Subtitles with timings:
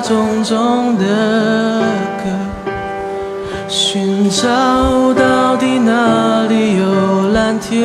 [0.00, 1.04] 重重的
[2.18, 2.30] 歌，
[3.68, 4.46] 寻找
[5.14, 7.82] 到底哪里有蓝天，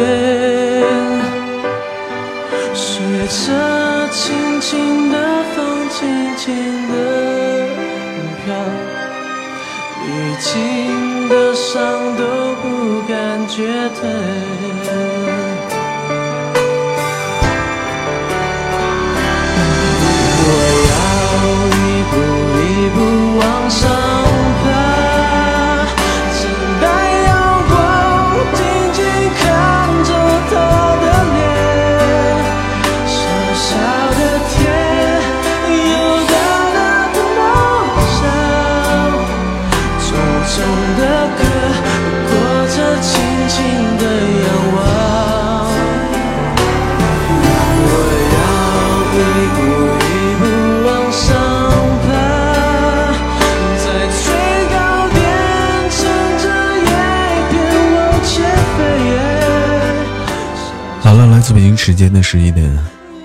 [61.52, 62.76] 北京时间的十一点，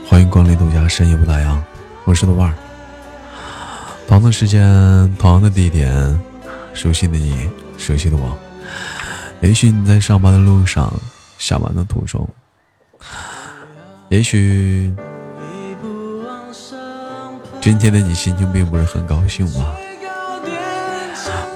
[0.07, 1.57] 欢迎光临豆家深夜不打烊，
[2.05, 2.55] 我是豆瓣儿。
[4.07, 4.61] 同样的时间，
[5.19, 6.19] 同样的地点，
[6.75, 8.37] 熟悉的你，熟悉的我。
[9.41, 10.93] 也许你在上班的路上，
[11.39, 12.29] 下班的途中，
[14.09, 14.93] 也许
[17.61, 19.65] 今天的你心情并不是很高兴吧。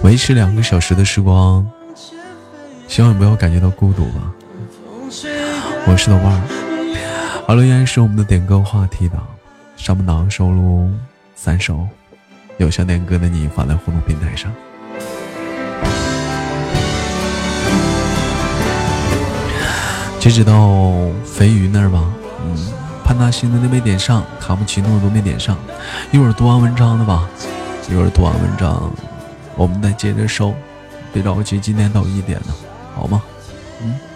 [0.03, 1.66] 维持两个小时的时光，
[2.88, 4.32] 希望你不要感觉到孤独吧。
[5.84, 7.44] 我是豆瓣儿。
[7.47, 9.26] 好了，依然是我们的点歌话题档，
[9.76, 10.91] 上半档收录
[11.34, 11.87] 三首
[12.56, 14.53] 有想点歌的你发在互动平台上。
[20.21, 20.92] 截止到
[21.25, 22.00] 肥鱼那儿吧，
[22.47, 22.56] 嗯，
[23.04, 25.56] 潘大星的都没点上，卡布奇诺都没点上，
[26.12, 27.28] 一会儿读完文章的吧，
[27.91, 28.91] 一会儿读完文章，
[29.56, 30.54] 我们再接着收，
[31.12, 32.54] 别着急，今天到一点呢，
[32.94, 33.21] 好吗？
[33.82, 34.11] 嗯。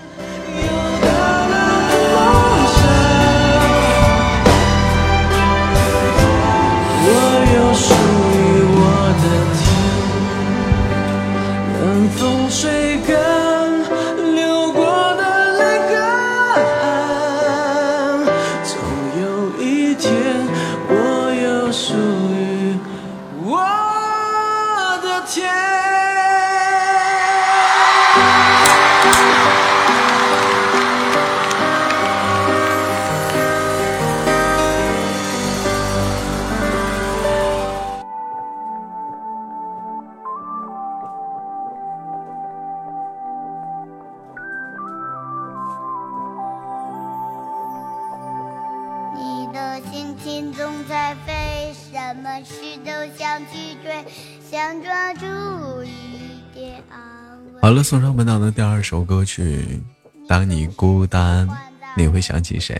[57.77, 59.83] 了，送上本档的第二首歌曲。
[60.27, 61.47] 当你孤单，
[61.95, 62.75] 你会想起谁？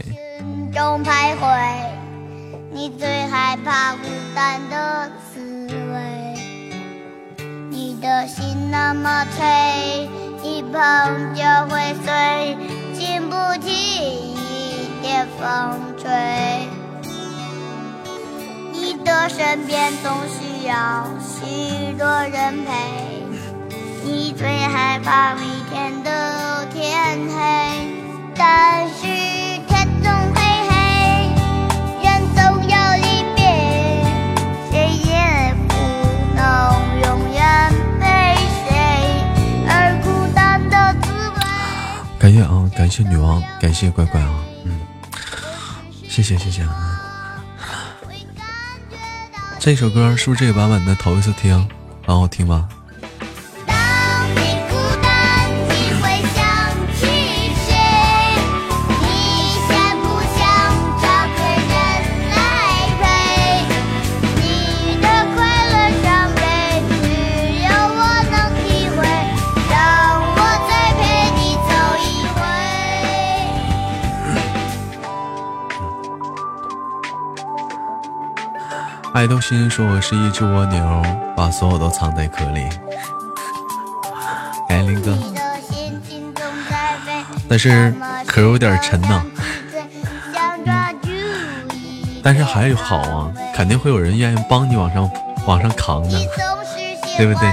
[0.73, 1.85] 中徘徊，
[2.73, 6.35] 你最害怕孤单的滋味。
[7.69, 10.09] 你的心那么脆，
[10.43, 10.73] 一碰
[11.35, 12.57] 就会碎，
[12.95, 16.11] 经不起一点风吹。
[18.73, 23.16] 你的身边总需要许多人陪。
[24.07, 26.11] 你最害怕每天都
[26.73, 27.89] 天黑，
[28.37, 29.03] 但是
[29.67, 31.29] 天总会黑，
[32.05, 33.43] 人总要离别，
[34.71, 35.75] 谁也不
[36.37, 36.41] 能
[37.03, 38.71] 永远陪谁，
[39.69, 41.37] 而孤单的滋味。
[42.21, 44.31] 感谢啊，感谢女王，感谢乖乖啊，
[44.65, 44.81] 嗯，
[46.09, 46.65] 谢谢谢谢。
[49.59, 51.69] 这首歌是不是这个版本的头一次听？
[52.07, 52.69] 很好听吗？
[79.27, 81.03] 爱豆心说：“我是一只蜗牛，
[81.37, 82.69] 把所有都藏在壳里。”
[84.71, 85.19] 感谢，林哥，
[87.49, 87.93] 但是
[88.25, 89.21] 壳有点沉呐。
[92.23, 95.11] 但是还好啊，肯定会有人愿意帮你往上
[95.45, 96.21] 往上扛的，
[97.17, 97.53] 对不对？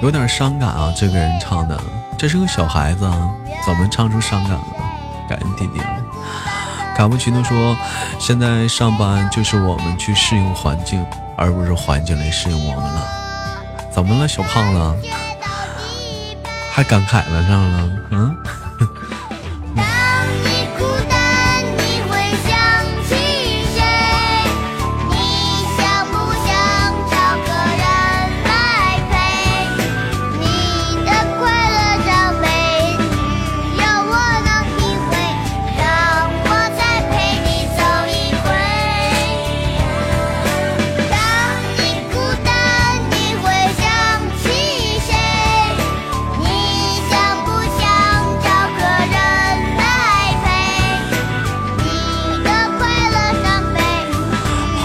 [0.00, 1.78] 有点伤感啊，这个人唱的，
[2.16, 3.30] 这是个小孩子啊，
[3.66, 4.64] 怎么唱出伤感了？
[5.28, 5.80] 感恩弟弟。
[6.96, 7.76] 卡布奇诺说，
[8.18, 11.04] 现在上班就是我们去适应环境，
[11.36, 13.02] 而不是环境来适应我们了。
[13.90, 15.08] 怎么了，小胖子？
[16.72, 17.90] 还感慨了上了？
[18.10, 18.36] 嗯。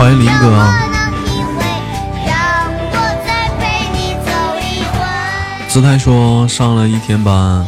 [0.03, 0.67] 欢迎林哥。
[5.69, 7.65] 姿态说上了一天班，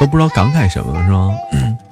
[0.00, 1.28] 都不知道感慨什么，是吧？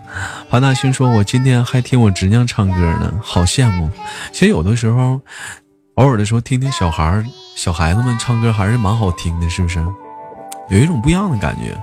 [0.48, 3.90] 潘大勋说，我今天还听我侄娘唱歌呢，好羡慕。
[4.32, 5.20] 其实有的时候，
[5.96, 7.22] 偶尔的时候听听小孩、
[7.54, 9.84] 小孩子们唱歌还是蛮好听的，是不是？
[10.70, 11.78] 有一种不一样的感觉。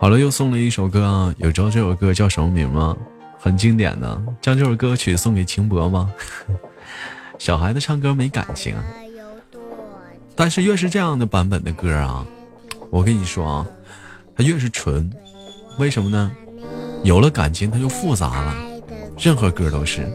[0.00, 1.34] 好了，又送了一首歌啊！
[1.38, 2.96] 有知道这首歌叫什么名吗？
[3.36, 6.12] 很经典的，将这首歌曲送给秦博吗？
[7.36, 8.76] 小孩子唱歌没感情，
[10.36, 12.24] 但是越是这样的版本的歌啊，
[12.90, 13.66] 我跟你说啊，
[14.36, 15.10] 它越是纯，
[15.78, 16.30] 为什么呢？
[17.02, 18.54] 有了感情，它就复杂了，
[19.18, 20.08] 任何歌都是。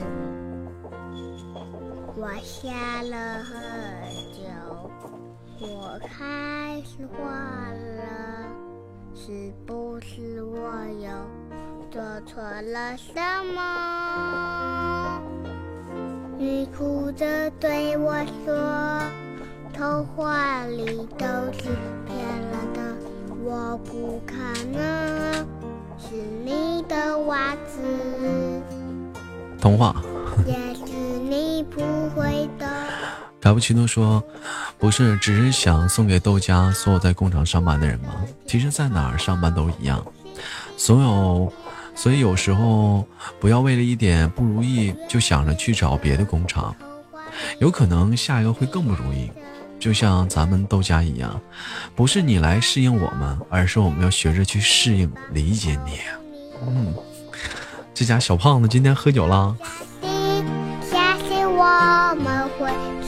[33.53, 34.23] 卡布奇诺说
[34.79, 38.15] ：“不是，只是想送给豆家所有在工厂上班的人吗？
[38.47, 40.03] 其实，在哪儿上班都一样，
[40.75, 41.53] 所有。”
[41.95, 43.07] 所以有时候
[43.39, 46.75] 不要为了一点不如意就想着去找别的工厂，
[47.59, 49.31] 有可能下一个会更不如意。
[49.79, 51.39] 就像咱们豆家一样，
[51.95, 55.99] 不是你来适应我们，而是我们要学着去适应、理解你。
[56.65, 56.91] 嗯，
[57.93, 59.55] 这家小胖子今天喝酒了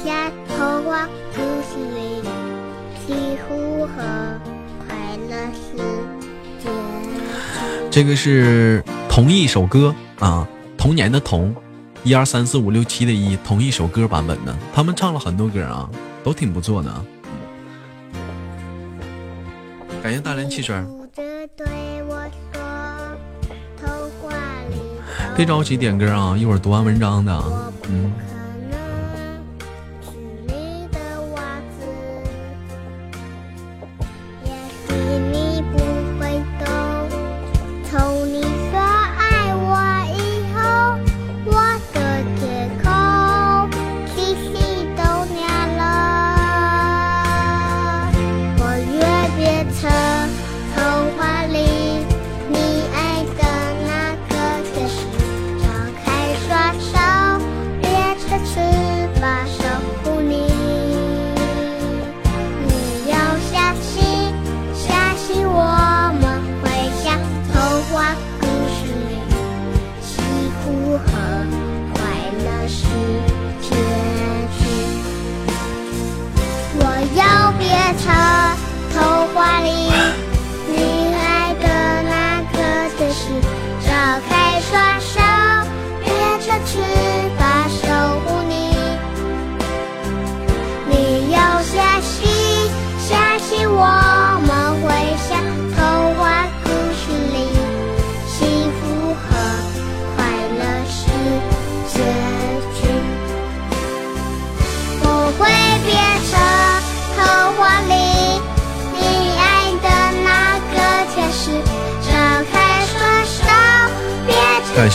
[0.05, 1.09] 了。
[7.91, 10.45] 这个是同一首歌啊，
[10.77, 11.55] 童年的童，
[12.03, 15.89] 一二三四五六七的一，同一首歌版本的，他们唱了很多歌啊，
[16.21, 16.93] 都挺不错的。
[20.03, 20.75] 感谢大连汽水。
[25.37, 27.43] 别着急点歌啊，一会儿读完文章的，
[27.87, 28.11] 嗯。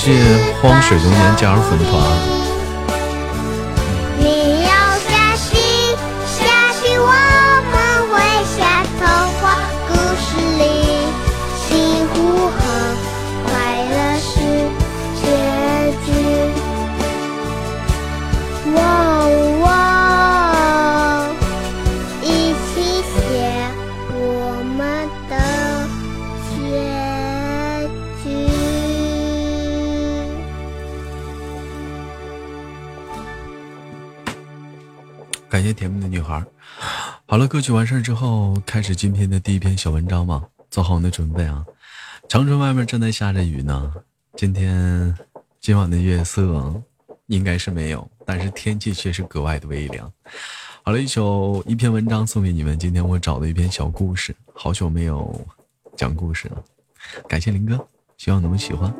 [0.02, 0.14] 谢
[0.62, 2.39] 荒水流年加入粉团。
[37.30, 40.42] 好了，歌曲完事之后，开始今天的第一篇小文章吧。
[40.68, 41.64] 做好你的准备啊！
[42.28, 43.94] 长春外面正在下着雨呢。
[44.34, 45.16] 今天
[45.60, 46.74] 今晚的月色
[47.26, 50.12] 应该是没有，但是天气却是格外的微凉。
[50.82, 52.76] 好了，一首一篇文章送给你们。
[52.76, 55.32] 今天我找的一篇小故事，好久没有
[55.96, 56.60] 讲故事了。
[57.28, 57.78] 感谢林哥，
[58.18, 58.92] 希望你们喜欢。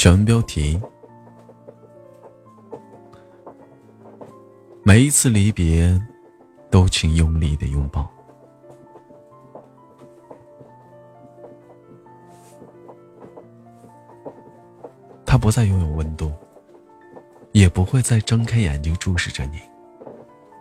[0.00, 0.80] 选文标题：
[4.82, 6.00] 每一次离别，
[6.70, 8.10] 都请用力的拥抱。
[15.26, 16.32] 他不再拥有温度，
[17.52, 19.60] 也不会再睁开眼睛注视着你。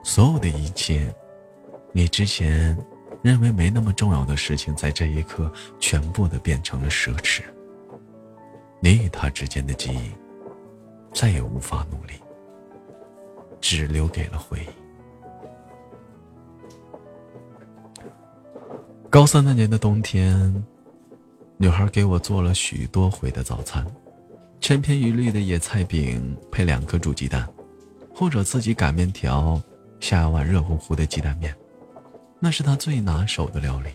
[0.04, 1.16] 所有的一切，
[1.94, 2.78] 你之前
[3.22, 7.42] 认为没那么重要的事情，在这一刻，全部的变成了奢侈。
[8.82, 10.12] 你与他之间的记忆，
[11.14, 12.14] 再也无法努力，
[13.60, 14.70] 只留给了回忆。
[19.10, 20.64] 高三那年的冬天，
[21.58, 23.86] 女孩给我做了许多回的早餐：
[24.62, 27.46] 千篇一律的野菜饼配两颗煮鸡蛋，
[28.14, 29.62] 或者自己擀面条
[30.00, 31.54] 下一碗热乎乎的鸡蛋面，
[32.40, 33.90] 那是她最拿手的料理。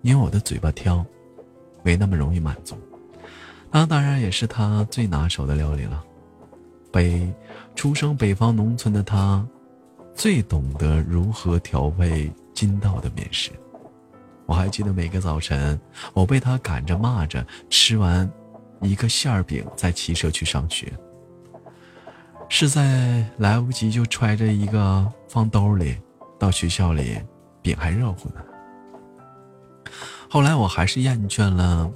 [0.00, 1.04] 因为我的嘴巴挑，
[1.82, 2.78] 没那么容易满足。
[3.76, 6.00] 那当然也是他最拿手的料理了。
[6.92, 7.28] 北
[7.74, 9.44] 出生北方农村的他，
[10.14, 13.50] 最懂得如何调配筋道的面食。
[14.46, 15.78] 我还记得每个早晨，
[16.12, 18.30] 我被他赶着骂着吃完
[18.80, 20.92] 一个馅儿饼，再骑车去上学。
[22.48, 25.96] 是在来不及，就揣着一个放兜里，
[26.38, 27.20] 到学校里，
[27.60, 28.36] 饼还热乎呢。
[30.30, 31.90] 后来我还是厌倦了。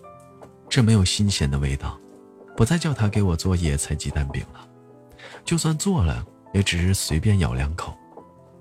[0.68, 1.98] 这没有新鲜的味道，
[2.56, 4.60] 不再叫他给我做野菜鸡蛋饼了。
[5.44, 7.96] 就算做了，也只是随便咬两口。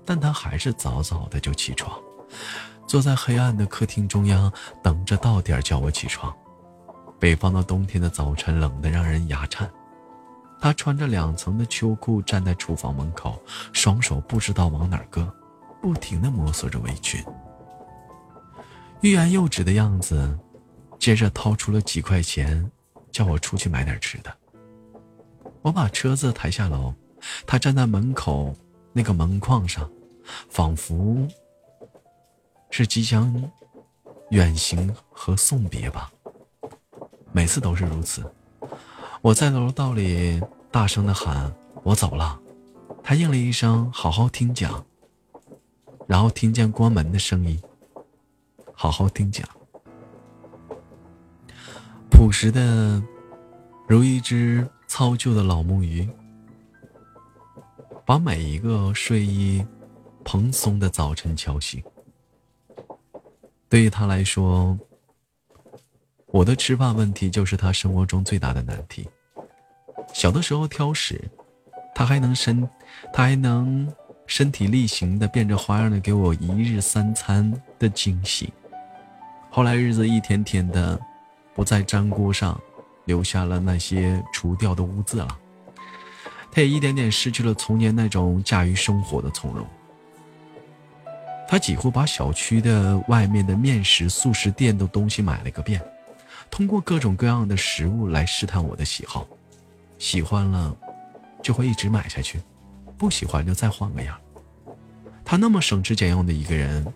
[0.04, 1.92] 但他还是早早的就起床，
[2.86, 4.50] 坐在黑暗的客厅中央，
[4.82, 6.34] 等着到点叫我起床。
[7.18, 9.70] 北方的冬天的早晨冷得让人牙颤。
[10.60, 13.38] 他穿着两层的秋裤站在厨房门口，
[13.74, 15.30] 双手不知道往哪搁，
[15.82, 17.22] 不停地摸索着围裙，
[19.02, 20.38] 欲言又止的样子。
[20.98, 22.70] 接着掏出了几块钱，
[23.10, 24.36] 叫我出去买点吃的。
[25.62, 26.94] 我把车子抬下楼，
[27.46, 28.54] 他站在门口
[28.92, 29.88] 那个门框上，
[30.48, 31.26] 仿佛
[32.70, 33.50] 是即将
[34.30, 36.12] 远行和送别吧。
[37.32, 38.30] 每次都是如此。
[39.20, 40.40] 我在楼道里
[40.70, 41.52] 大声的喊
[41.82, 42.40] ：“我走了。”
[43.02, 44.84] 他应了一声：“好好听讲。”
[46.06, 47.60] 然后听见关门的声音
[48.72, 49.46] ：“好好听讲。”
[52.10, 53.02] 朴实的，
[53.86, 56.08] 如一只操旧的老木鱼，
[58.04, 59.64] 把每一个睡意
[60.24, 61.82] 蓬松的早晨敲醒。
[63.68, 64.76] 对于他来说，
[66.26, 69.08] 我的吃饭问题就是他生活中最大的难题。
[70.12, 71.20] 小的时候挑食，
[71.94, 72.68] 他还能身，
[73.12, 73.90] 他还能
[74.26, 78.52] 身体力行的变着花样的给我一日三餐的惊喜。
[79.50, 81.00] 后来日子一天天的。
[81.58, 82.56] 不在粘锅上
[83.06, 85.38] 留下了那些除掉的污渍了，
[86.52, 89.66] 他也一点点失去了从前那种驾驭生活的从容。
[91.48, 95.82] 他几乎把小区的外面的面食、速食店的东西买了个遍，
[96.48, 99.26] 通过各种各样的食物来试探我的喜好，
[99.98, 100.76] 喜欢了
[101.42, 102.40] 就会一直买下去，
[102.96, 104.16] 不喜欢就再换个样。
[105.24, 106.86] 他那么省吃俭用的一个人，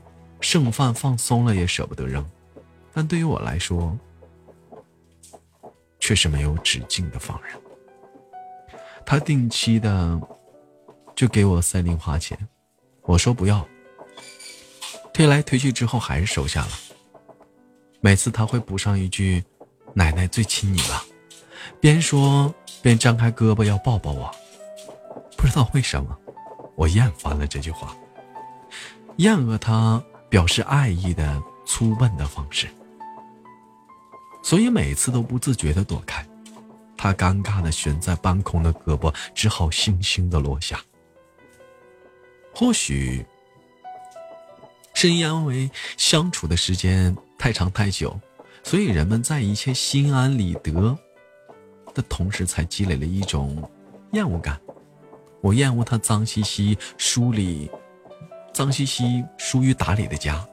[0.40, 2.24] 剩饭放松了也舍不得扔，
[2.92, 3.98] 但对于我来说。
[6.02, 7.52] 却是没有止境的放任。
[9.06, 10.20] 他定期的
[11.14, 12.36] 就给我塞零花钱，
[13.02, 13.64] 我说不要，
[15.14, 16.72] 推来推去之后还是收下了。
[18.00, 19.44] 每次他会补上一句
[19.94, 21.04] ：“奶奶最亲你了。”
[21.80, 24.28] 边说边张开胳膊要抱抱我。
[25.36, 26.18] 不知道为什么，
[26.74, 27.96] 我厌烦了这句话，
[29.18, 32.66] 厌恶他表示爱意的粗笨的方式，
[34.42, 36.26] 所以每次都不自觉的躲开。
[36.96, 40.80] 他尴尬的悬在半空的胳膊只好悻悻的落下。
[42.54, 43.24] 或许
[44.94, 48.18] 是因为相处的时间太长太久，
[48.62, 50.96] 所以人们在一切心安理得
[51.94, 53.68] 的同时，才积累了一种
[54.12, 54.60] 厌恶感。
[55.40, 57.68] 我厌恶他脏兮兮、疏离、
[58.52, 60.46] 脏兮兮、疏于打理的家，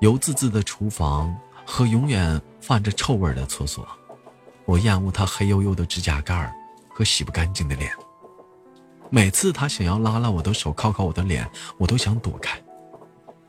[0.00, 3.86] 油滋滋的厨房和永远泛着臭味的厕所。
[4.64, 6.50] 我厌恶他黑黝黝的指甲盖
[6.88, 7.92] 和洗不干净的脸。
[9.10, 12.58] 每次他想要拉拉我的手，靠靠我的脸，我都想躲开。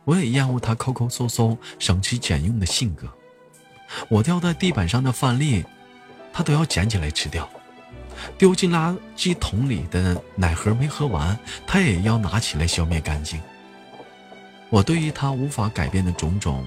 [0.04, 3.08] 我也厌恶他抠抠搜搜、省吃俭用的性格。
[4.10, 5.64] 我掉在地板上的饭粒，
[6.34, 7.48] 他都要捡起来吃掉；
[8.38, 13.42] 丢进垃圾桶里的奶盒没喝完，他也要拿起来消灭干净。
[14.70, 16.66] 我对于他无法改变的种种，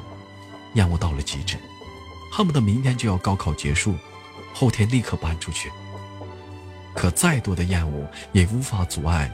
[0.74, 1.58] 厌恶到了极致，
[2.30, 3.94] 恨不得明天就要高考结束。
[4.54, 5.70] 后天立刻搬出去。
[6.94, 9.30] 可再多的厌恶也无法阻碍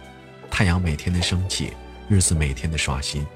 [0.50, 1.72] 太阳每天的升起，
[2.08, 3.26] 日子每天的刷新。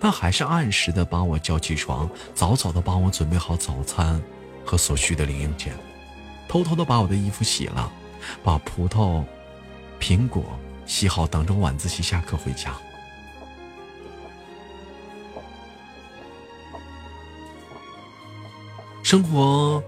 [0.00, 4.20] 他还是按时的把我叫起床，早早的帮我准备好早餐
[4.64, 5.74] 和所需的零用钱，
[6.48, 7.92] 偷偷的把我的衣服洗了，
[8.42, 9.22] 把葡萄、
[10.00, 10.42] 苹果
[10.86, 12.74] 洗好，等着晚自习下课回家。
[19.02, 19.82] 生活。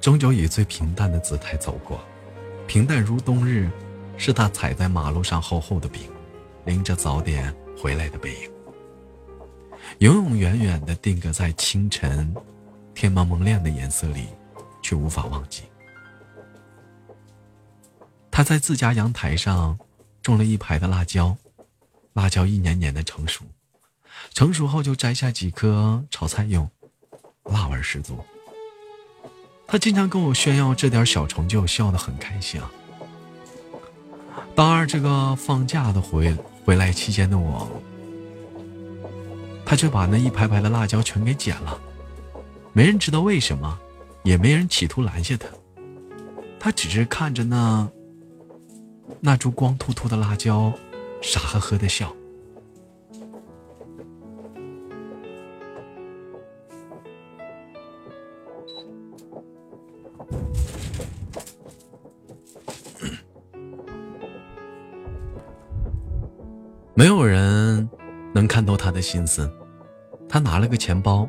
[0.00, 2.00] 终究以最平淡的姿态走过，
[2.66, 3.70] 平淡如冬日，
[4.16, 6.00] 是他踩在马路上厚厚的冰，
[6.64, 8.50] 拎着早点回来的背影，
[9.98, 12.34] 永永远远的定格在清晨，
[12.94, 14.28] 天蒙蒙亮的颜色里，
[14.82, 15.64] 却无法忘记。
[18.30, 19.78] 他在自家阳台上
[20.22, 21.36] 种了一排的辣椒，
[22.14, 23.44] 辣椒一年年的成熟，
[24.32, 26.66] 成熟后就摘下几颗炒菜用，
[27.44, 28.18] 辣味十足。
[29.70, 32.68] 他经常跟我炫耀这点小成就，笑得很开心啊。
[34.52, 37.70] 大二这个放假的回回来期间的我，
[39.64, 41.80] 他却把那一排排的辣椒全给剪了，
[42.72, 43.78] 没人知道为什么，
[44.24, 45.46] 也没人企图拦下他，
[46.58, 47.88] 他只是看着那
[49.20, 50.72] 那株光秃秃的辣椒，
[51.22, 52.12] 傻呵呵的笑。
[66.94, 67.88] 没有人
[68.34, 69.50] 能看透他的心思。
[70.28, 71.28] 他拿了个钱包，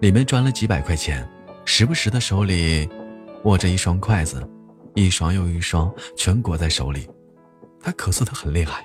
[0.00, 1.26] 里面装了几百块钱，
[1.64, 2.86] 时不时的手里
[3.44, 4.46] 握着一双筷子，
[4.94, 7.08] 一双又一双，全裹在手里。
[7.80, 8.84] 他咳嗽的很厉害，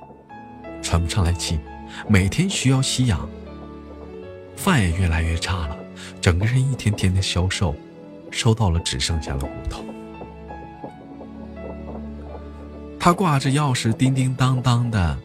[0.81, 1.59] 喘不上来气，
[2.07, 3.27] 每天需要吸氧。
[4.55, 5.77] 饭也越来越差了，
[6.21, 7.75] 整个人一天天的消瘦，
[8.31, 9.83] 收到了只剩下了骨头。
[12.99, 15.17] 他挂着钥匙，叮叮当当的。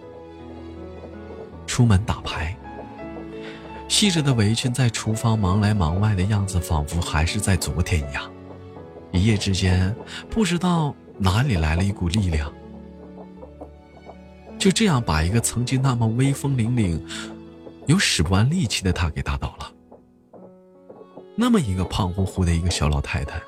[1.66, 2.56] 出门打牌，
[3.86, 8.30] 细着的围裙在厨房忙来忙外的样子，仿佛还是在昨天一样。
[9.12, 9.94] 一夜之间，
[10.30, 12.50] 不知道哪里来了一股力量，
[14.58, 16.98] 就这样把一个曾经那么威风凛凛、
[17.86, 19.70] 有使不完力气的他给打倒了。
[21.36, 23.40] 那么一个胖乎乎的一个小老太太，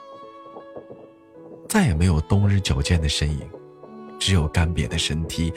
[1.68, 3.40] 再也没有冬日矫健的身影，
[4.18, 5.53] 只有干瘪的身体、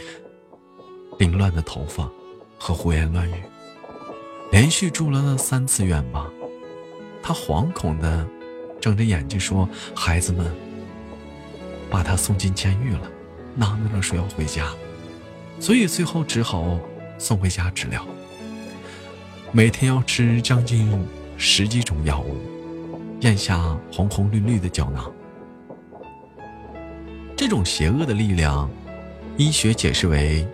[1.19, 2.09] 凌乱的头发。
[2.63, 3.33] 和胡言乱语，
[4.51, 6.29] 连续住了那三次院吧。
[7.19, 8.23] 他惶恐的
[8.79, 9.67] 睁着眼睛说
[9.97, 10.45] ：“孩子们
[11.89, 13.11] 把他送进监狱了。”
[13.57, 14.71] 囔囔着说要回家，
[15.59, 16.79] 所以最后只好
[17.17, 18.05] 送回家治疗。
[19.51, 20.87] 每天要吃将近
[21.43, 22.37] 十几种药物，
[23.21, 25.11] 咽下红红绿绿的胶囊。
[27.35, 28.69] 这种邪恶的力量，
[29.37, 30.47] 医学解释为。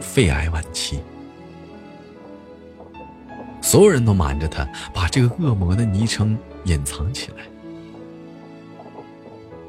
[0.00, 0.98] 肺癌晚期，
[3.62, 7.44] 所有人都瞒着他，把这个恶魔的昵称隐藏起来。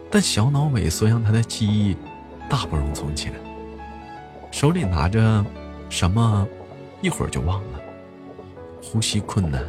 [0.09, 1.95] 但小脑萎缩让他的记忆
[2.49, 3.31] 大不如从前，
[4.51, 5.45] 手里拿着
[5.91, 6.45] 什么，
[7.01, 7.79] 一会儿就忘了。
[8.87, 9.65] 呼吸困难，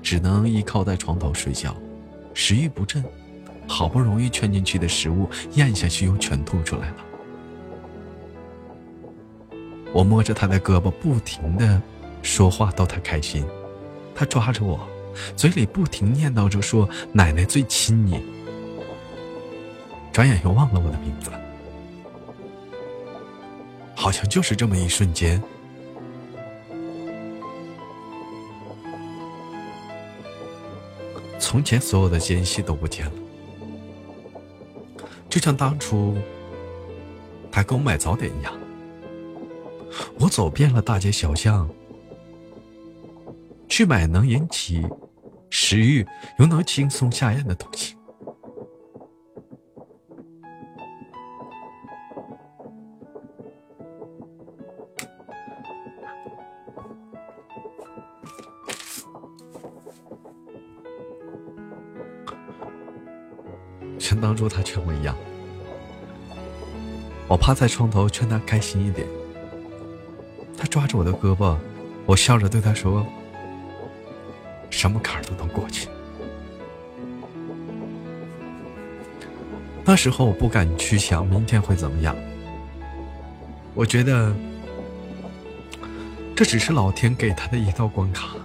[0.00, 1.76] 只能依靠在床头睡觉，
[2.34, 3.04] 食欲不振，
[3.66, 6.96] 好不容易圈进去的食物咽下去又全吐出来了。
[9.92, 11.82] 我摸着他的胳膊，不停的
[12.22, 13.44] 说话逗他开心。
[14.14, 14.78] 他抓着我，
[15.36, 18.22] 嘴里不停念叨着说奶奶最亲你，
[20.12, 21.28] 转眼又忘了我的名字，
[23.96, 25.42] 好像就是这么一瞬间，
[31.42, 33.12] 从前所有的间隙都不见了，
[35.28, 36.16] 就像当初
[37.50, 38.54] 他给我买早点一样，
[40.20, 41.68] 我走遍了大街小巷。
[43.68, 44.86] 去买能引起
[45.50, 46.06] 食欲
[46.38, 47.96] 又能轻松下咽的东西。
[64.12, 65.16] 像当初他劝我一样，
[67.26, 69.08] 我趴在床头劝他开心一点。
[70.54, 71.56] 他抓着我的胳膊，
[72.04, 73.06] 我笑着对他说。
[74.68, 75.88] 什么坎儿都能过去。
[79.82, 82.14] 那时候我不敢去想明天会怎么样，
[83.74, 84.34] 我觉得
[86.36, 88.36] 这只是老天给他的一道关卡。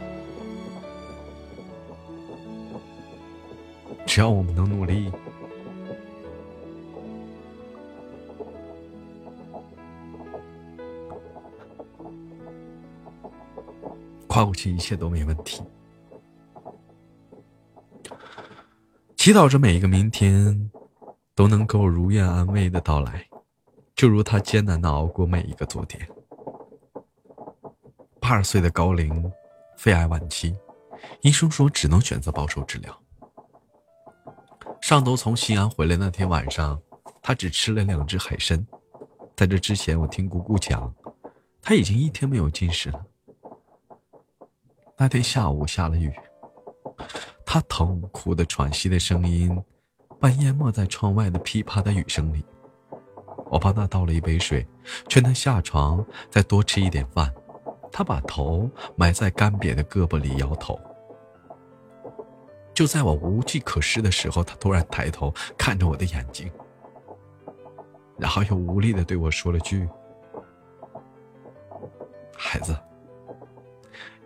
[4.05, 5.11] 只要我们能努力，
[14.27, 15.63] 跨过去，一切都没问题。
[19.15, 20.71] 祈祷着每一个明天
[21.33, 23.25] 都能够如愿安慰的到来，
[23.95, 26.07] 就如他艰难的熬过每一个昨天。
[28.21, 29.31] 八十岁的高龄，
[29.77, 30.55] 肺癌晚期，
[31.21, 32.95] 医生说只能选择保守治疗。
[34.81, 36.79] 上周从西安回来那天晚上，
[37.21, 38.65] 他只吃了两只海参。
[39.35, 40.93] 在这之前，我听姑姑讲，
[41.61, 43.05] 他已经一天没有进食了。
[44.97, 46.11] 那天下午下了雨。
[47.45, 49.63] 他痛苦的喘息的声音，
[50.19, 52.43] 半淹没在窗外的噼啪的雨声里。
[53.49, 54.67] 我帮他倒了一杯水，
[55.07, 57.31] 劝他下床再多吃一点饭。
[57.91, 60.77] 他把头埋在干瘪的胳膊里，摇头。
[62.73, 66.51] 就在我无计可施的时候，他突然抬头看着我的眼睛，
[68.17, 69.87] 然后又无力的对我说了句
[72.35, 72.77] ：“孩子，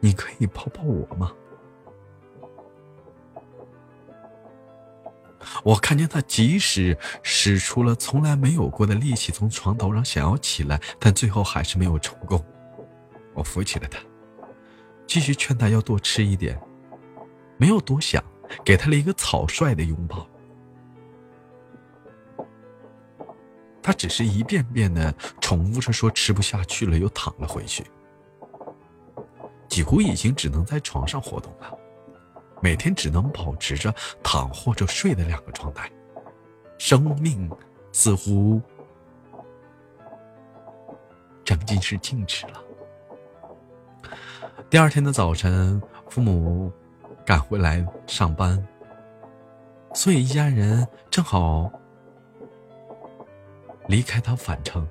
[0.02, 1.32] 你可以抱抱我吗？”
[5.64, 12.44] 我看见他，即使使出了从来没有过的力气，从床头上想要起来，但最后还是没有成功。
[13.34, 14.00] 我扶起了他，
[15.08, 16.60] 继续劝他要多吃一点，
[17.58, 18.24] 没有多想，
[18.64, 20.28] 给他了一个草率的拥抱。
[23.82, 27.84] 他只是一遍遍的重复着说吃不下去了，又躺了回去，
[29.72, 31.76] 几乎已经只能在床上活动了。
[32.62, 35.90] 每天只能保持着躺或者睡的两个状态，
[36.78, 37.50] 生命
[37.94, 38.62] 似乎
[41.46, 42.62] 将近是静止了。
[44.70, 46.70] 第二天的早晨，父母
[47.26, 48.62] 赶回来上班，
[49.94, 51.72] 所以一家人正好
[53.88, 54.86] 离开他返程。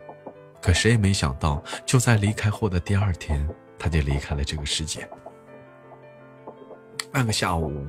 [0.63, 3.49] 可谁也没想到，就在离开后的第二天，
[3.81, 5.09] 他就离开了这个世界。
[7.11, 7.89] 半个下午，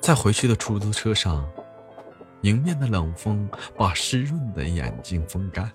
[0.00, 1.46] 在回去的出租车上，
[2.40, 5.70] 迎面的冷风把湿润的眼睛风干，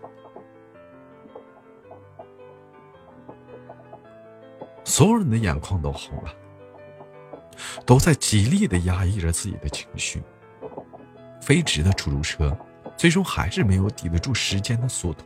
[4.83, 6.33] 所有人的眼眶都红了，
[7.85, 10.21] 都在极力的压抑着自己的情绪。
[11.41, 12.57] 飞驰的出租车，
[12.97, 15.23] 最终还是没有抵得住时间的速度。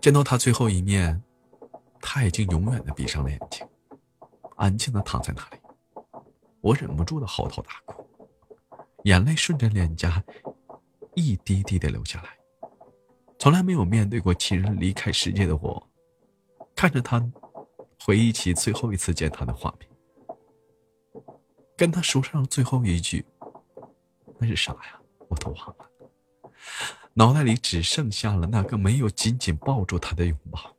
[0.00, 1.22] 见到他最后一面。
[2.00, 3.66] 他已经永远的闭上了眼睛，
[4.54, 5.58] 安静的躺在那里。
[6.60, 8.08] 我忍不住的嚎啕大哭，
[9.02, 10.22] 眼泪顺着脸颊
[11.14, 12.30] 一滴滴的流下来。
[13.36, 15.88] 从来没有面对过亲人离开世界的我，
[16.74, 17.20] 看着他，
[18.04, 19.90] 回忆起最后一次见他的画面，
[21.76, 23.26] 跟他说上最后一句，
[24.38, 25.00] 那是啥呀？
[25.28, 25.90] 我都忘了。
[27.18, 30.72] 脑袋里只剩下了那个没有紧紧抱住他的拥抱。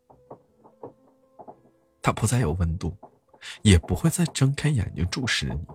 [2.01, 2.95] 他不再有温度，
[3.61, 5.67] 也不会再睁开眼睛注视你。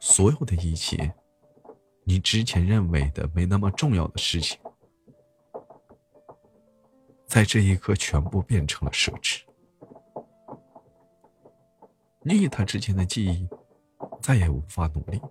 [0.00, 1.14] 所有的一切，
[2.02, 4.58] 你之前认为的没那么重要的事情，
[7.28, 9.42] 在这一刻全部变成了奢侈。
[12.22, 13.48] 你与他之间的记忆，
[14.20, 15.22] 再也无法努力，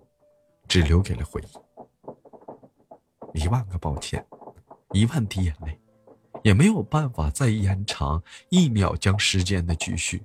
[0.66, 3.38] 只留给了回忆。
[3.38, 4.26] 一万个抱歉，
[4.92, 5.78] 一万滴眼泪。
[6.42, 10.22] 也没有办法再延长一秒将时间的继续。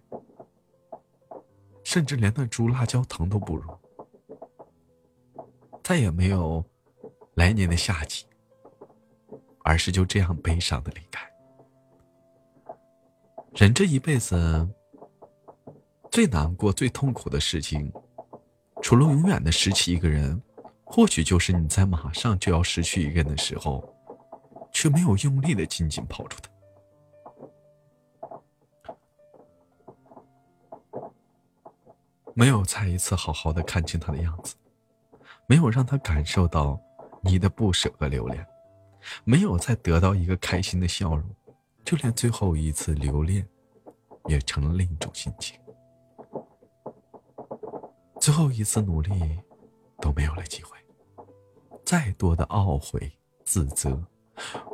[1.83, 3.63] 甚至连那株辣椒藤都不如。
[5.83, 6.63] 再也没有
[7.33, 8.25] 来年的夏季，
[9.63, 11.27] 而是就这样悲伤的离开。
[13.55, 14.69] 人这一辈子
[16.11, 17.91] 最难过、最痛苦的事情，
[18.81, 20.39] 除了永远的失去一个人，
[20.83, 23.90] 或许就是你在马上就要失去一个人的时候，
[24.71, 26.49] 却没有用力的紧紧抱住他。
[32.33, 34.55] 没有再一次好好的看清他的样子，
[35.47, 36.79] 没有让他感受到
[37.21, 38.45] 你的不舍和留恋，
[39.25, 41.29] 没有再得到一个开心的笑容，
[41.83, 43.45] 就连最后一次留恋，
[44.27, 45.59] 也成了另一种心情。
[48.19, 49.11] 最后一次努力
[49.99, 50.77] 都没有了机会，
[51.83, 53.11] 再多的懊悔
[53.43, 54.01] 自责，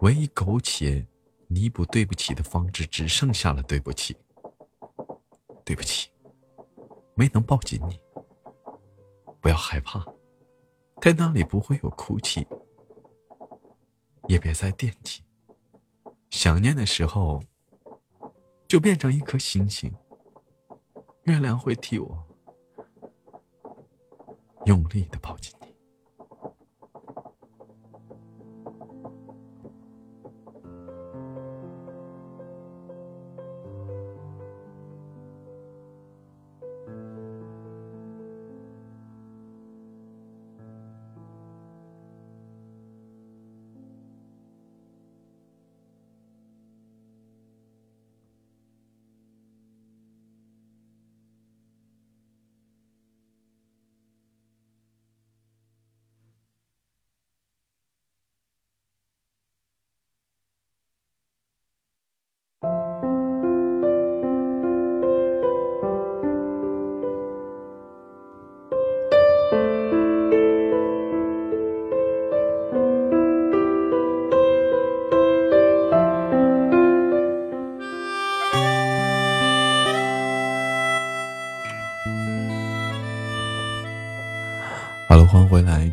[0.02, 1.06] 唯一苟且
[1.48, 4.16] 弥补对不起的方式，只剩下了对不起，
[5.66, 6.10] 对不起。
[7.16, 8.00] 没能抱紧你，
[9.42, 10.06] 不要害怕，
[11.02, 12.46] 在那里不会有哭泣，
[14.28, 15.24] 也别再惦记。
[16.30, 17.42] 想念的时候，
[18.68, 19.92] 就变成一颗星星，
[21.24, 22.24] 月亮会替我
[24.66, 25.52] 用力的抱紧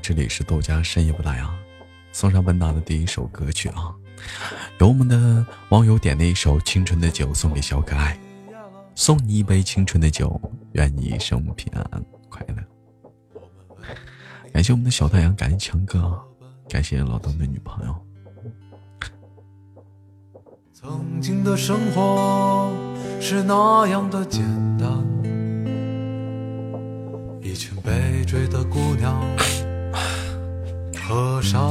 [0.06, 1.48] 这里是豆家深夜不打烊，
[2.12, 3.90] 送上本档的第一首歌曲啊，
[4.78, 8.20] 由我们的网友点的一首《青春的酒》送给小可爱，
[8.94, 10.38] 送你一杯青春的酒，
[10.72, 12.54] 愿你一生平安快乐。
[14.52, 16.22] 感谢我们的小太阳，感谢强哥，
[16.68, 17.96] 感谢老邓的女朋友。
[20.74, 22.70] 曾经的生活
[23.22, 24.42] 是那样的简
[24.76, 25.02] 单。
[27.40, 29.22] 一群被追的姑娘，
[31.14, 31.62] 和尚、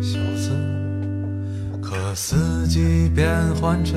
[0.00, 0.52] 小子，
[1.82, 3.94] 可四季变换着。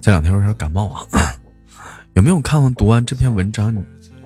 [0.00, 1.06] 这两天有点感冒啊，
[2.16, 3.76] 有没有看完读完这篇文章？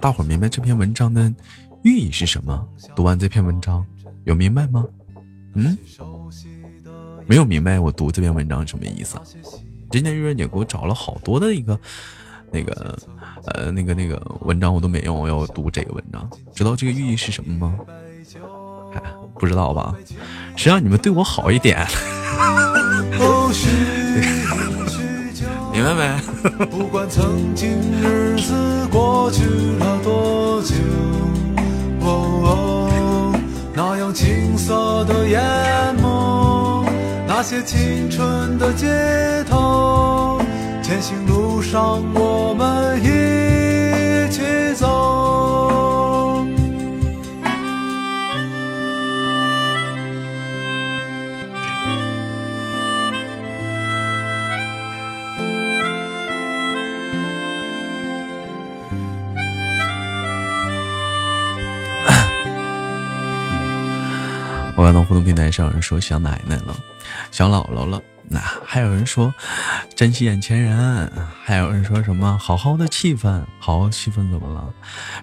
[0.01, 1.35] 大伙明白这篇文章的
[1.83, 2.65] 寓意是什么？
[2.95, 3.85] 读完这篇文章
[4.23, 4.87] 有明白吗？
[5.55, 5.77] 嗯，
[7.27, 9.19] 没有明白我读这篇文章什么意思？
[9.91, 11.77] 今天月月姐给我找了好多的一个。
[12.51, 12.99] 那个，
[13.47, 17.75] 呃，那个那个文章我都没用，我要读这个文章，知道这个寓意是什么吗？
[19.39, 19.95] 不知道吧？
[20.57, 21.87] 谁让你们对我好一点？
[25.73, 26.19] 明白没？
[33.75, 35.39] 那样青涩的眼
[36.03, 36.83] 眸，
[37.29, 38.87] 那些青春的街
[39.51, 40.16] 头。
[40.87, 44.41] 前行路上，我们一起
[44.77, 44.87] 走。
[64.77, 66.77] 我看到互动平台上有人说想奶奶了，
[67.33, 68.01] 想姥姥了。
[68.29, 69.33] 那还有人说
[69.95, 71.11] 珍惜眼前人，
[71.45, 74.75] 还有人说什么好好的气氛，好好气氛怎么了？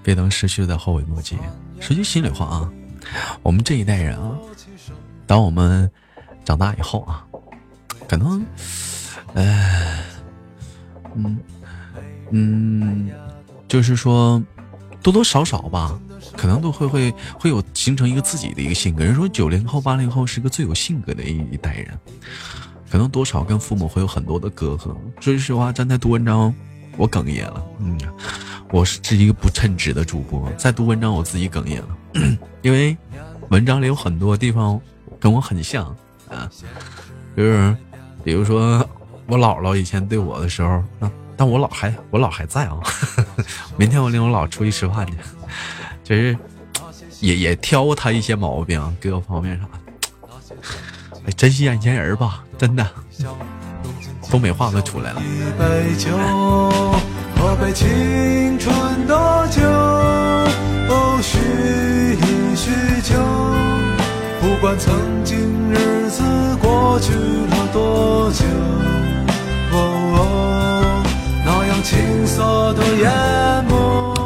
[0.02, 1.38] 别等失去的后悔莫及。
[1.82, 2.72] 说句心里话啊，
[3.42, 4.32] 我们这一代人啊，
[5.28, 5.90] 当我们
[6.46, 7.26] 长大以后啊，
[8.08, 8.46] 可能，
[9.34, 10.04] 呃，
[11.16, 11.38] 嗯
[12.32, 13.12] 嗯，
[13.68, 14.42] 就是说
[15.02, 16.00] 多多少少吧，
[16.38, 19.04] 可能都会会会有形成一个自己的一个性格。
[19.04, 22.00] 人说九零后、八零后是个最有性格的一一代人。
[22.94, 24.96] 可能多少跟父母会有很多的隔阂。
[25.20, 26.54] 说句实话，站在读文章，
[26.96, 27.66] 我哽咽了。
[27.80, 28.00] 嗯，
[28.72, 32.96] 我是是一个不称职的主播，在读文章我自己哽咽了， 因为
[33.50, 34.80] 文章里有很多地方
[35.20, 35.86] 跟我很像
[36.30, 36.48] 啊，
[37.36, 37.76] 就是
[38.24, 38.88] 比如说
[39.26, 42.78] 我姥姥以前对我的时候，那但我姥还我姥还在啊。
[43.76, 45.14] 明天我领我姥出去吃饭去，
[46.04, 46.38] 就是
[47.22, 49.83] 也也挑他一些毛病，各个方面啥的。
[51.26, 52.86] 哎，珍惜眼前人吧，真的。
[54.30, 55.22] 东北话都出来了。
[55.22, 56.10] 一杯酒，
[57.38, 59.62] 喝杯青春的酒，
[60.90, 61.38] 哦，叙
[62.16, 62.72] 一叙
[63.04, 63.16] 旧。
[64.42, 65.38] 不管曾经
[65.72, 66.24] 日子
[66.62, 68.44] 过去了多久，
[69.72, 71.04] 哦，
[71.46, 73.10] 那样青涩的眼
[73.70, 74.23] 眸。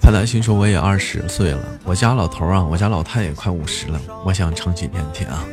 [0.00, 5.44] 潘来心说我也二十岁了，我家老头啊，我家老太也快五十了，我想撑起天天啊。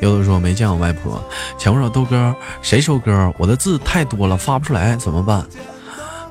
[0.00, 1.22] 有的说没见我外婆，
[1.58, 3.32] 前面说豆哥谁收歌？
[3.36, 5.44] 我的字太多了发不出来，怎么办？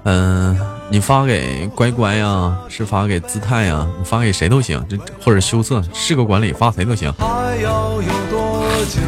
[0.06, 0.58] 嗯，
[0.90, 7.14] 你发给乖乖呀，是发给姿态呀，你发给谁都行，这或者羞涩是个管理发谁都行。
[7.20, 9.02] 还要有多久？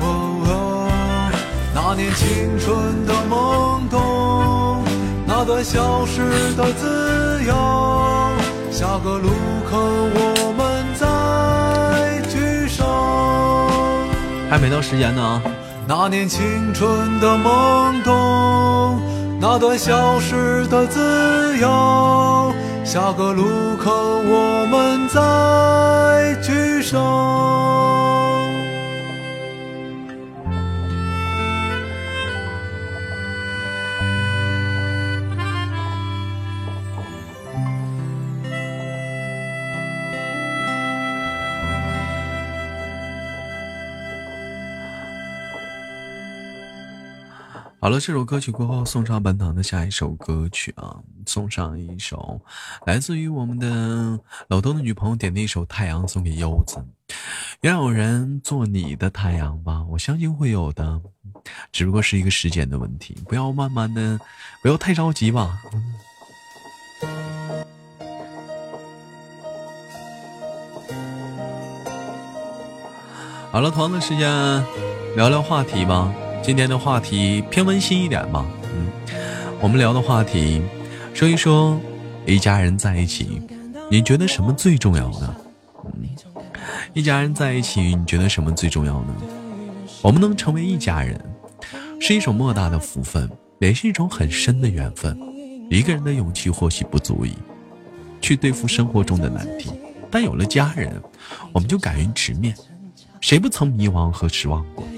[0.00, 1.30] 哦，
[1.72, 3.47] 那年青春的梦，
[5.48, 7.54] 那段消失的自由，
[8.70, 9.30] 下个路
[9.70, 12.84] 口我们再聚首。
[14.50, 15.40] 还没到时间呢啊！
[15.86, 19.00] 那年青春的懵懂，
[19.40, 22.52] 那段消失的自由，
[22.84, 26.98] 下个路口我们再聚首。
[47.80, 52.40] 好了，这首歌曲过后，送上本堂的下一首歌曲啊，送上一首
[52.84, 56.84] 来自于我们的老东的女朋友点的一首《太阳》，送给柚子。
[57.60, 61.00] 愿有人做你的太阳吧，我相信会有的，
[61.70, 63.16] 只不过是一个时间的问题。
[63.28, 64.18] 不要慢慢的，
[64.60, 65.62] 不要太着急吧。
[73.52, 74.28] 好了，同样的时间
[75.14, 76.12] 聊聊话题吧。
[76.48, 78.46] 今天的话题偏温馨一点嘛。
[78.74, 78.90] 嗯，
[79.60, 80.62] 我们聊的话题，
[81.12, 81.78] 说一说
[82.24, 83.42] 一家人在一起，
[83.90, 85.36] 你觉得什么最重要呢？
[85.84, 86.08] 嗯，
[86.94, 89.14] 一家人在一起，你觉得什么最重要呢？
[90.00, 91.22] 我们能成为一家人，
[92.00, 95.14] 是一种莫大的福分，也是一种很深的缘分。
[95.68, 97.34] 一个人的勇气或许不足以
[98.22, 99.70] 去对付生活中的难题，
[100.10, 100.98] 但有了家人，
[101.52, 102.54] 我们就敢于直面。
[103.20, 104.88] 谁不曾迷茫和失望过？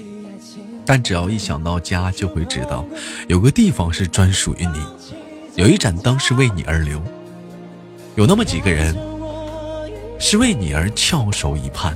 [0.93, 2.83] 但只要一想到家，就会知道，
[3.29, 4.83] 有个地方是专属于你，
[5.55, 7.01] 有一盏灯是为你而留，
[8.15, 8.93] 有那么几个人
[10.19, 11.95] 是为你而翘首以盼。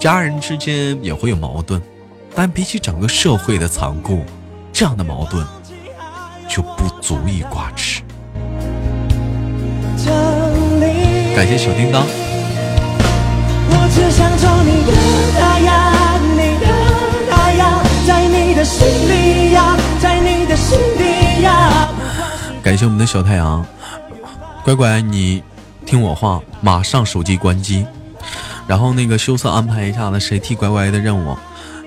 [0.00, 1.80] 家人之间也会有矛盾，
[2.34, 4.24] 但比起整个社会的残酷，
[4.72, 5.46] 这样的矛盾
[6.48, 8.02] 就不足以挂齿。
[11.36, 12.02] 感谢小叮当。
[13.70, 15.53] 我只想做你的
[18.64, 21.86] 的心里呀，在你的心底呀。
[22.62, 23.62] 感谢我们的小太阳，
[24.64, 25.42] 乖乖，你
[25.84, 27.84] 听我话，马上手机关机，
[28.66, 31.36] 然后那个羞涩安排一下子，谁替乖乖的任务？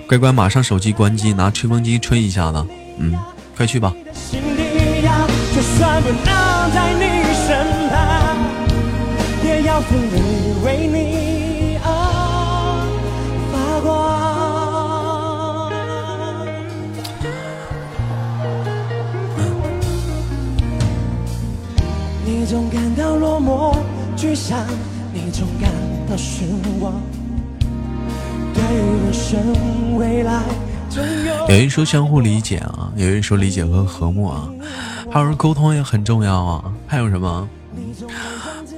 [0.07, 2.63] 乖乖，马上手机关机，拿吹风机吹一下子，
[2.99, 3.17] 嗯，
[3.57, 3.91] 快去吧。
[4.13, 5.25] 心里呀，
[5.55, 7.57] 就算不能在你身
[7.89, 8.37] 旁，
[9.43, 11.16] 也要奋力为你
[22.69, 23.75] 感到落寞、
[24.17, 24.59] 沮丧，
[25.13, 25.71] 你总感
[26.09, 26.43] 到失
[26.81, 26.93] 望，
[28.53, 30.41] 对人生未来
[30.89, 31.03] 总。
[31.47, 34.49] 有人说相互理解啊，有人说理解和和睦啊，
[35.09, 37.47] 还有人沟通也很重要啊，还有什么？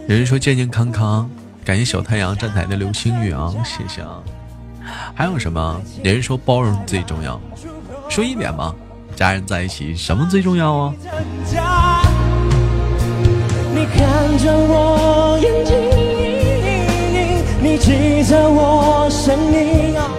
[0.07, 1.29] 有人说健健康康，
[1.65, 4.19] 感谢小太阳站台的流星雨啊，谢谢啊。
[5.13, 5.81] 还有什么？
[6.03, 7.39] 有人说包容最重要，
[8.09, 8.73] 说一点吧，
[9.15, 10.93] 家人在一起什么最重要啊？
[13.71, 15.75] 你看着我眼睛，
[17.61, 20.09] 你记着我声音啊。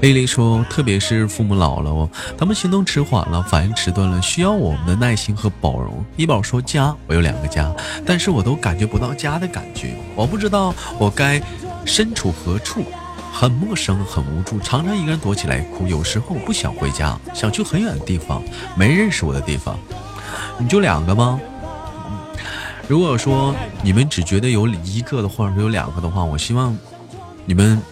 [0.00, 6.04] 丽丽说，特别是父母老了哦，他们行动迟缓了，反应迟钝了，需要我们的耐心和包容。
[6.16, 7.72] 一宝说，家，我有两个家，
[8.04, 11.40] 但是我都感觉不到家的感觉，我不知道我该
[11.84, 12.84] 身处何处，
[13.32, 15.86] 很陌生，很无助，常常一个人躲起来哭。
[15.86, 18.42] 有时候不想回家，想去很远的地方，
[18.76, 19.78] 没认识我的地方。
[20.58, 21.40] 你就两个吗？
[22.88, 26.76] 如果说你们只觉得有一个的，或者是有两个的话，我希望
[27.44, 27.82] 你们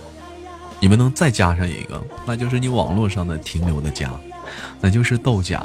[0.79, 4.09] 你们能再加上一个，那就是你网络上的停留的家，
[4.81, 5.61] 那就是豆家。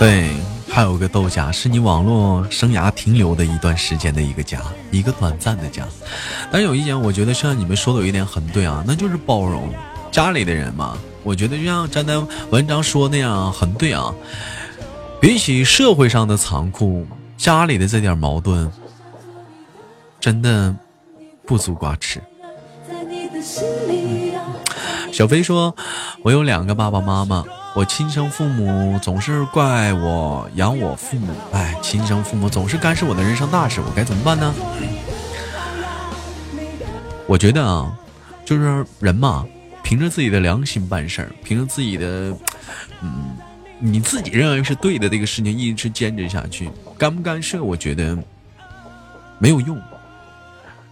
[0.00, 0.30] 对，
[0.68, 5.86] 还有个豆家，是你网络生涯停留的一段时间的一个家，一个短暂的家。
[6.50, 9.68] 但有一点，我觉得像你们说的有一点很对啊，那就是包容
[10.12, 10.96] 家里的人嘛。
[11.24, 12.16] 我觉得就像站在
[12.50, 14.14] 文章说那样，很对啊。
[15.20, 17.06] 比起社会上的残酷，
[17.36, 18.68] 家里的这点矛盾，
[20.20, 20.74] 真的
[21.46, 22.20] 不足挂齿。
[25.12, 25.74] 小飞说
[26.24, 27.44] ：“我有两个爸爸妈妈，
[27.74, 34.52] 我亲生父母总是怪我养我父母，哎，亲生父母总是干涉我的人生大事，我该怎么办呢？”
[37.28, 37.96] 我觉得啊，
[38.44, 39.46] 就是人嘛，
[39.92, 42.34] 凭着自己的良心办事儿，凭着自己的，
[43.02, 43.36] 嗯。
[43.78, 48.16] 你自己认为是对的这个事情，一直坚持下去，干不干涉，我觉得
[49.38, 49.76] 没有用。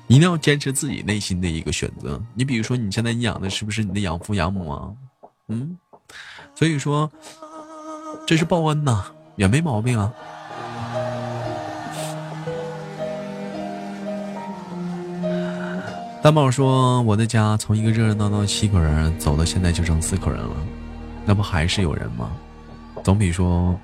[0.07, 2.21] 一定要坚持自己内心的一个选择。
[2.35, 4.91] 你比如说，你现在你养的是不是你的养父养母啊？
[5.49, 5.79] 嗯，
[6.55, 7.11] 所以说
[8.27, 10.13] 这是报恩呐，也没毛病啊。
[16.23, 20.55] 大宝说：“我的家从一个热热闹闹七口人走到现在就剩四口人了，
[21.25, 22.31] 那不还是有人吗？”
[23.03, 23.79] 总比说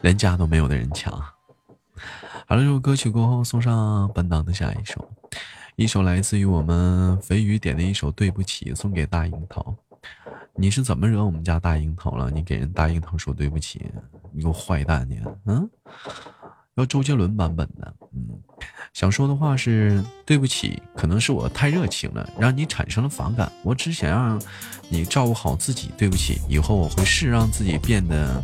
[0.00, 1.12] 连家都没有的人强。
[2.48, 5.08] 好了，这首歌曲过后，送上本档的下一首，
[5.76, 9.72] 一首来自于我们肥鱼点的一首《对不起》，送给大樱桃。
[10.56, 12.32] 你是怎么惹我们家大樱桃了？
[12.32, 13.86] 你给人大樱桃说对不起，
[14.32, 15.22] 你个坏蛋你！
[15.46, 15.70] 嗯，
[16.74, 17.94] 要周杰伦版本的。
[18.12, 18.28] 嗯，
[18.94, 23.50] 想说的话是对不起，可能是我太热情了，让你产生了反感。
[23.64, 24.40] 我只想让
[24.88, 25.90] 你照顾好自己。
[25.98, 28.40] 对不起，以后我会试让自己变得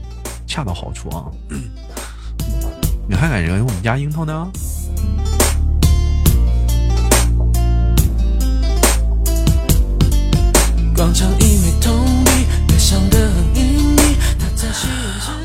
[0.48, 1.30] 恰到好处啊。
[3.08, 4.50] 你还敢惹我们家樱桃呢？
[10.96, 12.30] 广场一枚铜币，
[12.66, 13.69] 悲伤的很。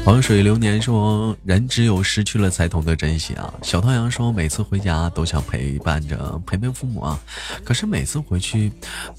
[0.03, 7.19] 黄水流年说：“人只有失去了才懂得珍惜啊。”小太阳说：“每次回家都想陪伴着陪陪父母啊，
[7.63, 8.71] 可是每次回去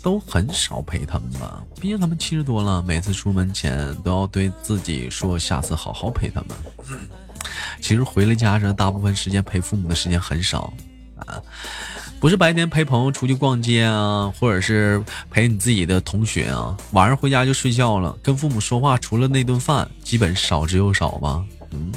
[0.02, 1.62] 都很少陪他们吧？
[1.80, 6.50] 毕竟他们七十多了，每次出门前都要对自己说下次好好陪他们。
[7.80, 10.72] 其实回了家这大部分时间陪父母的时间很少
[11.16, 11.42] 啊。”
[12.18, 21.44] 不是白天陪朋友出去逛街啊，或者是陪你自己的同学啊，晚上回家就睡觉了，跟父母说话除了那顿饭，基本少之又少吧。
[21.72, 21.92] 嗯，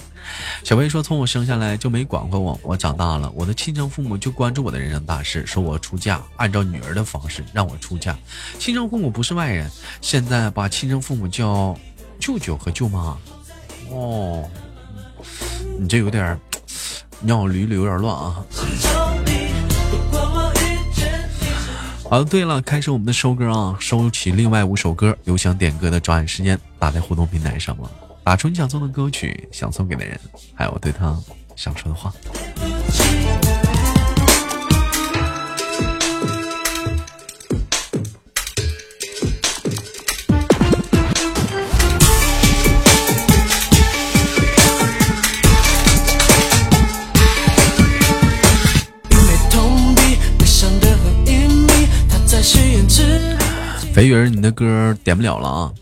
[0.64, 8.16] 小薇说，从我生下来就没管过我，我长大了，我的亲生父母就关注我的人生大事，说我出嫁，按照女儿的方式让我出嫁。
[8.60, 11.76] 亲生父母不是外人，现在把亲生父母叫
[12.20, 13.18] 舅舅和舅妈。
[13.90, 14.48] 哦，
[15.80, 16.38] 你这有点
[17.26, 18.44] 让我捋捋有点乱啊。
[22.10, 23.78] 好，对了，开始我们的收歌啊！
[23.80, 27.92] 收起另外五首歌，有想点歌的抓紧时间打在互动平台上了，
[28.24, 30.20] 打出你想送的歌曲，想送给的人，
[30.56, 31.16] 还有对他
[31.56, 32.12] 想说的话。
[54.00, 55.74] 肥鱼儿，你的歌点不了了啊！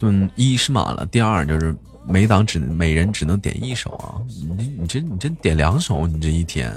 [0.00, 1.74] 嗯，一是满了，第二就是
[2.06, 4.20] 每档只每人只能点一首啊！
[4.58, 6.70] 你你这你这点两首，你这一天。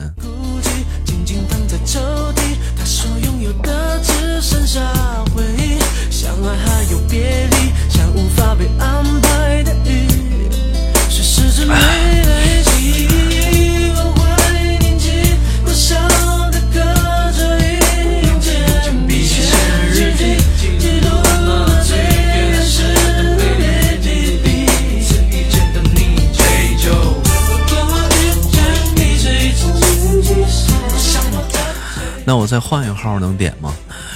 [32.26, 33.74] 那我再换一个号能点吗？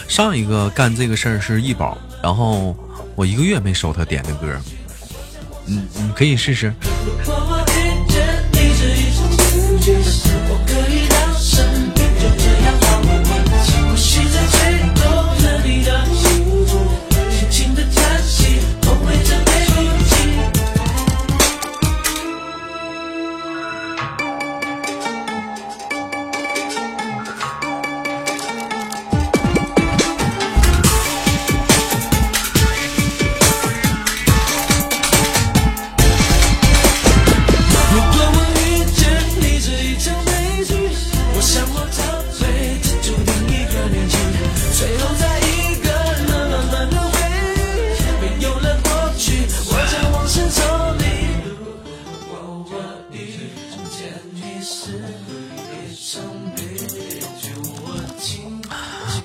[0.07, 2.75] 上一个干这个事儿是易宝，然后
[3.15, 4.47] 我一个月没收他点的歌，
[5.67, 6.73] 嗯，嗯可以试试。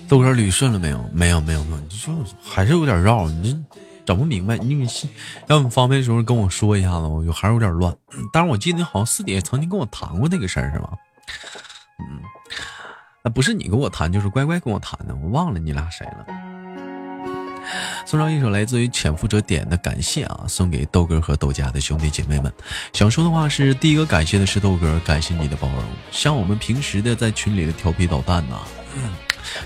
[0.08, 1.02] 豆哥捋顺了没有？
[1.12, 4.56] 没有，没有，没有，你说还是有点绕，你这整不明白。
[4.58, 4.86] 你
[5.48, 7.94] 要你方便的时候跟我说一下子，我就还是有点乱。
[8.32, 10.90] 但是我记得你好像私底下曾经跟我谈过那个事儿，是吧？
[12.00, 12.20] 嗯，
[13.22, 16.26] 那不是你跟我谈，就是乖乖跟我谈的，我忘了你俩谁了。
[18.04, 22.52] 送上一首来自于潜伏者点的感谢啊，送给豆哥和豆家的兄弟姐妹们。
[22.92, 25.82] 想说的话是：第一个感谢的是豆哥，感谢你的包容，
[26.12, 28.60] 像我们平时的在群里的调皮捣蛋呐。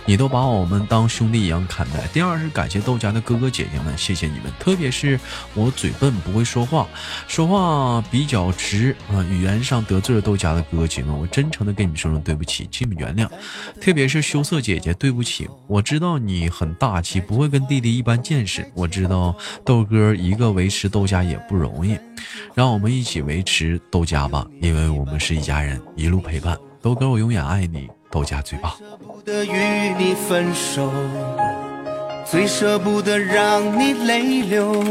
[0.05, 2.07] 你都把我们当兄弟一样看待。
[2.09, 4.53] 第二是感谢豆家的哥哥姐姐们，谢谢你们。
[4.59, 5.18] 特别是
[5.55, 6.87] 我嘴笨不会说话，
[7.26, 13.31] 说话比较直啊，语言上得罪了豆家的哥哥姐姐们，我真诚的跟你们说声对不起，请你们原谅。
[13.81, 18.68] 特别是羞涩姐姐，对不起，我知道你很大气，不会跟弟弟一般见识。
[18.74, 21.97] 我知道豆哥一个维持豆家也不容易，
[22.55, 26.57] 让我们一起维持豆家吧，因为我们是一家人，一路陪伴。
[26.81, 28.73] 豆哥，我永远爱你，豆家最棒。
[29.25, 30.91] 的与你分手，
[32.25, 34.83] 最舍不得让你泪流。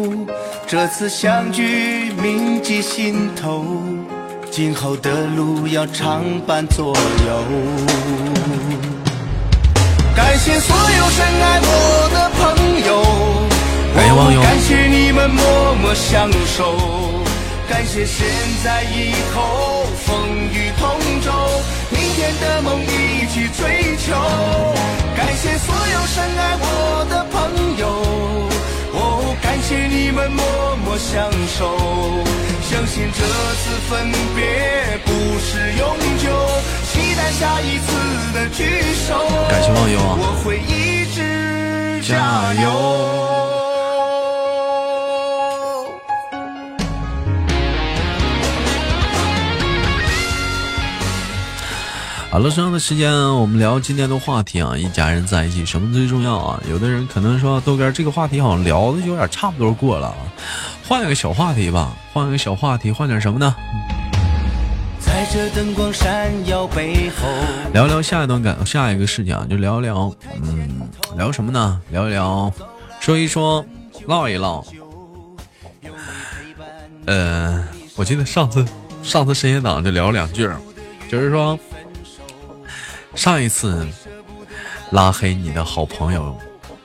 [0.68, 3.66] 这次相聚铭记心头，
[4.52, 7.44] 今后的路要常伴左右。
[10.16, 12.44] 感谢所有深爱我的朋
[12.86, 13.02] 友，
[14.44, 16.76] 感谢你们默默相守，
[17.68, 18.28] 感谢现
[18.64, 19.67] 在以后
[22.42, 24.14] 的梦一起追求，
[25.16, 27.36] 感谢所有深爱我的朋
[27.78, 27.88] 友，
[28.94, 30.44] 哦，感谢你们默
[30.86, 31.78] 默相守，
[32.70, 33.20] 相信这
[33.62, 35.82] 次分别不是永
[36.18, 36.26] 久，
[36.92, 37.88] 期待下一次
[38.34, 38.60] 的聚
[39.08, 39.08] 首。
[39.50, 43.67] 感谢网友啊，我会一直加油。
[52.38, 56.62] 好了，剩下的时间我们聊今天的话题啊，一家人在一起什么最重要啊？
[56.70, 60.14] 有的人可能说豆哥这个话题好像聊的有点差不多过了，
[60.88, 63.56] 换一个小话题吧，换一个小话题，换点什么呢？
[65.00, 67.28] 在这灯光闪耀背后，
[67.74, 70.14] 聊聊下一段感，下一个事情啊，就聊聊，
[70.44, 71.82] 嗯，聊什么呢？
[71.90, 72.54] 聊一聊，
[73.00, 73.66] 说一说，
[74.06, 74.64] 唠一唠。
[77.08, 78.64] 呃，我记得上次
[79.02, 80.48] 上次深夜档就聊两句，
[81.10, 81.58] 就是说。
[83.18, 83.86] 上一次
[84.92, 86.38] 拉黑你的好朋友，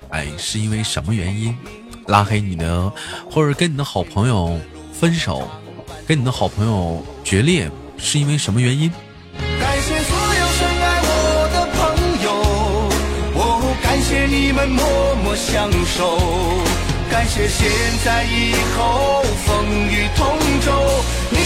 [0.08, 1.54] 哎，是因为什么原因？
[2.06, 2.90] 拉黑你的，
[3.30, 4.58] 或者跟你的好朋友
[4.94, 5.46] 分手，
[6.06, 8.90] 跟你的好朋友决裂，是因为什么原因？
[9.60, 11.80] 感谢所有深爱我的朋
[12.24, 12.32] 友，
[13.34, 16.18] 哦，感谢你们默默相守，
[17.10, 17.70] 感谢现
[18.02, 21.01] 在以后风雨同舟，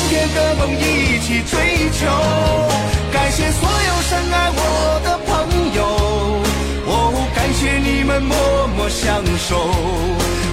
[0.09, 2.07] 天的梦一起追求。
[3.13, 4.61] 感谢所有深爱我
[5.05, 5.31] 的朋
[5.75, 5.81] 友，
[6.87, 6.91] 哦，
[7.35, 8.37] 感谢你们默
[8.77, 9.51] 默相守，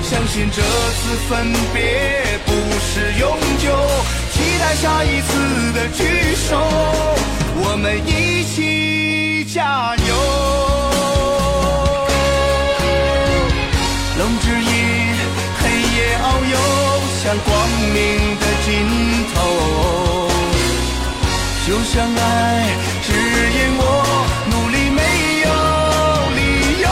[0.03, 2.51] 相信这次分别不
[2.81, 3.65] 是永久，
[4.33, 6.57] 期待下一次的聚首，
[7.55, 10.11] 我们一起加油。
[14.17, 14.71] 龙之夜，
[15.59, 16.55] 黑夜遨游，
[17.23, 17.49] 向光
[17.93, 17.95] 明
[18.39, 18.69] 的尽
[19.33, 19.35] 头。
[21.65, 22.17] 就像爱
[23.03, 23.81] 指引我
[24.51, 25.01] 努力没
[25.45, 25.47] 有
[26.35, 26.41] 理
[26.81, 26.85] 由。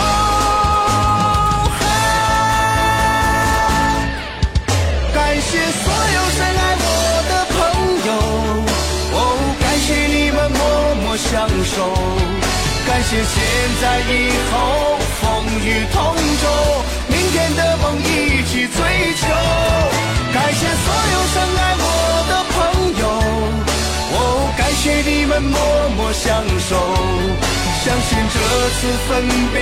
[5.14, 5.50] 感谢
[5.82, 6.86] 所有深爱我
[7.30, 7.56] 的朋
[8.08, 8.10] 友，
[9.14, 9.20] 哦，
[9.60, 10.60] 感谢你们默
[11.04, 11.30] 默相
[11.66, 11.76] 守，
[12.88, 13.36] 感谢现
[13.82, 14.12] 在以
[14.52, 14.54] 后
[15.20, 15.22] 风
[15.66, 15.96] 雨同
[16.42, 16.44] 舟，
[18.00, 18.78] 一起追
[19.16, 19.28] 求。
[20.34, 21.84] 感谢所有深爱我
[22.30, 22.56] 的朋
[23.02, 23.04] 友。
[24.58, 25.60] 感谢你们默
[25.98, 26.76] 默相守，
[27.84, 28.36] 相信这
[28.78, 29.10] 次分
[29.54, 29.58] 别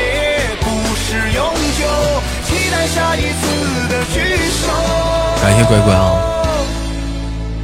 [0.61, 0.65] 不
[0.95, 1.37] 是永
[1.77, 1.81] 久，
[2.45, 3.41] 期待下一次
[3.89, 4.15] 的聚
[4.49, 4.61] 首。
[5.41, 6.01] 感谢乖乖啊！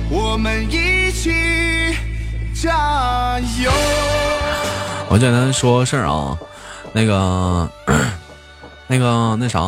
[0.09, 1.97] 我们一起
[2.53, 3.71] 加油。
[5.09, 6.37] 我简单说事儿啊，
[6.93, 7.69] 那个，
[8.87, 9.59] 那个，那啥，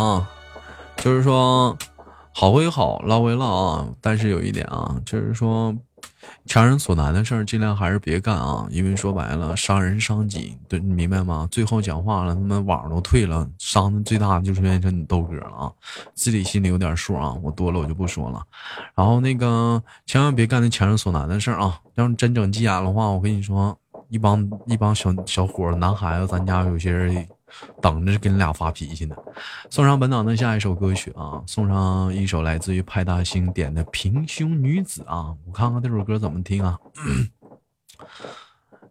[1.07, 1.73] 就是说，
[2.33, 5.73] 好归好，唠归唠啊，但是有一点啊，就是说。
[6.45, 8.65] 强人所难的事儿，尽量还是别干啊！
[8.69, 11.47] 因为说白了，伤人伤己，对你明白吗？
[11.51, 15.71] 最后讲话了，他妈网都退了，伤的最大的就是变成你豆哥了啊！
[16.13, 17.33] 自己心里有点数啊！
[17.41, 18.41] 我多了我就不说了。
[18.95, 21.79] 然后那个，千万别干那强人所难的事儿啊！
[21.95, 23.77] 要是真整急眼的话，我跟你说，
[24.09, 27.27] 一帮一帮小小伙儿男孩子，咱家有些人。
[27.81, 29.15] 等着给你俩发脾气呢。
[29.69, 36.77] 送上本档的下一首歌曲啊，送上一首来自于派大星点的《平胸女子》啊，我看看这首歌怎么听啊。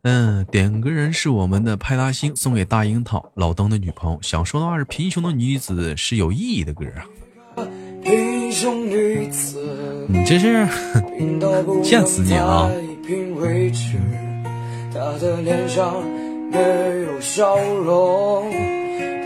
[0.02, 4.18] 嗯，点歌人是我们的派大星，送给大樱桃老登的女朋友。
[4.22, 7.04] 想说的话是：贫穷的女子是有意义的歌啊。
[10.08, 10.66] 你这是
[11.82, 12.70] 见 死你啊！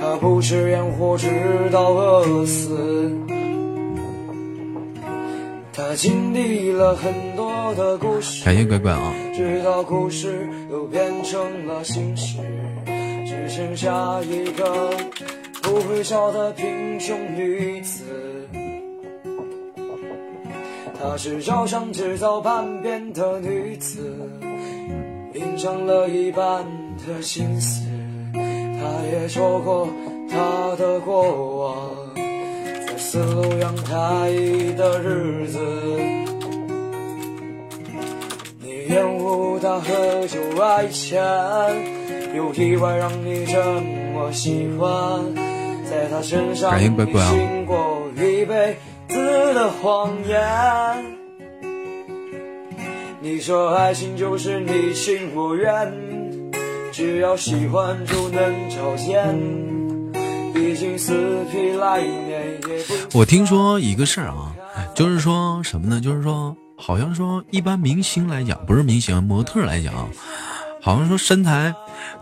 [0.01, 1.29] 他不吃烟火，直
[1.71, 3.15] 到饿死。
[5.73, 9.13] 他经历了很多的故事，感谢乖乖啊！
[9.35, 12.39] 直到故事又变成了心事，
[13.27, 14.91] 只剩下一个
[15.63, 18.05] 不会笑的贫穷女子。
[20.99, 24.01] 她是照常制造叛变的女子，
[25.35, 26.67] 隐藏了一半
[27.07, 27.83] 的心思。
[28.33, 29.89] 他也说过
[30.31, 31.91] 他的过往。
[32.15, 34.31] 在四楼阳台
[34.77, 35.59] 的日子，
[38.61, 41.23] 你厌恶他喝酒爱钱，
[42.35, 43.63] 又意外让你这
[44.15, 45.25] 么喜欢，
[45.89, 48.77] 在他身上经过一辈
[49.09, 50.41] 子的谎言。
[53.21, 55.93] 你说爱情就是你情我愿，
[56.93, 59.25] 只要喜欢就能找见。
[63.13, 64.53] 我听说一个事儿啊，
[64.95, 66.01] 就是说什么呢？
[66.01, 69.93] 就是说，好像说一般明星来讲，不是明星，模特来讲，
[70.81, 71.73] 好像说身材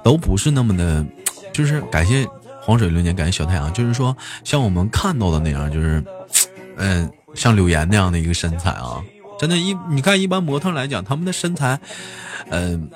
[0.02, 1.04] 都不是那么的，
[1.52, 2.26] 就是感谢
[2.60, 6.02] 黄水流年，感谢小太阳，就是说像我们看到的那样，就是，
[6.76, 9.02] 嗯，像柳岩那样的一个身材啊，
[9.38, 11.78] 真的，一你看一般模特来讲，他们的身材，
[12.50, 12.90] 嗯。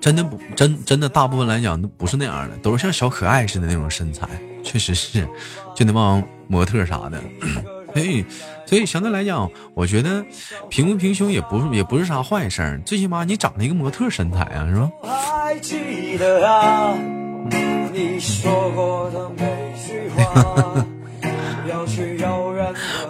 [0.00, 4.26] 真的不真真的，大部分来讲都不是那样的，都是像小可爱似的那种身材，
[4.64, 5.28] 确实是，
[5.74, 7.20] 就那帮模特啥的。
[7.92, 8.24] 所以，
[8.66, 10.24] 所以相对来讲，我觉得
[10.68, 14.88] 平不平胸也不是也不是啥坏事儿，最起码你长了一个模特身材啊，是吧？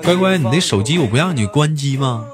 [0.03, 2.25] 乖乖，你那手机我不让你关机吗？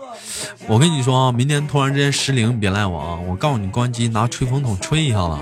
[0.68, 3.20] 我跟你说啊，明天突然之间失灵，别赖我啊！
[3.28, 5.38] 我告诉你，关机拿吹风筒吹一下子。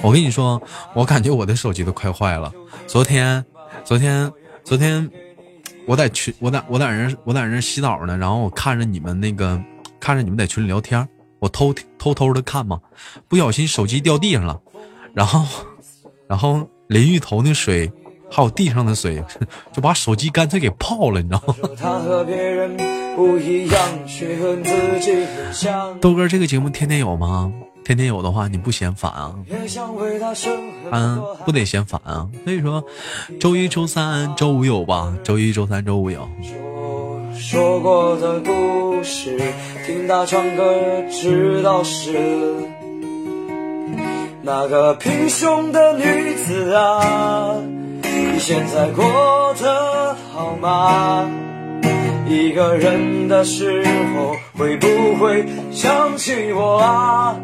[0.00, 0.62] 我跟你说，
[0.94, 2.52] 我感觉我的手机都快坏了。
[2.86, 3.44] 昨天，
[3.84, 4.30] 昨天，
[4.62, 5.10] 昨天，
[5.86, 9.60] 我在群，我在我在那我在那洗澡呢，然后我看着你们那个，
[9.98, 11.08] 看着你们在群里聊天，
[11.40, 12.80] 我偷偷偷的看嘛，
[13.26, 14.60] 不小心手机掉地上了，
[15.12, 15.44] 然后，
[16.28, 17.90] 然后淋浴头那水。
[18.30, 19.22] 还有地上的水，
[19.72, 21.54] 就把手机干脆给泡了，你知道吗？
[26.00, 27.52] 豆哥，这个节目天天有吗？
[27.84, 29.34] 天天有的话，你不嫌烦啊？
[30.92, 32.28] 嗯，不得嫌烦啊。
[32.44, 32.84] 所以说，
[33.40, 35.16] 周一、周三、周五有吧？
[35.24, 36.28] 周一、周三、周五有。
[37.34, 39.40] 说过的故事，
[39.86, 40.62] 听他唱歌，
[41.10, 42.18] 知道是
[44.42, 47.56] 那个平胸的女子啊。
[48.38, 49.04] 现在过
[49.60, 51.28] 得好吗？
[52.26, 53.82] 一个人的时
[54.14, 54.86] 候会不
[55.16, 57.36] 会想起我啊？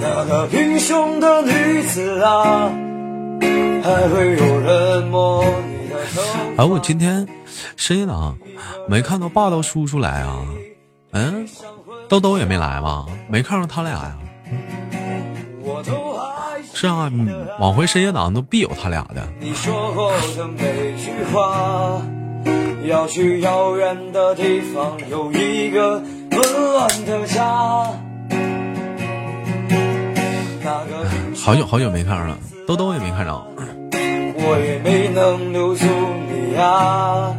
[0.00, 2.72] 那个贫穷的女子啊，
[3.82, 6.22] 还会有人摸你的头？
[6.56, 7.26] 哎，我今天
[7.76, 8.36] 深夜档
[8.88, 10.38] 没看到霸道叔叔来啊？
[11.12, 11.46] 嗯，
[12.08, 13.06] 豆豆也没来吗？
[13.28, 14.16] 没看到他俩呀？
[16.74, 17.10] 是啊，
[17.60, 19.22] 往回深夜档都必有他俩的。
[31.36, 33.46] 好久好久没看了，兜兜也没看着。
[34.36, 35.86] 我也没能留住
[36.28, 37.34] 你啊，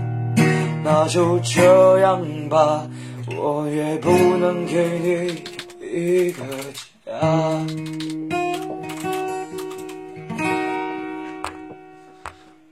[0.84, 2.88] 那就这样吧，
[3.38, 5.44] 我也不能给你
[5.82, 6.42] 一个
[7.06, 8.45] 家。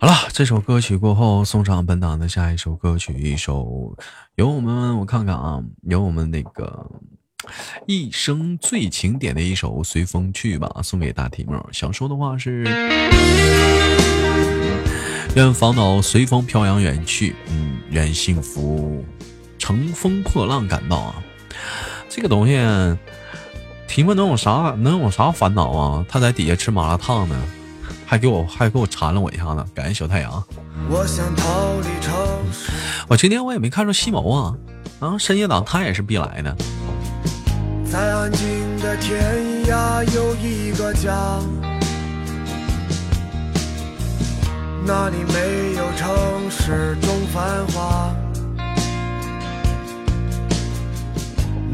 [0.03, 3.95] 好了，这首歌曲过后，送上本档的下一首歌曲，一首
[4.35, 6.91] 由我们我看看啊，由我们那个
[7.87, 11.55] 一生最经典的一首《随风去吧》，送给大题目。
[11.71, 12.65] 想说的话是：
[15.37, 19.05] 愿烦恼随风飘扬远去，嗯，愿幸福
[19.57, 21.15] 乘风破浪赶到啊。
[22.09, 22.59] 这个东西，
[23.87, 26.05] 题目能有啥能有啥烦恼啊？
[26.09, 27.41] 他在底下吃麻辣烫呢。
[28.13, 30.31] 还给我还给我缠了我一下子，感谢小太阳。
[33.07, 34.55] 我今天我也没看着西谋啊，
[34.99, 36.55] 啊，深夜党他也是必来的。
[37.91, 41.39] 在安静的天涯有一个家，
[44.85, 48.13] 那里没有城市中繁华，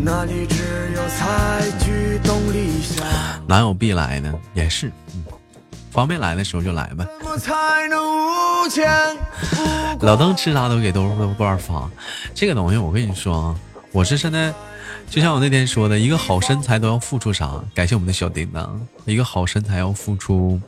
[0.01, 3.03] 那里只有采菊东篱下？
[3.45, 4.33] 哪有必来呢？
[4.53, 4.93] 也是，嗯，
[5.91, 7.07] 方便来的时候就来呗。
[10.01, 11.89] 老邓吃啥都给豆豆瓣发，
[12.33, 13.55] 这个东西我跟你说啊，
[13.91, 14.53] 我是现在，
[15.09, 17.61] 就像我那天说的，一个好身材都要付出啥？
[17.73, 20.61] 感谢我们的小叮当，一个好身材要付出，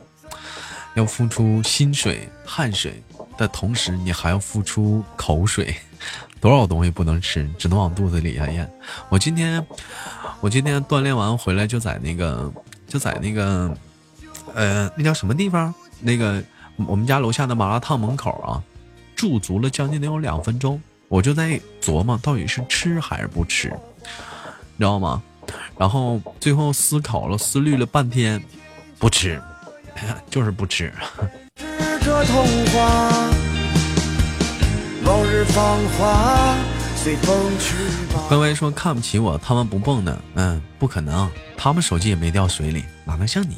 [0.94, 3.02] 要付出薪水、汗水
[3.38, 5.74] 的同时，你还要付出口水。
[6.40, 8.68] 多少东西不能吃，只能往肚子里下咽。
[9.08, 9.64] 我今天，
[10.40, 12.52] 我今天锻炼完回来就在那个，
[12.88, 13.72] 就在那个，
[14.54, 15.74] 呃，那叫什么地方？
[16.00, 16.42] 那个
[16.86, 18.62] 我们家楼下的麻辣烫门口啊，
[19.14, 20.80] 驻足了将近得有两分钟。
[21.08, 25.22] 我就在琢磨，到底是吃还是不吃，你知道吗？
[25.78, 28.42] 然后最后思考了、思虑了半天，
[28.98, 29.40] 不吃，
[30.30, 30.92] 就是不吃。
[35.04, 36.54] 往日芳华
[36.96, 37.74] 随风去
[38.14, 38.36] 吧。
[38.38, 43.56] 微说看不起我，他们不蹦的，嗯，不可能，他们手机也没掉水里，哪能像你？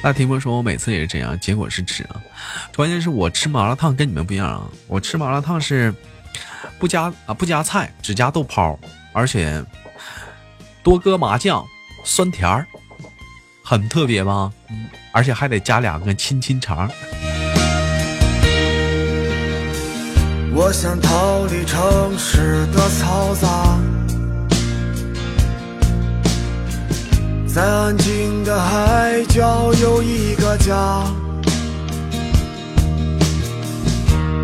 [0.00, 2.20] 大提莫说，我每次也是这样，结果是吃啊。
[2.74, 5.92] 关键是我吃麻辣烫跟你们不一样啊，我吃麻辣烫是
[6.78, 8.78] 不加啊不加菜，只加豆泡，
[9.12, 9.64] 而且
[10.82, 11.66] 多搁麻酱，
[12.04, 12.64] 酸甜儿，
[13.62, 14.52] 很特别吧？
[15.12, 16.88] 而且还得加两个亲亲肠。
[20.54, 23.78] 我想逃离城市的嘈杂，
[27.48, 31.02] 在安静的海角有一个家，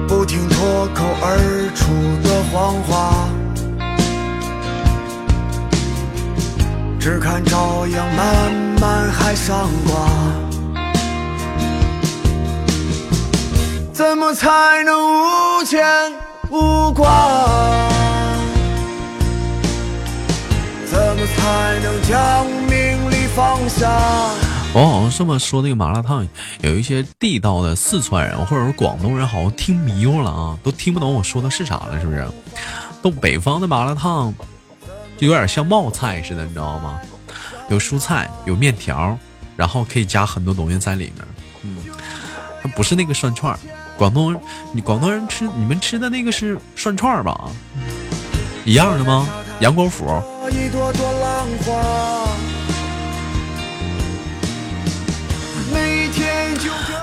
[0.09, 1.93] 不停脱口而出
[2.27, 3.29] 的谎话，
[6.99, 10.09] 只看朝阳漫漫海上挂。
[13.93, 15.85] 怎么才能无牵
[16.51, 17.07] 无挂？
[20.91, 22.47] 怎么才能将
[23.35, 23.91] 放下？
[24.73, 26.27] 我好像这么说，那个麻辣烫
[26.61, 32.27] 有一些地道的四川人或者是广东人，好像听迷糊了啊，都听不懂我说的是啥了，是不是？
[33.03, 34.33] 东北方的麻辣烫
[35.17, 36.99] 就有点像冒菜似的，你知道吗？
[37.69, 39.17] 有蔬菜，有面条，
[39.57, 41.25] 然后可以加很多东西在里面。
[41.63, 41.77] 嗯，
[42.63, 43.59] 它不是那个涮串。
[43.97, 44.41] 广东，
[44.73, 47.49] 你广东人吃你们吃的那个是涮串吧？
[48.65, 49.27] 一样的吗？
[49.61, 50.05] 杨国福。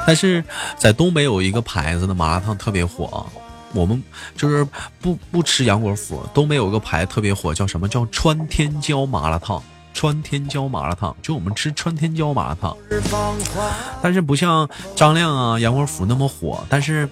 [0.05, 0.43] 但是
[0.77, 3.25] 在东北有一个牌子的麻辣烫特别火，
[3.73, 4.01] 我们
[4.35, 4.65] 就是
[4.99, 6.23] 不不吃杨国福。
[6.33, 9.61] 东北有个牌特别火，叫什么叫川天椒麻辣烫？
[9.93, 12.75] 川天椒麻辣烫，就我们吃川天椒麻辣烫，
[14.01, 17.07] 但是不像张亮啊、杨国福那么火，但是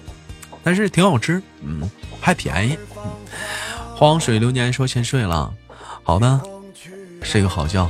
[0.62, 1.88] 但是挺好吃，嗯，
[2.20, 2.78] 还便宜。
[2.96, 3.10] 嗯
[3.94, 5.52] 荒水流年说先睡了，
[6.02, 6.40] 好的，
[7.22, 7.86] 睡个好觉，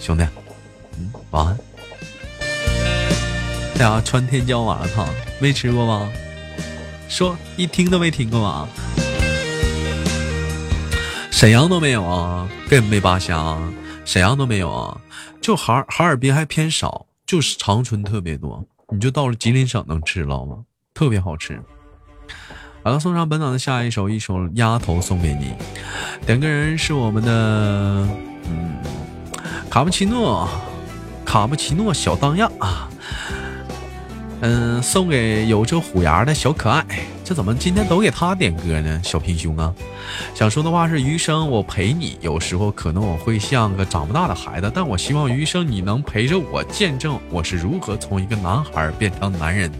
[0.00, 0.26] 兄弟，
[0.98, 1.56] 嗯，晚安。
[3.76, 5.08] 哎呀，川天椒麻辣烫
[5.40, 6.10] 没吃过吗？
[7.08, 8.68] 说一听都没听过吗？
[11.30, 13.58] 沈阳都没有啊，根本没扒瞎。
[14.04, 15.00] 沈阳都没有啊，
[15.40, 18.64] 就哈哈尔滨还偏少，就是长春特别多。
[18.90, 20.58] 你就到了吉林省能吃了吗？
[20.94, 21.60] 特别好吃。
[22.84, 25.52] 好了，送上本档的下一首，一首《丫头》送给你。
[26.24, 28.08] 点歌人是我们的
[28.46, 28.76] 嗯
[29.68, 30.48] 卡布奇诺，
[31.24, 32.88] 卡布奇诺小当样啊。
[34.40, 36.84] 嗯，送给有着虎牙的小可爱。
[37.24, 39.00] 这怎么今天都给他点歌呢？
[39.02, 39.72] 小平胸啊，
[40.34, 42.18] 想说的话是余生我陪你。
[42.20, 49.70] 有时候可能我会像个长不大的孩子，但我希望余生你能陪着我，见证我是如何从一个男孩变成男人。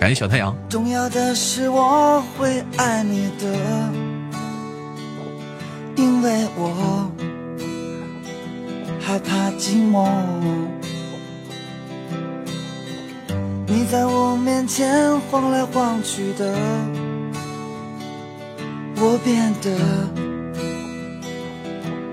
[0.00, 0.56] 感谢小太阳。
[0.68, 3.92] 重要的是我会爱你的，
[5.94, 7.08] 因为我
[9.00, 10.08] 害怕寂寞。
[13.74, 16.54] 你在我面前晃来晃去的，
[18.96, 19.70] 我变得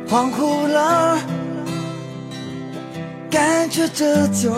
[0.08, 1.20] 恍惚了，
[3.30, 4.54] 感觉这就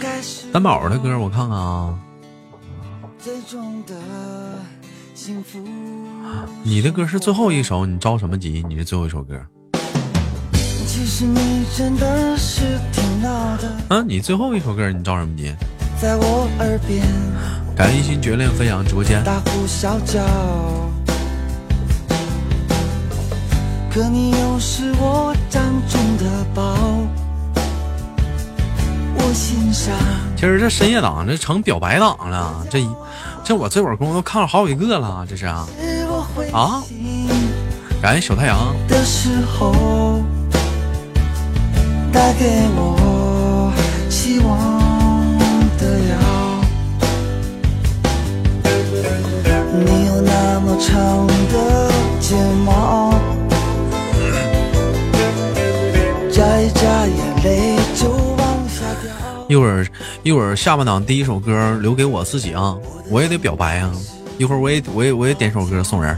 [0.00, 0.52] 该是。
[0.52, 1.98] 三宝的歌我看看啊。
[3.18, 3.96] 最终的
[5.14, 5.58] 幸福
[6.62, 8.64] 你的歌是最后一首，你着什么急？
[8.68, 9.44] 你是最后一首歌。
[10.94, 13.66] 其实你真的是挺闹的。
[13.88, 15.50] 啊，你最后一首歌你着什么急？
[15.98, 17.02] 在我耳边。
[17.74, 19.24] 感谢一心绝恋分享直播间。
[19.24, 20.20] 大呼小叫。
[23.90, 26.24] 可你又是我掌中的
[26.54, 26.76] 宝。
[29.16, 29.94] 我心上。
[30.36, 32.86] 今儿这深夜党这成表白党了，这
[33.42, 35.66] 这我这会儿功夫都看了好几个了，这是啊
[36.52, 36.82] 啊！
[38.02, 38.58] 感谢小太阳。
[49.84, 51.90] 你有那么长的
[52.20, 52.36] 睫
[52.66, 53.14] 毛，
[56.30, 59.10] 眨一眨眼泪就往下掉。
[59.48, 59.86] 一会儿
[60.22, 62.76] 一会儿下半档第一首歌留给我自己啊，
[63.08, 63.90] 我也得表白啊。
[64.36, 66.16] 一会儿我也我也我也点首歌送人。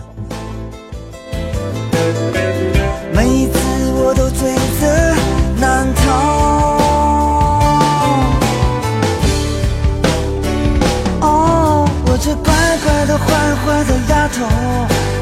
[14.35, 14.41] 坏的丫头，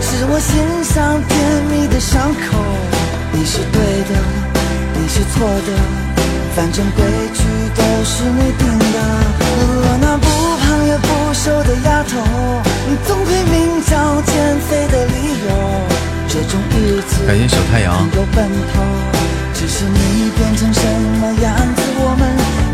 [0.01, 1.31] 是我心上甜
[1.71, 2.41] 蜜的伤口。
[3.33, 3.77] 你是对
[4.09, 4.15] 的，
[4.95, 5.73] 你是错的，
[6.55, 7.05] 反正规
[7.35, 7.43] 矩
[7.75, 8.99] 都是你定的。
[9.85, 10.27] 我那不
[10.61, 12.19] 胖也不瘦的丫头，
[12.89, 15.13] 你总会明找减肥的理
[15.45, 15.51] 由。
[16.29, 18.09] 这种日子感谢小太阳。
[18.17, 18.81] 有奔头，
[19.53, 20.81] 只是你变成什
[21.21, 22.23] 么样子，我们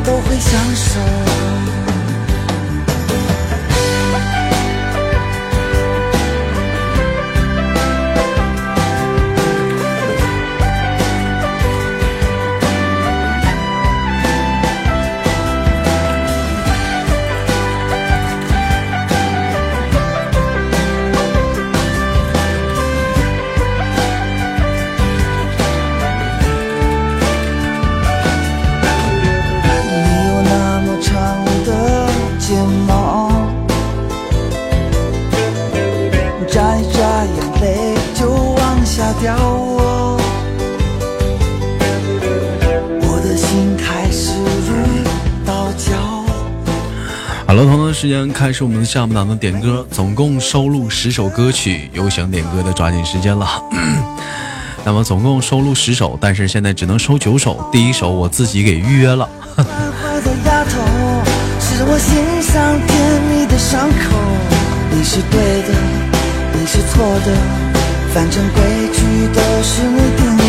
[0.05, 1.01] 都会享受。
[48.01, 53.61] 时间开始我们的下半档的点歌，总共收录十首歌曲，有想点歌的抓紧时间了。
[54.87, 57.69] 那么总共收录十首，但是现在只能收九首。
[57.73, 59.29] 第一首我自己给预约了。
[59.51, 59.55] 我
[61.99, 64.17] 心上甜蜜的伤口
[64.93, 65.75] 你是对的，
[66.53, 67.33] 你是错的，
[68.15, 68.63] 反正规
[68.95, 69.03] 矩
[69.35, 70.43] 都是你定的。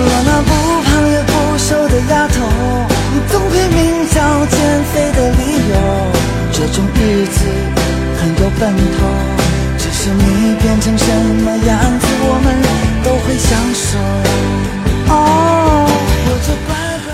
[0.00, 2.40] 我那不胖也不瘦的丫头，
[3.12, 4.56] 你总会明找减
[4.94, 6.23] 肥的理由。
[6.66, 7.44] 这种日子
[8.18, 9.04] 很有奔头，
[9.76, 11.06] 只是你变成什
[11.44, 12.56] 么样子，我们
[13.04, 13.98] 都会享受。
[15.12, 15.86] 哦，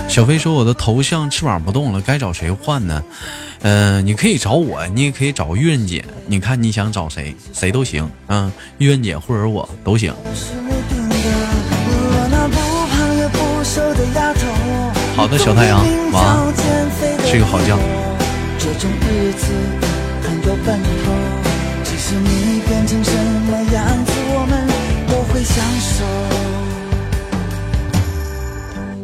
[0.07, 3.03] 小飞说我的头像翅膀不动了，该找谁换呢？
[3.63, 8.09] 嗯，你可以找我，你也可以找玉润姐，你看你想找谁，谁都行。
[8.27, 10.13] 嗯，玉润姐或者我都行。
[15.17, 16.53] 好的，小太阳，晚安，
[17.25, 17.77] 睡个好觉。
[19.31, 19.47] 日子
[20.23, 21.05] 很有奔头，
[21.85, 23.11] 只是你变成什
[23.49, 24.67] 么样子，我们
[25.07, 26.03] 都会享受。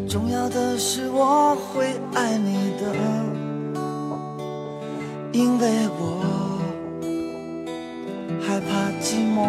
[0.06, 2.94] 重要的是我会爱你的，
[5.32, 6.22] 因为我
[8.46, 9.48] 害怕寂寞。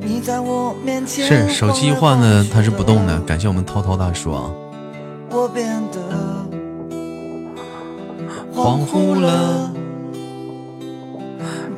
[0.00, 3.20] 你在我面前是手机换的，它是不动的。
[3.20, 4.50] 感谢我们涛涛大叔啊。
[8.92, 9.72] 恍惚了，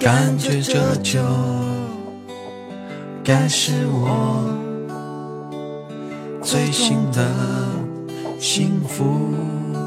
[0.01, 1.21] 感觉这就
[3.23, 4.43] 该是我
[6.43, 7.25] 最新的
[8.41, 9.33] 幸福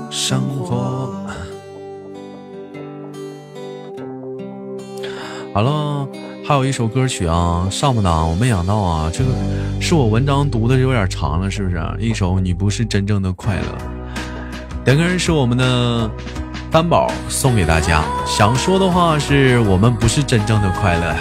[0.10, 1.14] 生活。
[5.54, 6.08] 好了，
[6.46, 9.32] 还有一首歌曲啊，上不档，我没想到啊，这个
[9.82, 11.78] 是我文章读的有点长了，是不是？
[12.00, 13.64] 一首《你不是真正的快乐》，
[14.86, 16.10] 点歌人是我们的。
[16.70, 21.20] 担宝送给大家，想说的话是我们不是真正的快乐呀。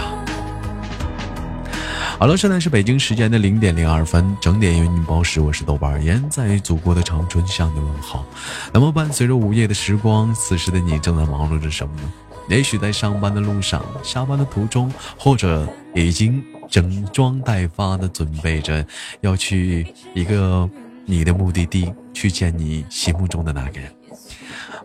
[2.19, 8.25] 好了，现在是北京时间的零点零二分，整点为您报时，我是豆瓣儿，言在祖国的长春向你问好。
[8.73, 12.13] 那么伴随着午夜的时光，此时的你正在忙碌着什么呢？
[12.49, 18.85] 也许在上班的路上，下班的途中，或者已经整装待发的准备着
[19.21, 20.69] 要去一个
[21.05, 23.96] 你的目的地，去见你心目中的那个人。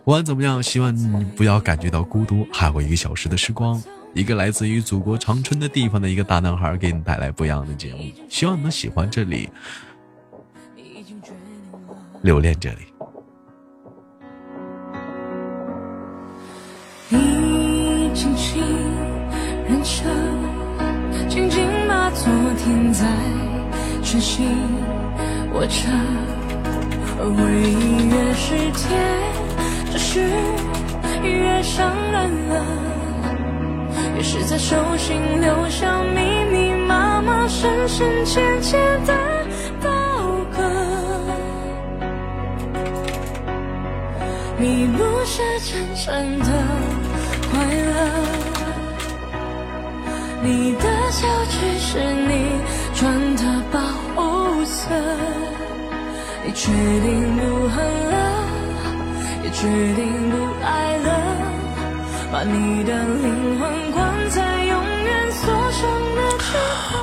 [0.04, 2.44] 不管怎么样，希望你不要感觉到孤独。
[2.52, 3.80] 还有一个小时的时光，
[4.14, 8.00] 一个来自于祖国长春的地方的一个大男孩，给你带来不一样的节目。
[8.28, 9.48] 希望你们喜欢这里，
[12.20, 12.78] 留恋这里。
[17.08, 18.60] 你轻轻
[19.68, 22.26] 认真，静静把昨
[22.58, 23.06] 天在
[24.02, 24.44] 执行，
[25.52, 25.88] 我这。
[27.22, 28.90] 回忆越是甜，
[29.92, 30.20] 只是
[31.22, 32.64] 越伤人了。
[34.16, 39.12] 越是在手心留下密密麻麻、深深浅浅的
[39.82, 39.90] 刀
[40.50, 40.62] 割。
[44.58, 46.46] 你不是真正的
[47.50, 47.92] 快乐，
[50.42, 52.30] 你的笑只是你
[52.94, 53.78] 穿的保
[54.14, 54.88] 护色。
[56.44, 57.76] 你决定不恨
[58.10, 58.14] 了，
[59.52, 61.08] 决定不爱了，
[62.32, 65.82] 把你的灵魂关在永远锁上
[66.16, 66.22] 的。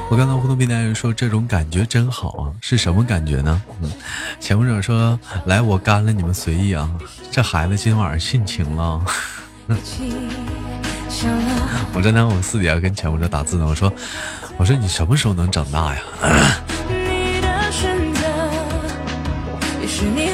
[0.09, 3.61] 我看到互动平台人说这种感觉真好啊，是什么感觉呢？
[3.81, 3.91] 嗯，
[4.39, 6.89] 前文者说来我干了，你们随意啊。
[7.31, 8.99] 这孩子今晚上性情了。
[11.93, 13.93] 我正在我私底下跟前文者打字呢，我说
[14.57, 16.01] 我说你什么时候能长大呀？
[16.87, 18.21] 你的选择，
[19.81, 20.28] 也许你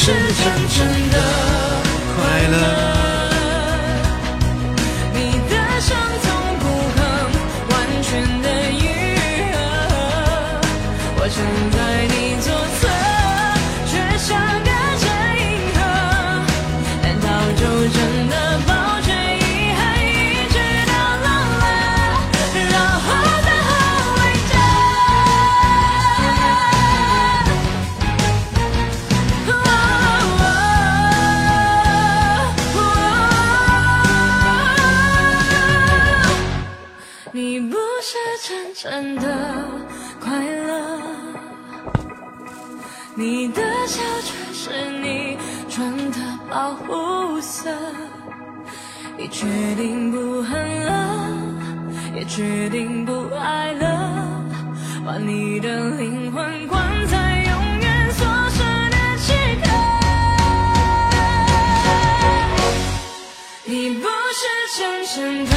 [0.00, 1.47] 是真正的。
[46.68, 47.70] 保护色。
[49.16, 51.30] 你决定不恨了，
[52.14, 54.44] 也决定不爱了，
[55.06, 59.66] 把你的灵魂关在永远锁上的躯壳。
[63.64, 64.06] 你不
[64.36, 64.44] 是
[64.76, 65.52] 真正的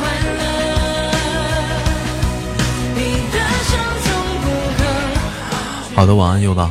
[0.00, 0.40] 快乐，
[2.96, 2.98] 你
[3.30, 3.70] 的伤
[4.02, 4.10] 从
[4.42, 4.44] 不
[4.76, 4.80] 肯。
[5.94, 6.68] 好的，晚安，优吧。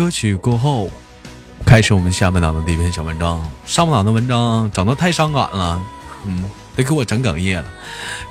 [0.00, 0.88] 歌曲过后，
[1.66, 3.38] 开始我们下半档的第一篇小文章。
[3.66, 5.78] 上半档的文章整的太伤感了，
[6.24, 6.42] 嗯，
[6.74, 7.68] 得给我整哽咽了。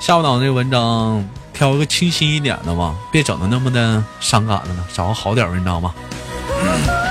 [0.01, 5.93] 下半档这个文章挑一个清新一点的吧，别整的那么的伤感了呢，找个好点文章吧。
[6.63, 7.09] 嗯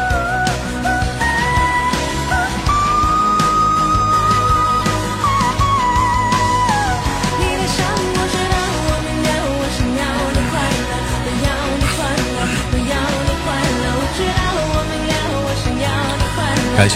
[16.79, 16.95] 你快乐，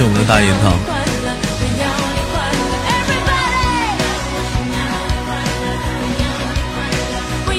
[7.44, 7.50] 我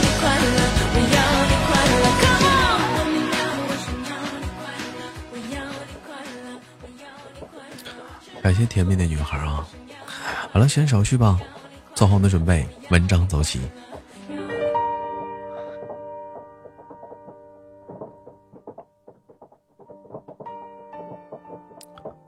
[0.00, 0.08] 你
[6.00, 6.48] 快乐。
[8.42, 9.66] 感谢甜蜜的女孩啊！
[10.50, 11.38] 好了，先手续吧，
[11.94, 13.60] 做好你的准备，文章走起。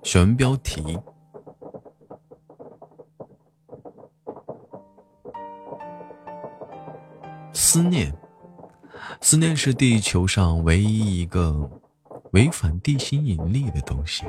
[0.06, 0.96] 选文标题：
[7.52, 8.14] 思念。
[9.20, 11.68] 思念是地球上唯一一个
[12.30, 14.24] 违反地心引力的东西。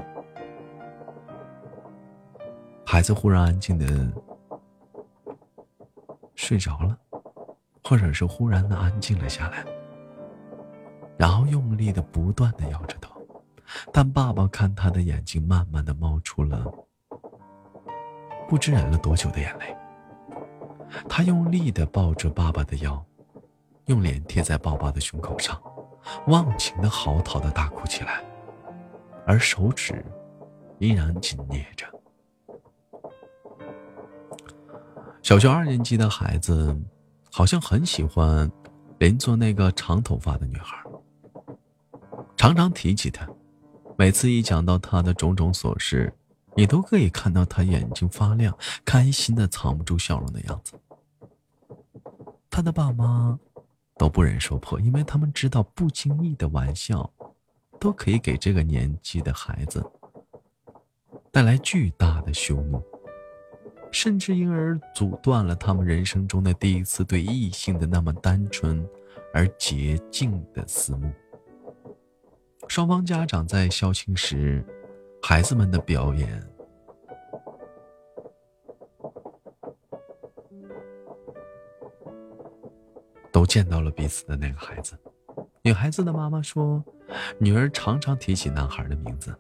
[2.84, 4.12] 孩子忽然安静的
[6.34, 6.98] 睡着了，
[7.84, 9.64] 或者是忽然的安静了下来，
[11.20, 13.17] 然后用力的不断的摇着头，
[13.92, 16.66] 但爸爸看他的眼睛慢慢的冒出了
[18.48, 19.76] 不知忍了多久的眼泪。
[21.10, 23.06] 他用力的抱着爸爸的腰，
[23.86, 25.62] 用脸贴在爸爸的胸口上，
[26.28, 28.24] 忘情的嚎啕的大哭起来，
[29.26, 30.04] 而手指
[30.80, 31.86] 依然紧捏着。
[35.22, 36.74] 小学二年级的孩子，
[37.30, 38.50] 好像很喜欢
[38.98, 40.82] 邻座那个长头发的女孩，
[42.38, 43.28] 常常提起她。
[43.98, 46.14] 每次一讲到他的种种琐事，
[46.56, 50.80] 你都可以看到他眼睛发亮，开心的藏不住笑容的样子。
[52.48, 53.40] 他的爸妈
[53.98, 57.12] 都不忍说破，因为他们知道不经意的玩笑，
[57.80, 59.84] 都可以给这个年纪的孩子
[61.32, 62.80] 带来巨大的羞怒。
[63.92, 68.88] 甚至因而阻断了他们人生中的第一次对异性的那么单纯
[69.34, 71.12] 而洁净的思慕。
[72.68, 74.64] 双方家长在校庆时，
[75.22, 76.44] 孩子们的表演
[83.32, 84.98] 都见到了彼此的那个孩子。
[85.64, 86.84] 女孩子的妈妈说，
[87.40, 89.36] 女儿常常提起男孩的名字，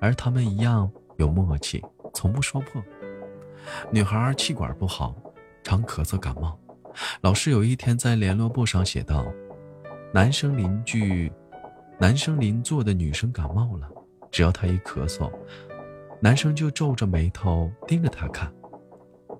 [0.00, 2.82] 而他们一样有默契，从不说破。
[3.90, 5.14] 女孩气管不好，
[5.62, 6.58] 常咳嗽感冒。
[7.20, 9.24] 老师有一天在联络簿上写道
[10.12, 11.32] ：“男生邻居，
[11.98, 13.88] 男生邻座的女生感冒了，
[14.30, 15.30] 只要她一咳嗽，
[16.20, 18.52] 男生就皱着眉头盯着她看。”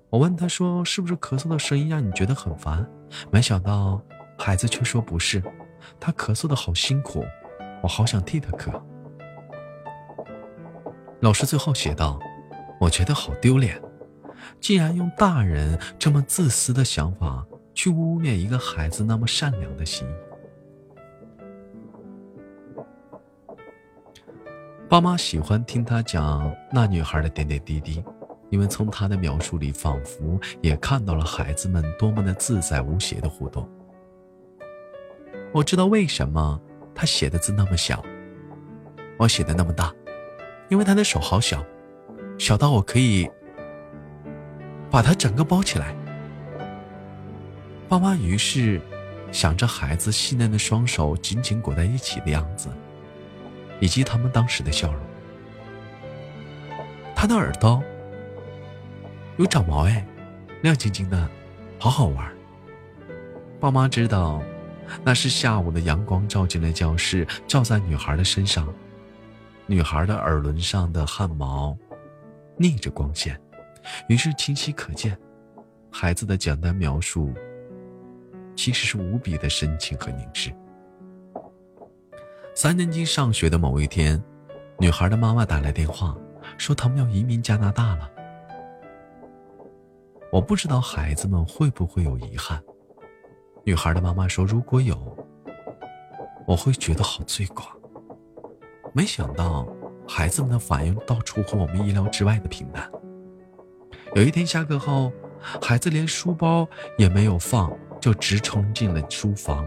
[0.09, 2.87] 我问他说：“是不是咳嗽的声音让你觉得很烦？”
[3.31, 3.99] 没想到
[4.37, 5.41] 孩子却说：“不是，
[5.99, 7.25] 他咳嗽的好辛苦，
[7.81, 8.79] 我好想替他咳。”
[11.19, 12.19] 老师最后写道
[12.79, 13.81] ：“我觉得好丢脸。”
[14.61, 20.07] 竟然用大人这么自私的想法去污蔑一个孩子那么善良的心。
[24.93, 28.03] 爸妈喜欢听他讲那女孩的点点滴滴，
[28.51, 33.67] 因为从他的描述里，仿佛也看到了孩子们多么的自在无邪的互动。
[35.51, 36.61] 我知道为什么
[36.93, 38.05] 他写的字那么小，
[39.17, 39.91] 我写的那么大，
[40.69, 41.65] 因为他的手好小，
[42.37, 43.27] 小到我可以。
[44.91, 45.95] 把他整个包起来。
[47.89, 48.79] 爸妈于是
[49.31, 52.69] 想着孩子细嫩的双手紧紧裹在一起的样子，
[53.83, 55.03] 以及他们当时的笑容。
[57.13, 57.83] 他的耳朵
[59.35, 60.07] 有长毛哎，
[60.61, 61.29] 亮晶晶的，
[61.77, 62.33] 好好玩。
[63.59, 64.41] 爸妈知道，
[65.03, 68.73] 那是下午的阳光照进了教室，照在女孩的身上，
[69.65, 71.77] 女孩的耳轮上的汗毛
[72.55, 73.37] 逆着光线。
[74.07, 75.17] 于是清晰可见，
[75.91, 77.33] 孩子的简单描述，
[78.55, 80.53] 其实是无比的深情和凝视。
[82.55, 84.21] 三年级上学的某一天，
[84.77, 86.15] 女孩的妈妈打来电话，
[86.55, 88.09] 说他们要移民加拿大了。
[90.31, 92.61] 我不知道孩子们会不会有遗憾。
[93.63, 95.17] 女孩的妈妈说：“如果有，
[96.45, 97.65] 我会觉得好罪过。”
[98.93, 99.67] 没想到，
[100.07, 102.87] 孩子们的反应倒出乎我们意料之外的平淡。
[104.13, 105.11] 有一天下课后，
[105.59, 106.67] 孩子连书包
[106.99, 109.65] 也没有放，就直冲进了书房，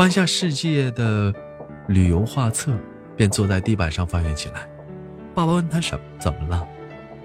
[0.00, 1.30] 搬下世界的
[1.86, 2.72] 旅游画册，
[3.18, 4.66] 便坐在地板上翻阅起来。
[5.34, 6.66] 爸爸问他什怎么了？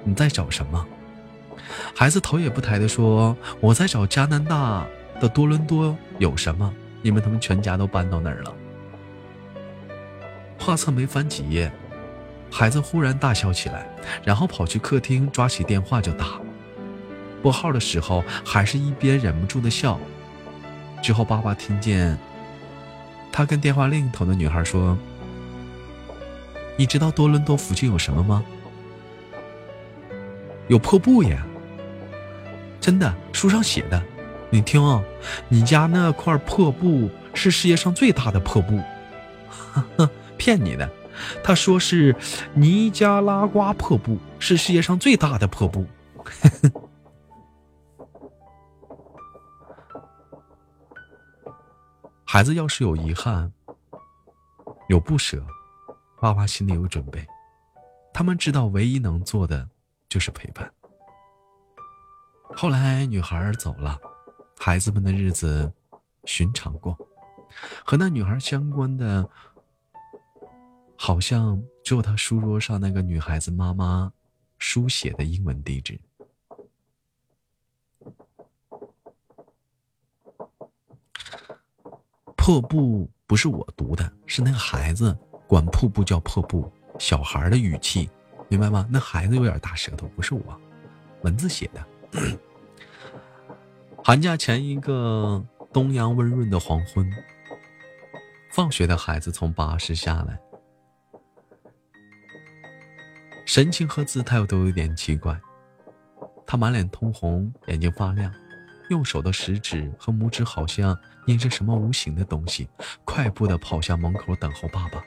[0.03, 0.85] 你在找什么？
[1.95, 4.85] 孩子头也不抬地说：“我在找加拿大
[5.21, 6.69] 的多伦多有什么？
[7.01, 8.53] 因为他们全家都搬到那儿了。”
[10.59, 11.71] 画册没翻几页。
[12.51, 13.87] 孩子忽然大笑起来，
[14.21, 16.41] 然后跑去客厅抓起电话就打。
[17.41, 19.97] 拨号的时候还是一边忍不住的笑。
[21.01, 22.17] 之后爸爸听见
[23.31, 24.97] 他跟电话另一头的女孩说
[26.77, 28.43] ：“你知道多伦多附近有什么吗？
[30.67, 31.45] 有破布呀！
[32.79, 34.01] 真的，书上写的。
[34.49, 35.03] 你听啊，
[35.49, 38.81] 你家那块破布是世界上最大的破布。
[40.37, 40.89] 骗你的。”
[41.41, 42.13] 他说是
[42.53, 45.85] 尼加拉瓜破布是世界上最大的破布。
[52.25, 53.51] 孩子要是有遗憾、
[54.89, 55.45] 有不舍，
[56.19, 57.25] 爸妈心里有准备。
[58.13, 59.69] 他们知道唯一能做的
[60.09, 60.69] 就是陪伴。
[62.55, 63.99] 后来女孩走了，
[64.57, 65.71] 孩子们的日子
[66.25, 66.97] 寻常过，
[67.85, 69.29] 和那女孩相关的。
[70.97, 74.09] 好像只有他书桌上那个女孩子妈妈
[74.59, 75.99] 书写的英文地址。
[82.45, 85.17] 破布不是我读的，是那个孩子
[85.47, 88.07] 管瀑布叫破布，小孩的语气，
[88.47, 88.87] 明白吗？
[88.87, 90.61] 那孩子有点大舌头，不是我，
[91.23, 91.83] 文字写的。
[94.05, 95.43] 寒假前一个
[95.73, 97.11] 东阳温润的黄昏，
[98.51, 100.39] 放学的孩子从巴士下来。
[103.43, 105.35] 神情和姿态都有点奇怪，
[106.45, 108.31] 他满脸通红，眼睛发亮，
[108.91, 110.95] 右手的食指和拇指好像
[111.25, 112.69] 捏着什么无形的东西，
[113.03, 115.03] 快步的跑向门口等候爸爸。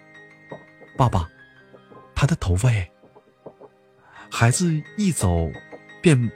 [0.97, 1.29] 爸爸，
[2.15, 2.91] 他的头发哎！
[4.31, 5.49] 孩子一走，
[6.03, 6.31] 便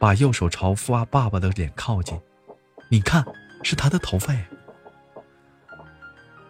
[0.00, 2.18] 把右手朝父爸爸的脸靠近，
[2.88, 3.24] 你看，
[3.62, 4.48] 是他的头发哎！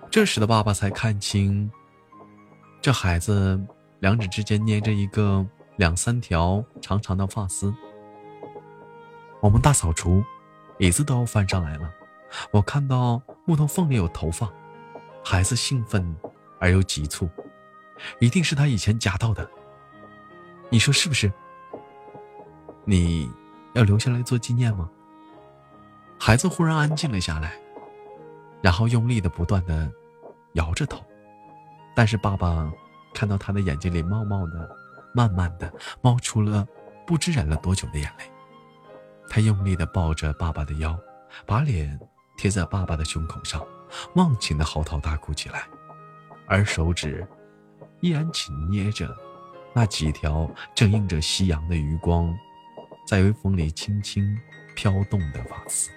[0.09, 1.71] 这时的爸爸才看清，
[2.81, 3.61] 这孩子
[3.99, 5.45] 两指之间捏着一个
[5.77, 7.75] 两三条长长的发丝。
[9.41, 10.23] 我们大扫除，
[10.79, 11.93] 椅子都要翻上来了。
[12.51, 14.51] 我看到木头缝里有头发，
[15.25, 16.17] 孩子兴奋
[16.59, 17.29] 而又急促，
[18.21, 19.49] 一定是他以前夹到的。
[20.71, 21.33] 你说是不是？
[22.85, 23.31] 你
[23.75, 24.91] 要留下来做纪念吗？
[26.19, 27.53] 孩子忽然安静了下来，
[28.61, 29.91] 然后用力的不断的。
[30.55, 31.03] 摇着头，
[31.97, 32.71] 但是爸爸
[33.15, 34.71] 看到他的眼睛里冒冒的、
[35.15, 35.73] 慢慢的
[36.03, 36.69] 冒出了
[37.07, 38.25] 不知忍了多久的眼泪。
[39.31, 40.95] 他用力的抱着爸爸的腰，
[41.47, 41.99] 把脸
[42.43, 43.65] 贴在爸爸的胸口上，
[44.17, 45.63] 忘情的嚎啕大哭起来，
[46.49, 47.25] 而手指
[48.01, 49.17] 依然紧捏着
[49.73, 52.37] 那几条正映着夕阳的余光，
[53.07, 54.37] 在微风里轻轻
[54.75, 55.93] 飘动的发丝。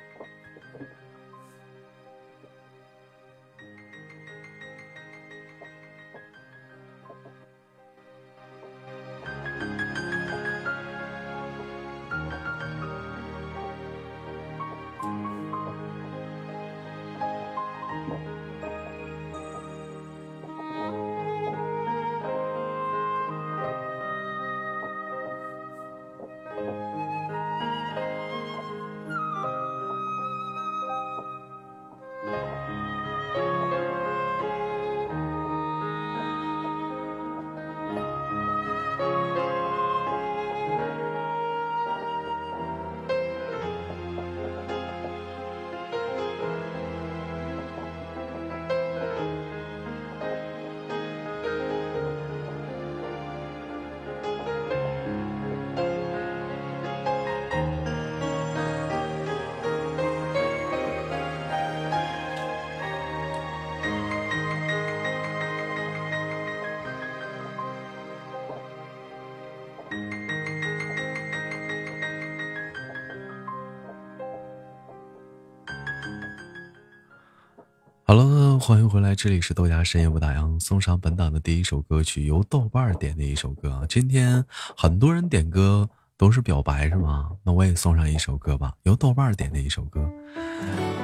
[78.95, 83.85] 回来，这里是豆芽深夜不打烊，送上本档的第一首歌曲，由豆瓣点的一首歌。
[83.89, 84.41] 今天
[84.77, 87.29] 很多人点歌都是表白是吗？
[87.43, 90.09] 那我也送上一首歌吧，由豆瓣点的一首歌，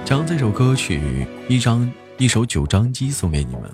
[0.06, 3.70] 将这首歌曲一张一首九张机送给你们。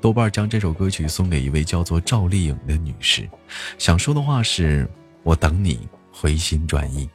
[0.00, 3.28] 豆瓣将这首歌曲送给一位叫做赵丽颖的女士，
[3.76, 4.88] 想说的话是：
[5.22, 7.06] 我等你回心转意。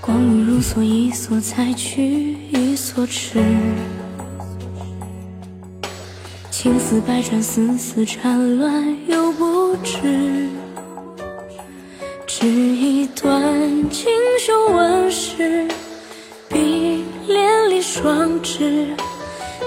[0.00, 3.44] 光阴如梭，一梭采去，一梭痴。
[6.62, 10.48] 情丝百转，丝丝缠乱又不知。
[12.24, 14.08] 织一段锦
[14.38, 15.66] 绣纹饰，
[16.48, 18.86] 比连理双枝，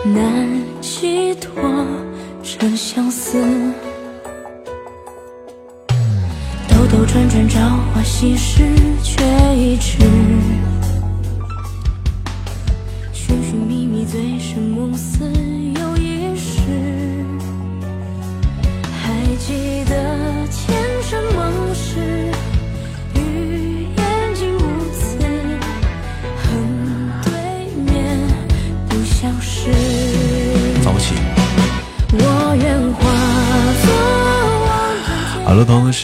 [0.06, 0.50] 难
[0.80, 1.62] 寄托
[2.42, 3.44] 这相思。
[6.70, 7.60] 兜兜转转，朝
[7.94, 8.64] 花夕拾，
[9.04, 9.22] 却
[9.58, 9.98] 已迟。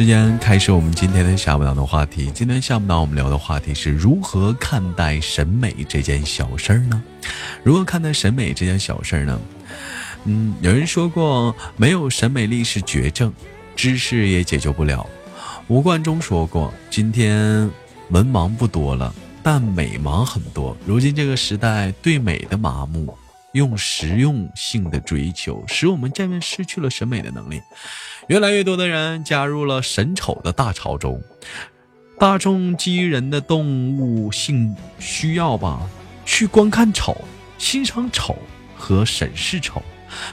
[0.02, 2.32] 时间开始我们今天的下午档的话题。
[2.34, 7.04] 今天下午档我们聊的话题是如何看待审美这件小事儿呢？
[7.62, 9.40] 如何看待审美这件小事儿呢？
[10.24, 13.32] 嗯，有人说过，没有审美力是绝症，
[13.76, 15.08] 知识也解决不了。
[15.68, 17.70] 吴冠中说过，今天
[18.10, 19.14] 文盲不多了，
[19.44, 20.76] 但美盲很多。
[20.84, 23.16] 如今这个时代，对美的麻木，
[23.54, 27.62] 用实用性的追求，使我们渐渐失去了审美的能力。
[28.28, 31.22] 越来越多的人加入了审丑的大潮中，
[32.20, 35.82] 大众基于人的动物性需要吧，
[36.26, 37.20] 去观看丑、
[37.58, 38.38] 欣赏丑
[38.76, 39.82] 和审视丑，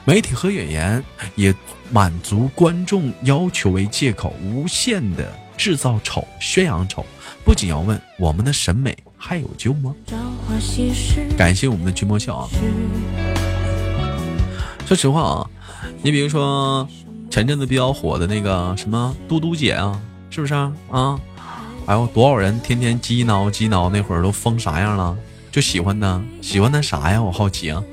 [0.05, 1.03] 媒体和演员
[1.35, 1.53] 也
[1.91, 7.05] 满足观众要求为借口，无限的制造丑、宣扬丑。
[7.45, 9.95] 不仅要问我们的审美还有救吗？
[11.37, 12.49] 感谢我们的君莫笑啊！
[14.87, 15.51] 说实话啊，
[16.01, 16.89] 你比如说。
[17.31, 20.01] 前阵子比较火的那个什么嘟嘟姐啊，
[20.31, 21.21] 是不是啊？
[21.85, 25.15] 哎呦，多少人天天鸡挠鸡挠，那会儿都疯啥样了？
[25.53, 27.23] 就喜欢她，喜欢她啥呀？
[27.23, 27.85] 我好奇啊。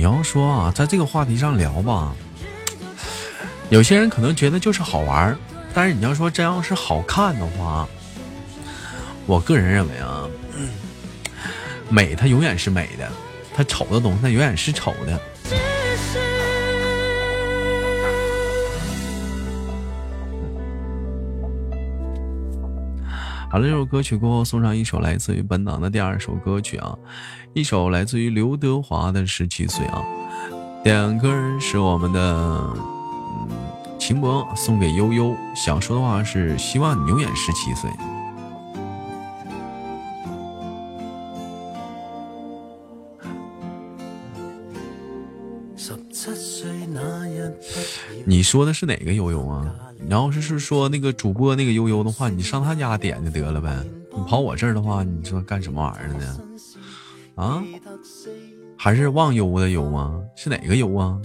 [0.00, 2.14] 你要说啊，在这个话题上聊吧，
[3.68, 5.36] 有些人可能觉得就是好玩
[5.74, 7.86] 但是你要说真要是好看的话，
[9.26, 10.26] 我个人认为啊，
[11.90, 13.12] 美它永远是美的，
[13.54, 15.20] 它丑的东西它永远是丑的。
[23.50, 26.96] 好了，这首歌曲过后送上一首来自于本档的第二首歌曲啊，
[27.52, 30.04] 一首来自于刘德华的《十七岁》啊。
[30.84, 31.28] 点歌
[31.60, 33.48] 是我们的嗯
[33.98, 35.34] 秦博，送给悠悠。
[35.56, 37.90] 想说的话是希望你永远十七岁。
[48.24, 49.66] 你说的是哪个悠悠啊？
[49.98, 53.76] 你要是是说那个主播那个悠悠的话，你上他家点就得了呗。
[54.16, 56.40] 你跑我这儿的话，你说干什么玩意儿呢？
[57.34, 57.62] 啊？
[58.76, 60.20] 还是忘忧的忧吗？
[60.36, 61.18] 是哪个忧啊？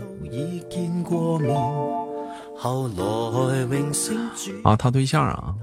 [4.64, 5.54] 啊，他对象啊。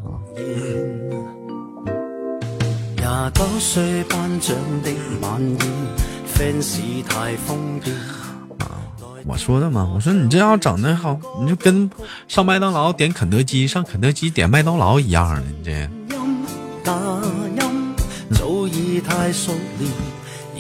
[9.25, 11.91] 我说的嘛，我说你这样整的好，你就跟
[12.27, 15.89] 上麦当劳点肯德基，上肯德基点麦当劳一样的，你这。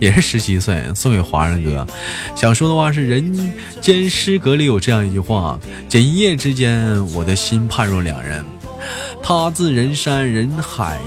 [0.00, 1.86] 也是十七岁，送给华人哥。
[2.34, 8.44] 想说的话是：人间失格里有这样一句话，仅一夜之间，我的心判若两人。
[9.22, 10.98] 他自人山人海。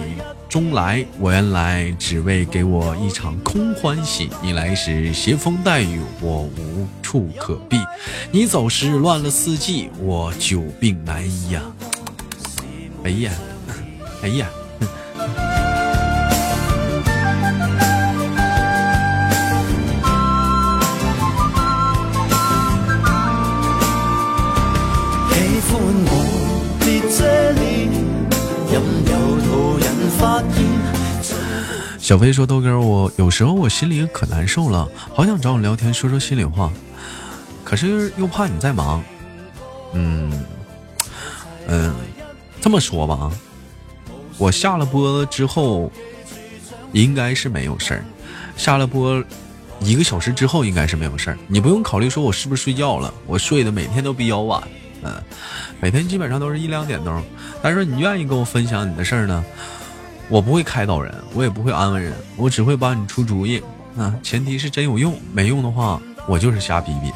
[0.47, 4.29] 中来，我原来只为给我一场空欢喜。
[4.39, 7.79] 你来时携风带雨，我无处可避；
[8.29, 11.61] 你走时乱了四季，我久病难医呀！
[13.03, 13.31] 哎呀，
[14.21, 14.47] 哎呀！
[32.13, 36.71] 小飞说：“豆哥，我有时候我心里可难受了，好想找你聊天，说说心里话，
[37.63, 39.03] 可是又怕你在忙。
[39.93, 40.45] 嗯
[41.65, 41.95] 嗯，
[42.61, 43.31] 这么说吧，
[44.37, 45.91] 我下了播之后
[46.91, 48.05] 应该是没有事儿，
[48.55, 49.23] 下了播
[49.79, 51.37] 一个小时之后应该是没有事儿。
[51.47, 54.61] 你不用考虑说我是不是睡觉了，我睡的每天都比较晚，
[55.01, 55.11] 嗯，
[55.81, 57.23] 每天基本上都是一两点钟。
[57.59, 59.43] 但是你愿意跟我分享你的事儿呢？”
[60.29, 63.61] 我不会开导人，我也不会安慰人，我只会帮你出主意
[63.97, 64.15] 啊！
[64.23, 67.11] 前提是真有用，没用的话，我就是瞎逼逼。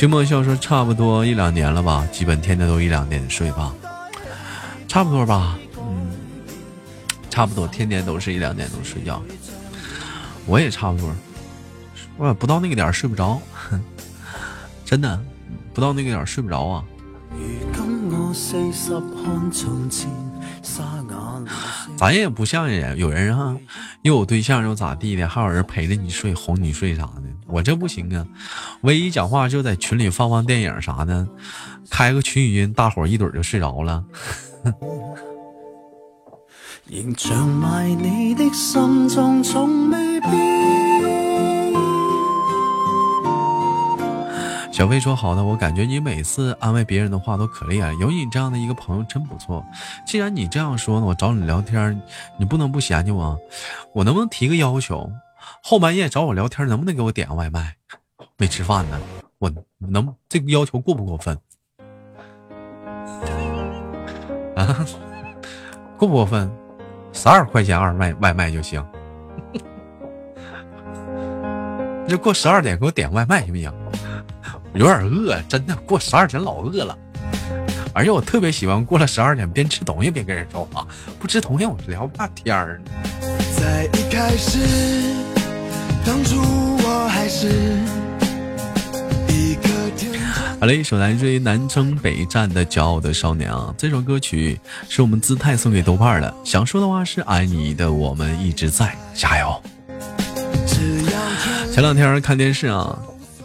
[0.00, 3.70] 徐墨笑说：“差不多一两年了吧，基本天天都一两点睡吧，
[4.88, 6.10] 差不多吧，嗯，
[7.28, 9.22] 差不多天天都是一两点钟睡觉，
[10.46, 11.14] 我也差不多，
[12.16, 13.38] 我也不到那个点睡不着，
[14.86, 15.22] 真的，
[15.74, 16.82] 不到那个点睡不着啊。”
[22.00, 23.54] 咱也不像人，有人哈
[24.00, 27.24] 又有对象又咋地的，还有人陪着你睡，哄你睡啥的。
[27.46, 28.26] 我这不行啊，
[28.80, 31.28] 唯一讲话就在群里放放电影啥的，
[31.90, 34.02] 开个群语音，大伙一盹就睡着了。
[44.80, 49.62] 小飞说：“好的，我感觉你每次安慰别人的话都可厉害，有你这样的一个朋友真不错。
[50.06, 52.00] 既然你这样说呢，我找你聊天，
[52.38, 53.38] 你不能不嫌弃我。
[53.92, 55.12] 我能不能提个要求？
[55.62, 57.76] 后半夜找我聊天，能不能给我点个外卖？
[58.38, 58.98] 没吃饭呢，
[59.38, 61.38] 我能这个要求过不过分？
[64.56, 64.86] 啊，
[65.98, 66.50] 过不过分？
[67.12, 68.82] 十二块钱二外外卖就行。
[72.08, 73.70] 就过十二点给我点外卖行不行？”
[74.74, 76.96] 有点饿，真的过十二点老饿了，
[77.92, 80.86] 而且我特别喜欢过了十二点边吃东西边跟人说话，
[81.18, 82.80] 不吃东西我聊不下天儿。
[83.58, 84.58] 在一开始，
[86.06, 87.48] 当初我还是
[89.28, 89.68] 一个
[90.60, 99.62] 好了，一首来自于南征北战的骄傲的少年啊，这首歌曲是我们姿态送给豆瓣的，想说的话是爱你的我们一直在，加油。
[101.72, 102.98] 前两天看电视啊，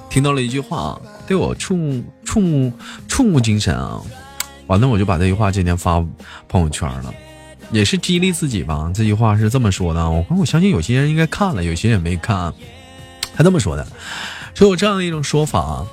[0.09, 0.99] 听到了一句话。
[1.27, 2.71] 对我触目触目
[3.07, 4.01] 触目惊神啊！
[4.67, 6.03] 完了，我就把这句话今天发
[6.47, 7.13] 朋友圈了，
[7.71, 8.91] 也是激励自己吧。
[8.93, 12.53] 这句话是这么说的，我我相信有些人应该看了，有些人没看。
[13.35, 13.85] 他这么说的：
[14.53, 15.85] 说有这样的一种说法，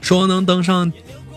[0.00, 0.92] 说能登上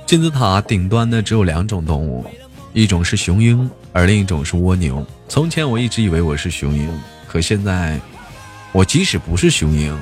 [0.05, 2.25] 金字塔顶端的只有两种动物，
[2.73, 5.05] 一种是雄鹰，而另一种是蜗牛。
[5.29, 6.89] 从前我一直以为我是雄鹰，
[7.27, 7.99] 可现在
[8.71, 9.97] 我即使不是雄鹰。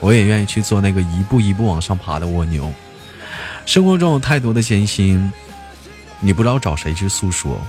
[0.00, 2.72] 我也愿意去做那个一步一步往上爬的蜗牛。
[3.64, 5.32] 生活中有太多的艰辛，
[6.20, 7.60] 你不知道找谁去诉说，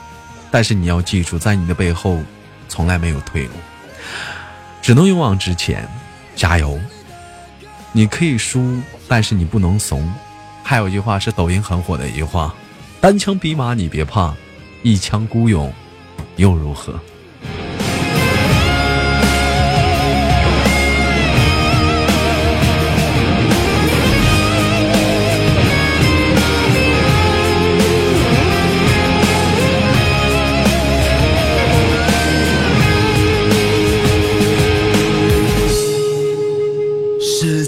[0.51, 2.19] 但是你要记住，在你的背后，
[2.69, 3.51] 从来没有退路，
[4.81, 5.87] 只能勇往直前，
[6.35, 6.79] 加油！
[7.91, 10.07] 你可以输，但是你不能怂。
[10.63, 12.53] 还有一句话是抖音很火的一句话：
[13.01, 14.35] 单枪匹马你别怕，
[14.83, 15.73] 一腔孤勇
[16.35, 16.99] 又如何？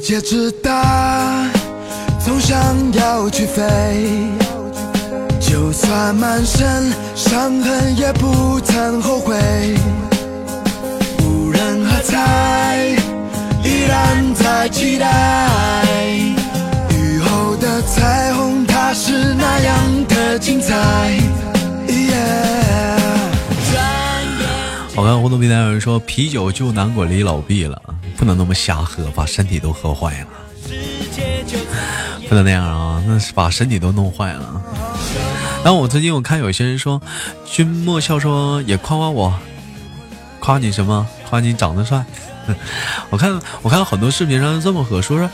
[0.09, 1.45] 界之大，
[2.17, 2.57] 总想
[2.93, 3.61] 要去飞，
[5.39, 9.37] 就算满身伤痕也不曾后悔。
[11.21, 12.97] 无人喝彩，
[13.63, 16.11] 依然在期待。
[16.89, 21.19] 雨后的彩虹，它是那样的精彩。
[24.99, 27.81] 我看互动平台有人说啤酒就难管理老毕了。
[28.17, 30.27] 不能那么瞎喝，把身体都喝坏了。
[32.27, 34.61] 不能那样啊，那是把身体都弄坏了。
[35.63, 37.01] 然后我最近我看有些人说，
[37.45, 39.33] 君莫笑说也夸夸我，
[40.41, 41.07] 夸你什么？
[41.29, 42.03] 夸你长得帅。
[43.09, 45.29] 我看我看很多视频上这么喝，说说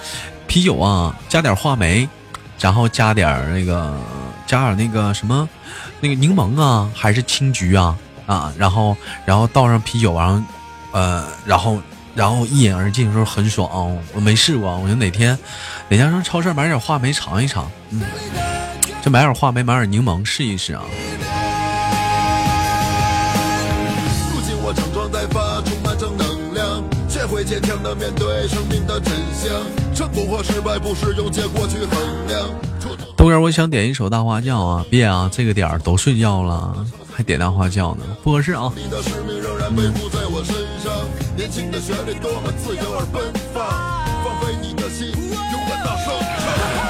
[0.46, 2.08] 啤酒啊，加点话梅，
[2.60, 4.00] 然后加点那个
[4.46, 5.50] 加点那个什么
[6.02, 8.96] 那个柠檬啊，还是青桔啊啊，然后
[9.26, 10.42] 然后倒上啤酒，然后
[10.92, 11.80] 呃然后。
[12.16, 13.94] 然后一饮而尽，时候很爽。
[14.14, 15.38] 我没试过，我就哪天
[15.90, 17.70] 哪天上超市买点话梅尝一尝。
[17.90, 18.04] 嗯，
[19.04, 20.82] 就买点话梅，买点柠檬试一试啊。
[24.32, 29.52] 如今我整装待发，充满正能量，学会坚强的面对生命的真相。
[29.94, 32.00] 成功和失败不是用结果去衡
[32.30, 32.48] 量。
[33.18, 34.86] 豆哥，我想点一首大花轿啊！
[34.90, 36.86] 别啊，这个点儿都睡觉了，
[37.16, 38.70] 还点大花轿呢，不合适啊。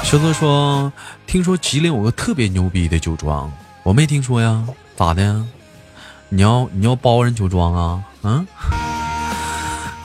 [0.02, 0.92] 修哥说
[1.28, 3.52] ：“听说吉林有个特别牛逼的酒庄，
[3.84, 4.64] 我没听说呀，
[4.96, 5.44] 咋的？
[6.28, 8.02] 你要你要包人酒庄啊？
[8.22, 8.44] 嗯？”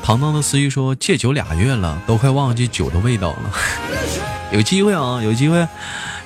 [0.03, 3.52] 糖糖的思域说：“戒酒俩月了，都快忘记酒的味道了。
[4.53, 5.68] 有机会啊，有机会，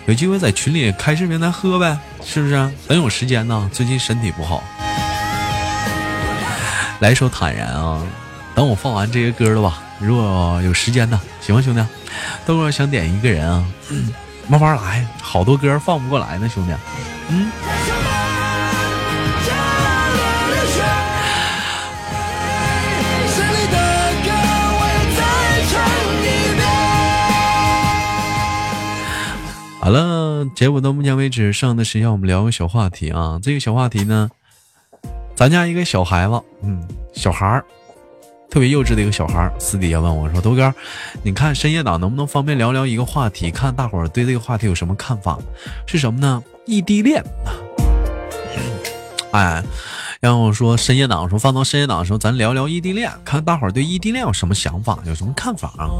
[0.06, 2.54] 有机会在群里开视频咱喝呗，是不是？
[2.88, 4.64] 等有时间呢，最近身体不好。”
[7.00, 8.02] 来首坦然啊！
[8.56, 9.80] 等我放完这些歌了吧？
[10.00, 11.86] 如果有时间呢，行吗，兄弟？
[12.46, 13.64] 豆哥想点一个人啊，
[14.48, 16.74] 慢慢来，好多歌放不过来呢，兄弟。
[17.30, 17.52] 嗯。
[29.86, 33.40] 好了，节目到目前为止，剩的时间我们聊个小话题啊。
[33.44, 34.32] 这个小话题呢。
[35.36, 36.84] 咱家一个小孩子，嗯，
[37.14, 37.64] 小孩儿，
[38.50, 40.74] 特别幼稚的一个小孩儿，私底下问我说：“豆哥，
[41.22, 43.52] 你看深夜党能不能方便聊聊一个话题？
[43.52, 45.38] 看大伙儿对这个话题有什么看法？
[45.86, 46.44] 是什么呢？
[46.66, 47.24] 异地恋。
[49.34, 49.64] ”哎，
[50.20, 55.92] 然后我说深夜党说放到深夜党的时候，咱聊聊异地恋，看大伙儿对异地恋有什么想法，有什么看法啊？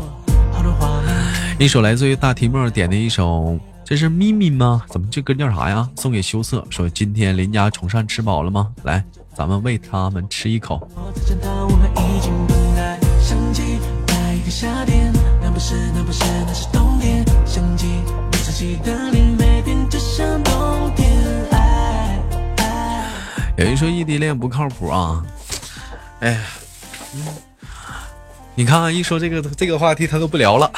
[1.60, 3.56] 一首来自于大提莫点的一首。
[3.86, 4.84] 这是咪咪吗？
[4.90, 5.88] 怎么这歌叫啥呀？
[5.98, 8.72] 送给羞涩，说今天邻家宠善吃饱了吗？
[8.82, 9.06] 来，
[9.36, 10.90] 咱们喂他们吃一口。
[23.56, 25.24] 有人说异地恋不靠谱啊，
[26.22, 26.40] 哎呀，
[28.56, 30.72] 你看一说这个这个话题，他都不聊了。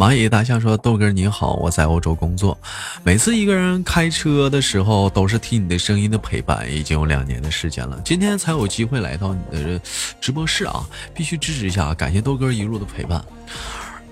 [0.00, 2.56] 蚂蚁大象说：“豆哥你好，我在欧洲工作，
[3.04, 8.00] 每次一个人开车的时候，都是听你的声音的陪伴，已经有两年的时间了。
[8.02, 9.78] 今天才有机会来到你的
[10.18, 13.22] 直播室啊，必须支持一下，感谢豆哥一路的陪伴。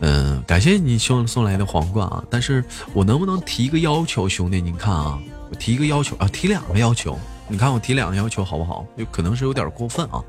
[0.00, 2.62] 嗯，感谢你送送来的皇冠啊，但是
[2.92, 4.60] 我能不能提一个要求，兄弟？
[4.60, 5.18] 您看啊，
[5.50, 7.18] 我提一个要求啊，提两个要求。”
[7.48, 8.84] 你看我提两个要求好不好？
[8.96, 10.22] 有可能是有点过分啊。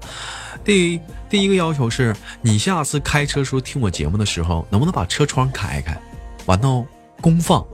[0.64, 5.98] 第第一个要求是你下次开车时候听我节目的时候，能不能把车窗开开，
[6.46, 6.84] 完到
[7.22, 7.66] 公放，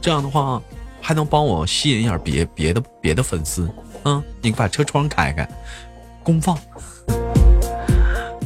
[0.00, 0.62] 这样的话
[1.00, 3.68] 还能帮我吸引一下别别的别的粉丝。
[4.04, 5.48] 嗯，你把车窗开开，
[6.22, 6.56] 公放。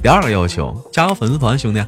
[0.02, 1.84] 第二个要求，加个粉丝团，兄弟。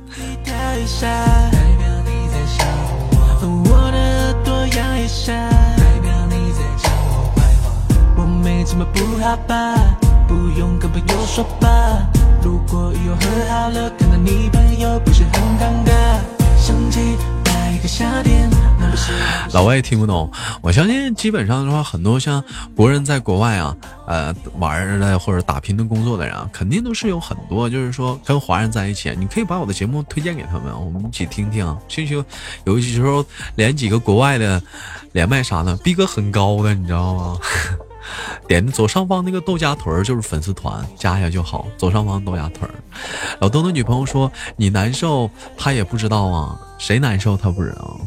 [8.73, 9.75] 怎么不好吧？
[10.27, 12.09] 不用跟朋友说吧。
[12.43, 13.21] 如果又和
[13.51, 15.93] 好了，看到你朋友不是很尴尬。
[16.57, 16.99] 想起
[17.45, 18.49] 那一个夏天，
[19.53, 20.33] 老外也听不懂。
[20.63, 22.43] 我相信基本上的话，很多像
[22.75, 23.77] 国人在国外啊，
[24.07, 29.15] 呃，玩的或者打拼的工作的人啊，肯定都是有很多，就是说跟华人在一起。
[29.19, 31.77] 你可以把我的节目推荐给他们，我们一起听听。
[31.89, 32.25] 兴许
[32.65, 33.23] 有些时候
[33.55, 34.63] 连几个国外的
[35.13, 37.37] 连麦啥的，逼格很高的，你知道吗？
[38.47, 41.67] 点左上方那个豆荚屯就是粉丝团，加一下就好。
[41.77, 42.71] 左上方豆荚屯，
[43.41, 48.01] 老东的女朋友说你难受，他也不知道啊，谁难受他不知道。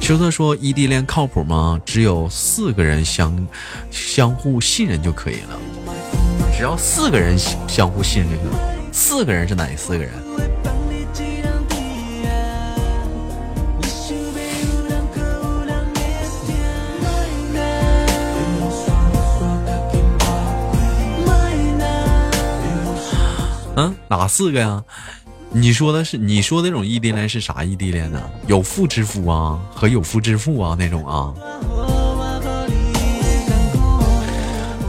[0.00, 1.80] 秋色说异地恋靠谱吗？
[1.84, 3.48] 只有四个人相
[3.90, 5.58] 相互信任就可以了，
[6.56, 7.36] 只要四个人
[7.66, 8.60] 相互信任就行。
[8.92, 10.12] 四个人是哪四个人？
[23.76, 24.82] 嗯，哪四个呀？
[25.50, 28.20] 你说的是你说那种异地恋是啥异地恋呢？
[28.46, 31.34] 有妇之夫啊，和有夫之妇啊那种啊，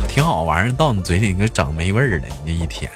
[0.07, 0.72] 挺好玩儿。
[0.72, 2.89] 到你嘴里给整没味儿了，你这一天。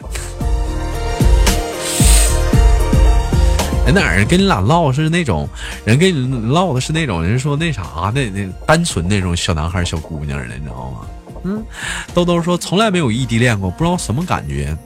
[3.86, 5.46] 在哪儿跟你俩唠是那种
[5.84, 11.00] 人跟你唠的是那种人说那啥的那单纯那种小男孩小姑娘的，你知道吗？
[11.44, 11.66] 嗯，
[12.14, 14.78] 豆豆说从来没有异地恋过，不知道什么感觉。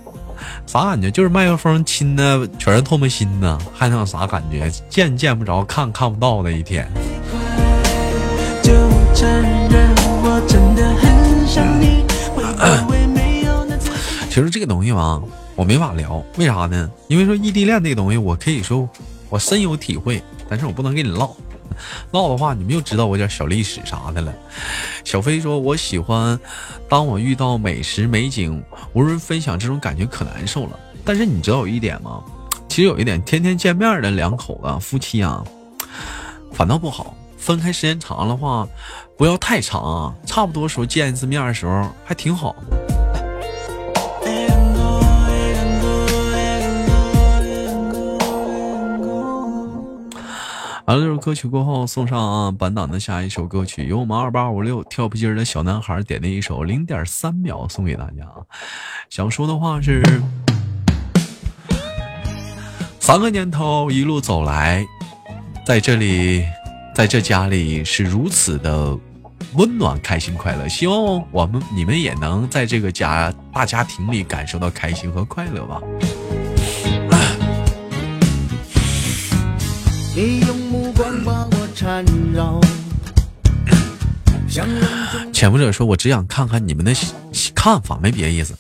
[0.66, 1.12] 啥感觉？
[1.12, 4.70] 就是麦克风亲的全是唾沫星呢，还能有啥感觉？
[4.90, 6.88] 见见不着，看看不到的一天。
[14.30, 15.22] 其实这个东西吧，
[15.56, 16.90] 我没法聊，为啥呢？
[17.08, 18.90] 因为说异地恋这个东西，我可以说
[19.30, 21.34] 我深有体会，但是我不能跟你唠。
[22.12, 24.34] 唠的话，你们又知道我点小历史啥的了。
[25.04, 26.40] 小飞说：“我喜欢，
[26.90, 30.80] 当我遇到美食美景，无人分享这种感觉可难受了。
[31.04, 32.24] 但是你知道有一点吗？
[32.68, 35.44] 其实有一点，天天见面的两口子夫妻啊，
[36.52, 37.16] 反倒不好。
[37.38, 38.68] 分开时间长的话，
[39.16, 42.56] 不要太长啊，差不多时候见一次面的时候还挺好。”
[50.86, 58.24] 完了这首歌曲过后，送上啊本档的下一首歌曲，由我们二八五六跳皮筋的小男孩点的一首零点三秒送给大家。
[59.10, 60.04] 想说的话是：
[63.00, 64.86] 三个年头一路走来，
[65.66, 66.46] 在这里，
[66.94, 68.96] 在这家里是如此的
[69.56, 70.68] 温暖、开心、快乐。
[70.68, 75.82] 希望我们你们也能在这个家大家庭里感受到开心和快乐吧。
[80.16, 82.62] 你用目光把我缠绕。
[85.34, 86.94] 潜伏者说：“我只想看看你们的
[87.54, 88.56] 看法，没别的意思。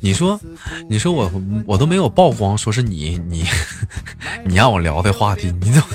[0.00, 0.40] 你说，
[0.88, 1.30] 你说我
[1.66, 3.44] 我都没有曝光，说是你你
[4.46, 5.88] 你让我聊的话题，你怎么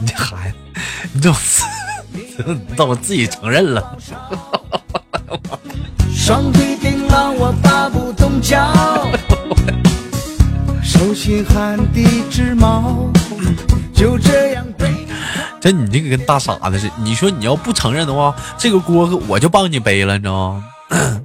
[0.00, 0.56] 你这孩子，
[1.12, 1.38] 你怎么
[2.76, 3.96] 怎么自己承认了？
[6.12, 8.74] 双腿顶了我拔不动脚，
[10.82, 13.08] 手心汗滴直冒，
[13.96, 15.06] 就这样被。
[15.60, 16.92] 这你这个跟大傻子似的。
[16.98, 20.64] 你说你要不承认的话，这个锅我就帮你背了，你知道吗？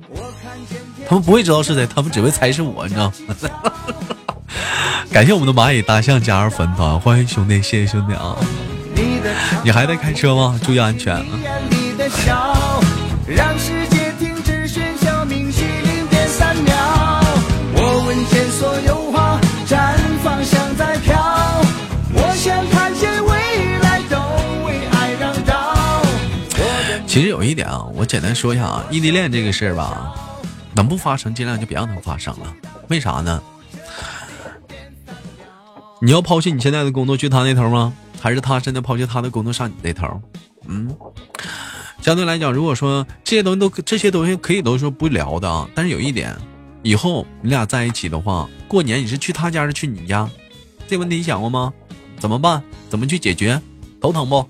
[1.07, 3.35] 他们不会知道是谁，他们只会猜是我，你知道吗？
[5.11, 8.35] 感谢我们的蚂蚁大象加入粉团，欢迎兄弟，谢谢兄弟啊！
[9.63, 10.57] 你还在开车吗？
[10.63, 11.23] 注意安全啊！
[27.11, 30.15] 其实有一点啊，我简单说一下啊，异地恋这个事儿吧，
[30.73, 32.55] 能不发生尽量就别让它发生了。
[32.87, 33.43] 为啥呢？
[36.01, 37.91] 你要抛弃你现在的工作去他那头吗？
[38.21, 40.07] 还是他现在抛弃他的工作上你那头？
[40.69, 40.95] 嗯，
[42.01, 46.33] 相对来讲，如果说这些东西都这些东西可以都说不聊的啊，但是有一点，
[46.81, 50.29] 以后你俩在一起的话，过年你是去他家是去你家？
[50.87, 51.73] 这问题你想过吗？
[52.17, 52.63] 怎么办？
[52.89, 53.61] 怎么去解决？
[53.99, 54.47] 头疼不？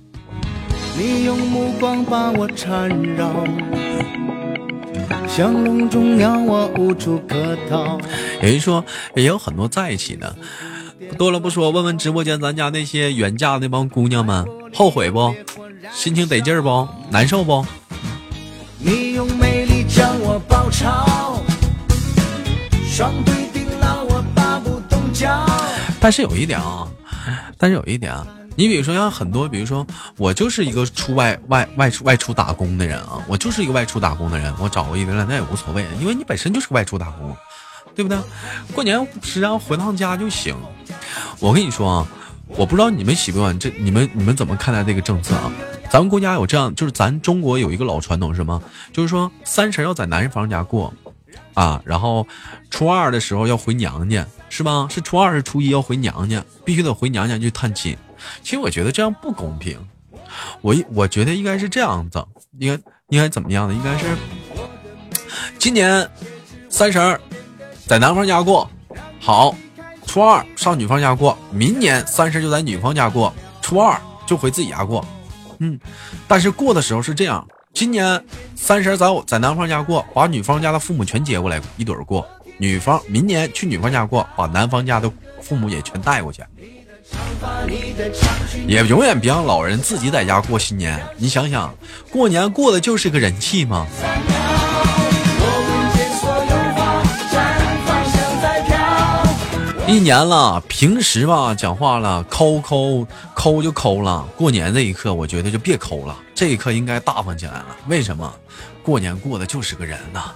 [0.97, 3.31] 你用目光把我缠绕，
[5.27, 7.99] 像笼中鸟，我无处可逃。
[8.41, 8.84] 有人说，
[9.15, 10.35] 也有很多在一起的。
[11.18, 15.34] 多了不说，问问直播间咱家那些远嫁那帮姑娘们，后悔不？
[15.91, 16.88] 心情得劲儿不？
[17.09, 17.65] 难受不？
[18.77, 21.41] 你用美丽将我包抄，
[22.88, 25.45] 双腿顶牢我拔不动脚。
[25.99, 26.88] 但是有一点啊，
[27.57, 28.27] 但是有一点啊。
[28.56, 29.86] 你比如说，像很多，比如说
[30.18, 37.36] 我就是一个出外外外出外出打工的人啊，我就是一个外出打工的人，我找个异地恋那也无所谓，因为你本身就是外出打工，
[37.95, 38.18] 对不对？
[38.73, 40.56] 过年实际上回趟家就行。
[41.40, 42.07] 我跟你说啊，
[42.48, 45.52] 我不知道你们喜不喜欢这，你们你们怎么看待这个政策啊？
[45.90, 48.61] 咱们国家有这样，就是咱中国有一个老传统是吗？
[48.91, 50.94] 就是说三十要在男方家过
[51.53, 52.28] 啊，然后
[52.69, 54.88] 初二的时候要回娘家，是吧？
[54.90, 57.98] 是初二是初一要回娘家，必须得回娘家去探亲。
[58.43, 59.77] 其实我觉得这样不公平，
[60.61, 62.26] 我我觉得应该是这样子，
[62.60, 63.73] 应该应该怎么样的？
[63.73, 64.06] 应该是
[65.57, 66.10] 今年
[66.69, 67.19] 三十
[67.88, 68.69] 在男方家过，
[69.19, 69.56] 好，
[70.06, 75.06] 初二上女方家过，明年三十就在女方家过，初二就回自己家过，
[75.60, 75.80] 嗯，
[76.27, 78.23] 但是过的时候是这样，今年
[78.56, 82.26] 三十在在男方家过，把女方家的父母全接过来一堆过，
[82.57, 85.11] 女方明年去女方家过，把男方家的
[85.41, 86.43] 父母也全带过去。
[88.68, 91.02] 也永远别让老人自己在家过新年。
[91.18, 91.74] 你想想，
[92.10, 93.86] 过年过的就是个人气吗？
[99.88, 107.66] 一年了，平时吧讲话了抠抠抠就抠了，过年这一刻我觉得就别抠了，这一刻应该大方起来了。
[107.88, 108.34] 为什么？
[108.84, 110.32] 过年过的就是个人呐。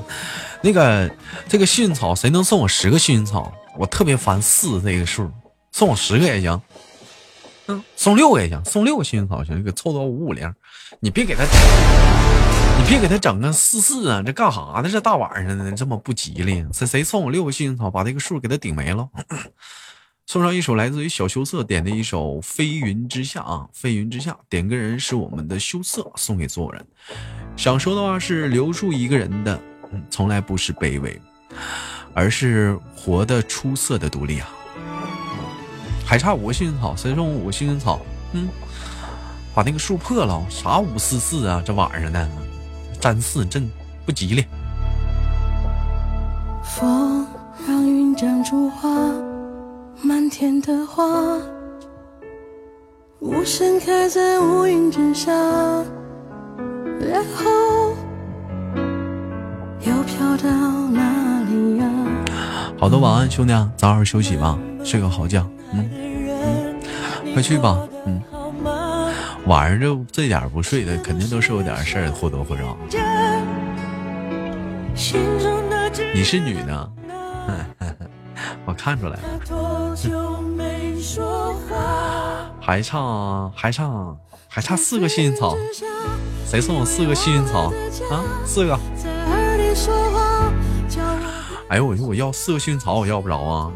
[0.60, 1.10] 那个
[1.48, 3.50] 这个幸运草，谁能送我十个幸运草？
[3.78, 5.30] 我特别烦四这个数。
[5.72, 6.60] 送我十个也行，
[7.66, 10.52] 嗯，送六个也行，送六个幸运草行，给凑到五五零。
[11.00, 11.42] 你别给他，
[12.78, 14.22] 你别给他整个四四啊！
[14.24, 14.88] 这干啥呢？
[14.88, 16.64] 这大晚上的这么不吉利。
[16.72, 19.08] 谁谁送我六个幸运草，把这个数给他顶没了。
[20.26, 26.86] 送上一首来自于小羞涩点的一首《飞云之下》啊，《飞云之下》点歌人是我们的羞涩，送给所有人。
[27.56, 31.20] 想说的话是留住一个人的，嗯，从来不是卑微，
[32.14, 34.48] 而是活得出色的独立啊。
[36.12, 37.98] 还差五个幸运草，谁送五个幸运草？
[38.32, 38.46] 嗯，
[39.54, 41.62] 把那个树破了，啥五四四啊？
[41.64, 42.28] 这晚上的，
[43.00, 43.66] 占四真
[44.04, 44.44] 不吉利。
[46.62, 47.26] 风
[47.66, 48.90] 让云长出花，
[50.02, 51.02] 满天的花，
[53.20, 55.32] 无声开在乌云之下，
[57.00, 57.94] 然后
[59.80, 60.50] 又飘到
[60.90, 61.86] 哪里呀？
[62.78, 65.48] 好的，晚安，兄弟，早点休息吧，睡个好觉。
[65.72, 65.90] 嗯
[67.24, 67.86] 嗯，快去吧。
[68.06, 68.20] 嗯，
[69.46, 72.76] 晚上就这点不睡的，肯定都是有点事儿，或多或少。
[76.14, 76.92] 你是女的，
[78.64, 79.22] 我看出来了。
[82.60, 84.16] 还差还差
[84.48, 85.56] 还差四个幸运草，
[86.46, 87.72] 谁送我四个幸运草
[88.10, 88.22] 啊？
[88.44, 88.78] 四个。
[91.68, 93.72] 哎呦我我要四个幸运草，我要不着啊，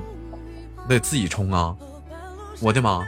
[0.88, 1.74] 得自己充啊。
[2.60, 3.06] 我的妈！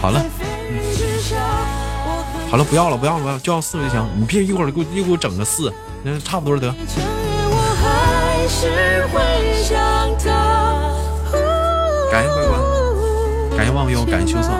[0.00, 0.24] 好了，
[2.50, 4.04] 好了，不要了，不要了，不要，就要四个就行。
[4.16, 6.68] 你别一会儿给我又给我整个四，那差不多得。
[12.10, 12.58] 感谢乖乖，
[13.56, 14.50] 感谢忘忧，感谢秋色。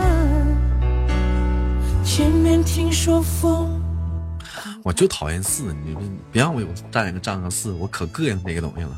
[4.83, 5.97] 我就讨厌四，你
[6.31, 8.91] 别让我有占一个占个四，我可膈应这个东西了。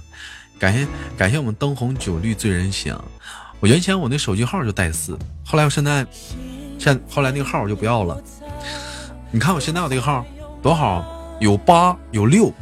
[0.59, 3.03] 感谢感谢我们灯红酒绿醉人香。
[3.61, 6.07] 我原先我那手机号就带四，后来我现在
[6.78, 8.20] 现后来那个号我就不要了。
[9.31, 10.24] 你看我现在我这个号
[10.62, 11.05] 多好，
[11.41, 12.53] 有八有六，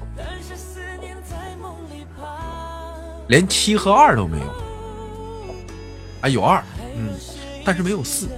[3.28, 4.46] 连七和二都没有。
[6.20, 6.62] 啊，有二，
[6.96, 7.10] 嗯，
[7.64, 8.28] 但是没有四。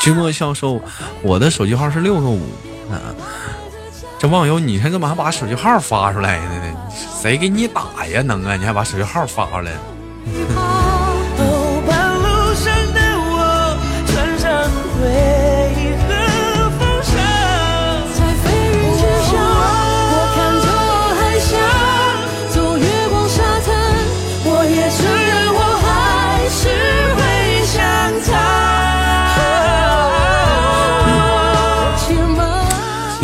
[0.00, 0.80] 君莫笑说，
[1.22, 2.40] 我的手机号是六个五
[2.90, 3.12] 啊。
[4.18, 6.74] 这网友，你还怎么还把手机号发出来呢？
[7.20, 8.22] 谁给你打呀？
[8.22, 8.56] 能啊？
[8.56, 9.72] 你还把手机号发出来？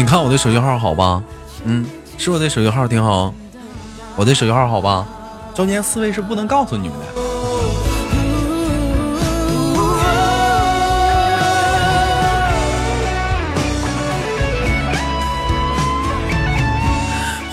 [0.05, 1.23] 你看我的手机号好吧？
[1.65, 1.87] 嗯，
[2.19, 3.33] 是我的手机号挺好。
[4.17, 5.07] 我的手机号好吧？
[5.55, 7.07] 中间四位是不能告诉你们的。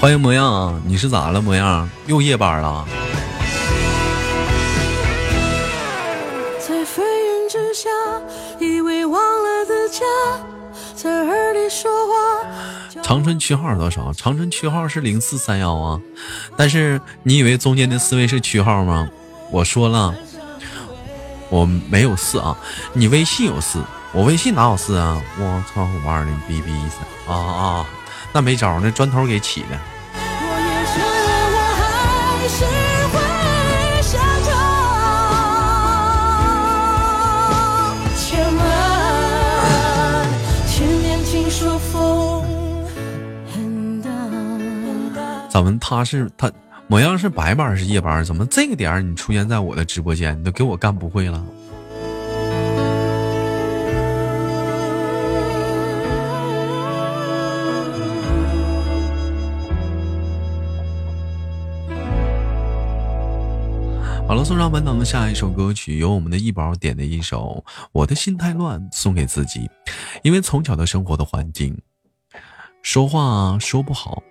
[0.01, 0.73] 欢迎模样啊！
[0.85, 1.41] 你是咋了？
[1.41, 2.85] 模样又夜班了？
[6.59, 7.89] 在飞云之下，
[8.59, 10.03] 以为忘了的家。
[11.01, 13.01] 在耳里说话。
[13.01, 14.13] 长春区号多少？
[14.13, 15.99] 长春区号是零四三幺啊。
[16.55, 19.09] 但是你以为中间的四位是区号吗？
[19.49, 20.13] 我说了，
[21.49, 22.55] 我没有四啊。
[22.93, 23.81] 你微信有四，
[24.13, 25.19] 我微信哪有四啊？
[25.39, 27.85] 我操，五二零 B B 三啊啊！
[28.31, 29.79] 那没招，那砖头给起的。
[45.51, 46.49] 咱们他是他
[46.87, 48.23] 模样是白班是夜班？
[48.23, 50.39] 怎么这个点你出现在我的直播间？
[50.39, 51.43] 你都给我干不会了。
[64.25, 67.61] 好了，送上本档的下一首歌曲，由我们的易宝点的一首
[67.91, 69.69] 《我的心太乱》，送给自己，
[70.23, 71.77] 因为从小的生活的环境，
[72.81, 74.23] 说话说不好。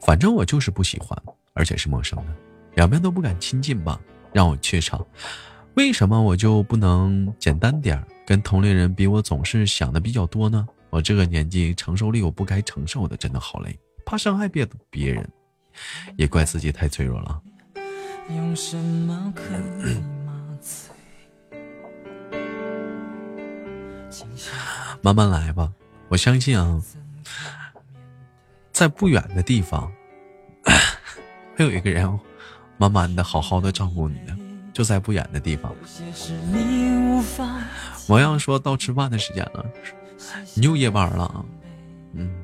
[0.00, 1.16] 反正我就是不喜欢，
[1.52, 2.34] 而且是陌生的，
[2.74, 4.00] 两边都不敢亲近吧，
[4.32, 5.04] 让我怯场。
[5.74, 8.06] 为什么我就不能简单点儿？
[8.26, 10.66] 跟同龄人比，我总是想的比较多呢？
[10.90, 15.28] 我这个年纪承受力我不该承受的，真的好累，怕伤害别别人，
[16.16, 17.42] 也怪自己太脆弱了。
[18.30, 19.42] 用什么可
[19.86, 19.96] 以
[25.02, 25.72] 慢慢来吧，
[26.08, 26.80] 我相信啊。
[28.74, 29.90] 在不远的地方，
[31.56, 32.20] 会有一个人
[32.76, 34.36] 慢慢的、好好的照顾你的，
[34.72, 35.72] 就在不远的地方。
[38.08, 39.64] 王阳说到吃饭的时间了，
[40.54, 41.46] 你又夜班了，
[42.14, 42.34] 嗯。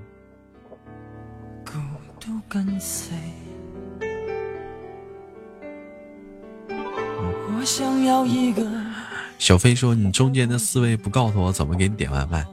[9.37, 12.47] 小飞说你中间的四位不告诉我怎么给你点外卖，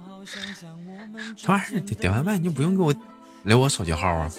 [1.36, 2.91] 这玩意儿点点外卖你就不用给我。
[3.48, 4.30] 留我手机号啊！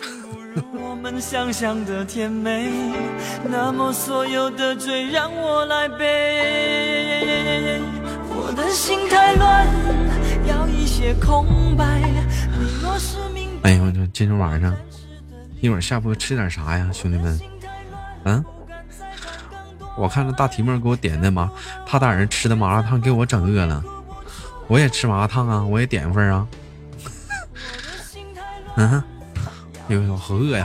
[13.62, 14.76] 哎呦我这今天晚上
[15.62, 17.40] 一会儿下播吃点啥呀，兄弟们？
[18.24, 18.44] 嗯？
[19.96, 21.50] 我看着大提妹给我点的麻，
[21.86, 23.82] 他大人吃的麻辣烫，给我整饿了。
[24.66, 26.46] 我也吃麻辣烫啊，我也点一份啊。
[28.80, 29.02] 嗯，
[29.88, 30.64] 呦呦，好饿呀！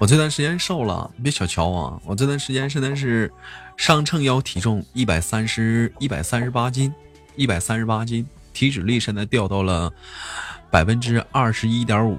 [0.00, 3.32] 我这段时间瘦了，你别小瞧我，我这段时间现在是
[3.76, 6.92] 上秤腰，体重一百三十一百三十八斤，
[7.36, 9.92] 一百三十八斤，体脂率现在掉到了
[10.68, 12.18] 百分之二十一点五。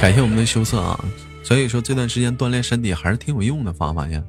[0.00, 0.98] 感谢我们的羞涩啊，
[1.42, 4.24] 所以说这段时间锻炼身体还是挺有用的，发发现。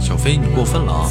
[0.00, 1.08] 小飞，你过分了啊！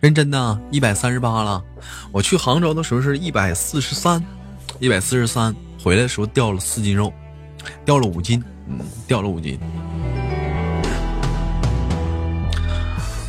[0.00, 1.62] 认真的，一百三十八了。
[2.12, 4.22] 我去杭州的时候是一百四十三，
[4.78, 7.12] 一百四十三，回来的时候掉了四斤肉，
[7.84, 9.58] 掉了五斤，嗯，掉了五斤。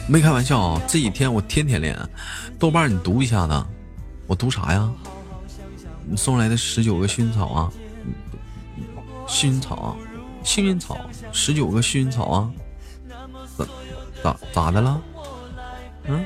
[0.09, 0.81] 没开玩笑啊！
[0.87, 1.97] 这几天我天天练。
[2.57, 3.65] 豆瓣，你读一下子，
[4.25, 4.89] 我读啥呀？
[6.05, 7.71] 你送来的十九个薰衣草啊，
[9.27, 9.97] 薰衣草，
[10.43, 10.97] 幸运草，
[11.33, 12.51] 十九个薰衣草啊，
[13.57, 13.65] 咋
[14.23, 15.01] 咋咋的了？
[16.05, 16.25] 嗯？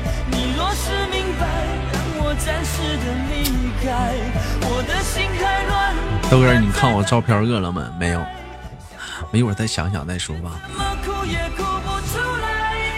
[0.61, 1.47] 若是明白，
[1.91, 3.49] 让我暂时的离
[3.81, 4.13] 开。
[4.69, 5.95] 我的心太乱。
[6.29, 7.91] 豆哥，你看我照片饿了吗？
[7.99, 8.23] 没有，
[9.31, 10.61] 我一会儿再想想再说吧。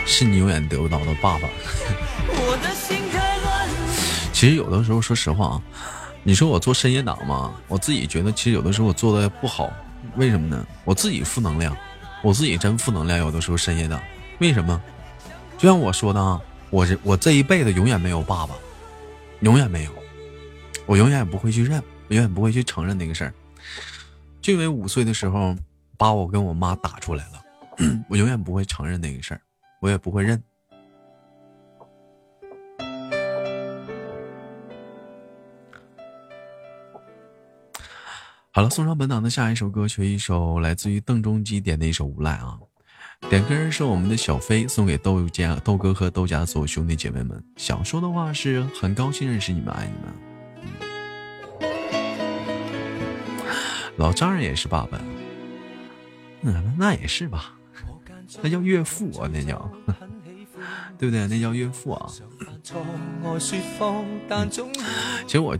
[0.06, 1.48] 是你永远得不到的爸爸。
[4.34, 5.61] 其实有的时候，说实话啊，
[6.22, 7.53] 你说我做深夜党吗？
[7.69, 9.72] 我自己觉得，其实有的时候我做的不好。
[10.18, 10.68] 为什么呢？
[10.84, 11.73] 我自己负能量，
[12.22, 13.18] 我自己真负能量。
[13.19, 13.98] 有的时候深夜党，
[14.40, 14.80] 为什么？
[15.57, 16.41] 就像我说的啊，
[16.73, 18.55] 我这我这一辈子永远没有爸爸，
[19.41, 19.91] 永远没有，
[20.87, 23.33] 我永远不会去认，永远不会去承认那个事儿。
[24.41, 25.55] 就因为五岁的时候
[25.99, 27.45] 把我跟我妈打出来了，
[28.09, 29.41] 我永远不会承认那个事儿，
[29.81, 30.43] 我也不会认。
[38.49, 42.57] 好了，送上本档的下一首歌曲，一首来自于邓中基点的一首《无赖》啊。
[43.29, 47.43] 点歌人是我们的小飞，送给豆家、豆哥和豆家所有兄弟姐妹们。
[47.55, 50.13] 想说的话是很高兴认识你们，爱你们。
[53.97, 54.99] 老丈人也是爸爸，
[56.41, 57.53] 嗯，那也是吧，
[58.41, 59.71] 那叫岳父啊，那叫，
[60.99, 61.27] 对不对？
[61.27, 62.07] 那叫岳父啊。
[65.25, 65.57] 其实我，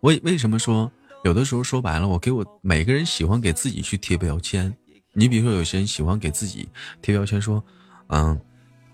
[0.00, 0.90] 我为什么说
[1.24, 4.74] 有的时候说白了，我给我每个人喜欢给自己去贴标签。
[5.14, 6.66] 你比如说，有些人喜欢给自己
[7.02, 7.62] 贴标签，说，
[8.08, 8.40] 嗯，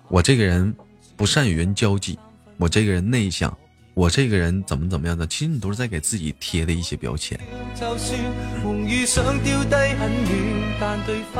[0.09, 0.74] 我这个人
[1.16, 2.19] 不善于人交际，
[2.57, 3.57] 我这个人内向，
[3.95, 7.39] 我这个人怎么怎么样的，其实你都是在给自己贴的一些标签。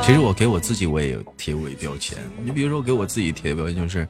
[0.01, 2.17] 其实我给我自己，我也有贴过一标签。
[2.41, 4.07] 你比如说，给我自己贴的标签就是，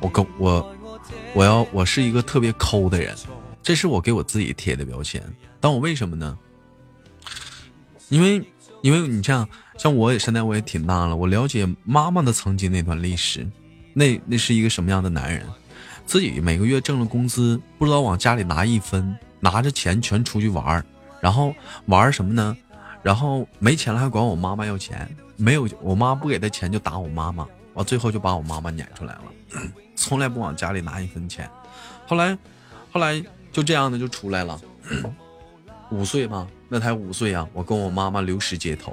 [0.00, 0.76] 我跟我
[1.32, 3.16] 我要我是一个特别抠的人，
[3.62, 5.22] 这是我给我自己贴的标签。
[5.60, 6.36] 但我为什么呢？
[8.10, 8.44] 因为，
[8.82, 13.48] 因为你像像我也现在我也挺大了，我了解妈妈的曾经那段历史，
[13.94, 15.46] 那那是一个什么样的男人，
[16.04, 20.84] 自己每个月挣了工资，不知道往家里拿一分，拿着钱全出去玩
[21.20, 21.54] 然后
[21.86, 22.56] 玩什么呢？
[23.02, 29.24] 然后没钱了还管我妈妈要钱，没有我妈不给他钱就打我妈妈，完最后就把我妈妈撵出来了，
[29.94, 31.48] 从来不往家里拿一分钱，
[32.06, 32.36] 后来，
[32.90, 33.22] 后来
[33.52, 34.60] 就这样的就出来了，
[35.90, 36.46] 五岁吗。
[36.68, 37.46] 那才五岁啊！
[37.52, 38.92] 我跟我妈妈流失街头。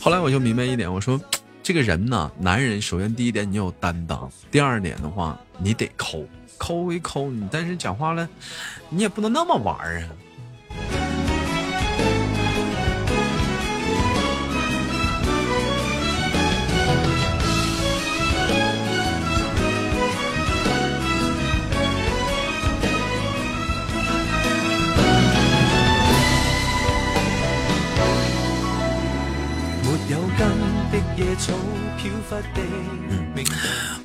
[0.00, 1.20] 后来我就明白一点，我说，
[1.62, 6.24] 这个人呢，男人首先第一点你有担当，第二点的话你得抠，
[6.56, 8.26] 抠归抠你，但是讲话了，
[8.88, 10.08] 你也不能那么玩啊。
[30.14, 30.48] 有根
[30.92, 31.52] 的野草。
[33.08, 33.34] 嗯，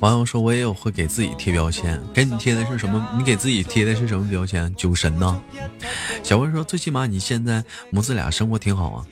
[0.00, 5.40] 网友说我也有会给自己贴标签，给你贴的是什么，你给自己贴的是什么标签，酒神呢。
[6.24, 9.06] 小文说最起码你现在母子俩生活挺好啊。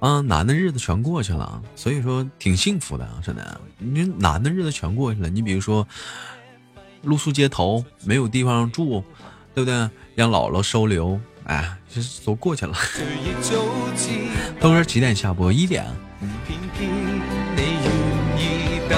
[0.00, 3.60] 啊，男的日子全过去了，所以说挺幸福的啊，真的。
[3.78, 5.86] 你男的日子全过去了，你比如说
[7.02, 9.04] 露宿街头，没有地方住，
[9.54, 9.90] 对不对？
[10.14, 12.74] 让姥姥收留，哎，这都过去了。
[14.60, 15.52] 都哥 几点下播？
[15.52, 15.84] 一点。
[16.46, 16.90] 偏偏
[17.56, 17.88] 你愿
[18.38, 18.42] 意
[18.88, 18.92] 等，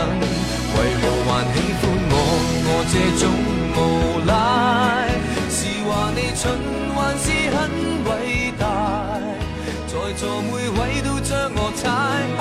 [0.75, 2.15] 为何还喜欢我？
[2.69, 3.25] 我这种
[3.77, 3.79] 无
[4.27, 4.31] 赖，
[5.49, 6.43] 是话你蠢
[6.95, 7.59] 还是很
[8.05, 8.11] 伟
[8.59, 8.63] 大？
[9.89, 11.85] 在座每位都将我踩，
[12.37, 12.41] 口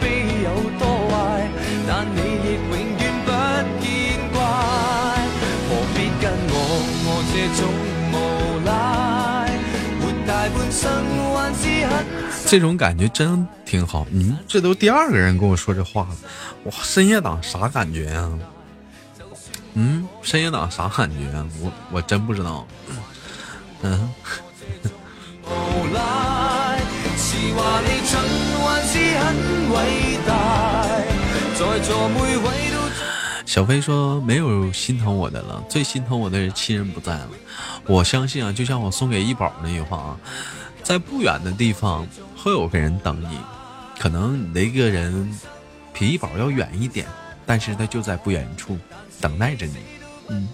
[0.00, 0.04] 碑
[0.44, 0.48] 有
[0.78, 1.14] 多坏，
[1.86, 3.28] 但你亦永远不
[3.80, 3.84] 见
[4.32, 4.36] 怪。
[5.68, 6.54] 何必跟我
[7.06, 7.60] 我这种
[8.12, 8.14] 无
[8.66, 8.70] 赖，
[10.00, 10.82] 活大半生
[11.34, 12.25] 还是很……
[12.46, 14.06] 这种感觉真挺好。
[14.12, 16.16] 嗯，这都第二个人跟我说这话了。
[16.64, 18.30] 哇，深夜党啥感觉呀？
[19.74, 21.26] 嗯，深夜党啥感觉？
[21.36, 22.66] 啊我我真不知道。
[23.82, 24.08] 嗯。
[33.44, 37.28] 小飞说没有心疼我的了，最心疼我的是亲人不在了。
[37.86, 40.16] 我相信啊，就像我送给一宝那句话啊，
[40.82, 42.06] 在不远的地方
[42.46, 43.40] 会有个人等你，
[43.98, 45.36] 可能你那个人
[45.92, 47.04] 比一宝要远一点，
[47.44, 48.78] 但是他就在不远处。
[49.20, 49.74] 等待着你，
[50.28, 50.48] 嗯。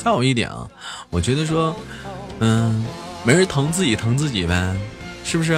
[0.00, 0.68] 再有一点啊，
[1.08, 1.74] 我觉得说，
[2.40, 2.84] 嗯，
[3.24, 4.76] 没人疼自己疼自己呗，
[5.24, 5.54] 是不是？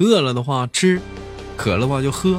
[0.00, 1.00] 饿了的话吃，
[1.56, 2.38] 渴了的话就喝。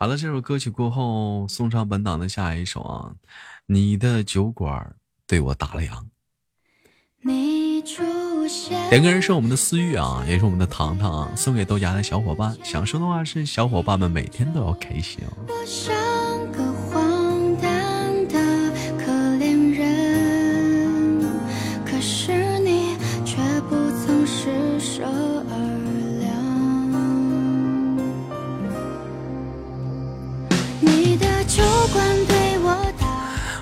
[0.00, 3.10] 好了，这首歌曲过后，送上本档的下一首啊，
[3.66, 4.94] 你的酒馆
[5.26, 6.04] 对我打了烊。
[7.20, 7.82] 你
[8.90, 12.56] 点歌人是我们的思域啊，也是我们的糖糖啊，送给豆芽的小伙伴。
[12.62, 15.18] 想说的话是：小伙伴们每天都要开心。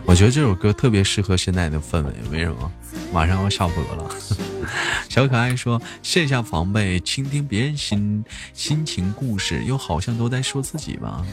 [0.07, 2.73] 我觉得这首歌特别适合现在的氛围，为什么？
[3.13, 4.09] 马上要下播了。
[5.11, 8.25] 小可爱说：“卸下防备，倾听别人心
[8.55, 11.25] 心情故事，又好像都在说自己吧。”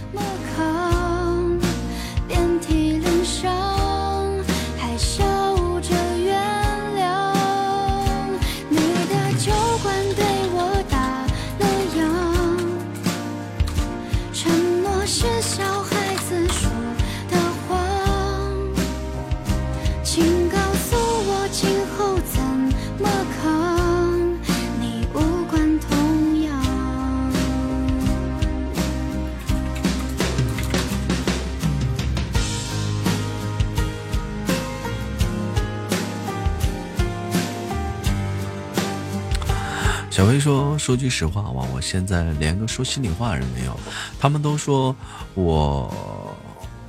[40.14, 43.76] 小薇说：“说句实话吧，我现在连个说心里话的人没有。
[44.20, 44.96] 他们都说
[45.34, 45.92] 我，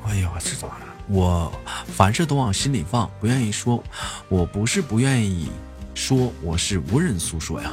[0.07, 0.81] 哎呦，这咋了？
[1.09, 1.51] 我
[1.87, 3.83] 凡事都往心里放，不愿意说。
[4.29, 5.49] 我不是不愿意
[5.95, 7.73] 说，我是无人诉说呀。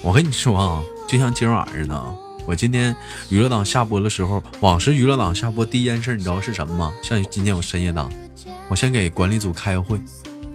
[0.00, 2.14] 我跟你说啊，就像今晚上呢，
[2.46, 2.94] 我今天
[3.28, 6.94] 娱乐档下播的时候，往时娱乐档下播第一件事，你知道是什么吗？
[7.02, 8.08] 像今天我深夜档，
[8.68, 10.00] 我先给管理组开个会。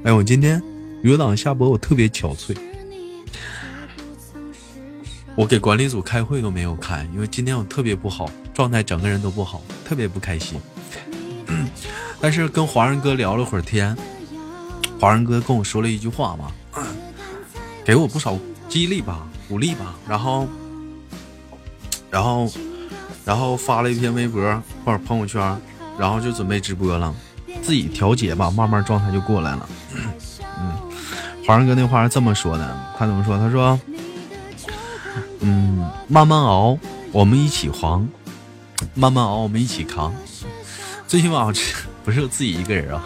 [0.05, 0.63] 哎，我今天
[1.03, 2.55] 娱乐档下播，我特别憔悴。”
[5.35, 10.59] 我给管理组开会都没有开，因为今天我特别不好，状态整个人都不好，特别不开心。
[12.19, 13.95] 但是跟华人哥聊了会儿天，
[14.99, 16.51] 华人哥跟我说了一句话嘛，
[17.85, 18.37] 给我不少
[18.67, 20.47] 激励吧、鼓励吧，然后，
[22.11, 22.51] 然后，
[23.25, 24.41] 然后发了一篇微博
[24.85, 25.41] 或者朋友圈，
[25.97, 27.13] 然后就准备直播了，
[27.63, 29.69] 自己调节吧，慢慢状态就过来了。
[30.59, 30.77] 嗯，
[31.47, 33.37] 华人哥那话是这么说的，他怎么说？
[33.37, 33.79] 他说。
[35.41, 36.77] 嗯，慢慢熬，
[37.11, 38.07] 我们一起黄；
[38.93, 40.13] 慢慢熬，我们一起扛。
[41.07, 41.51] 最起码
[42.05, 43.03] 不是我自己一个人啊。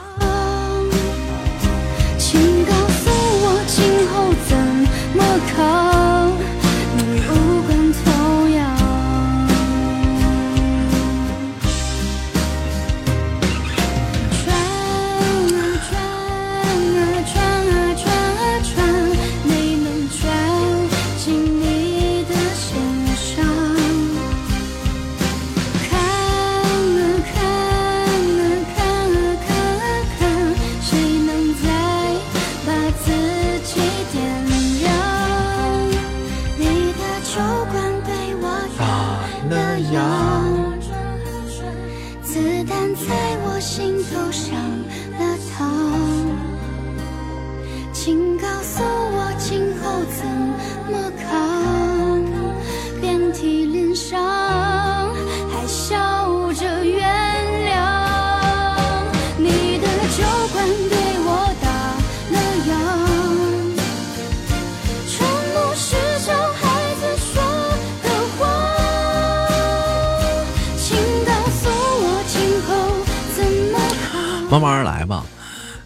[74.56, 75.26] 慢慢来吧，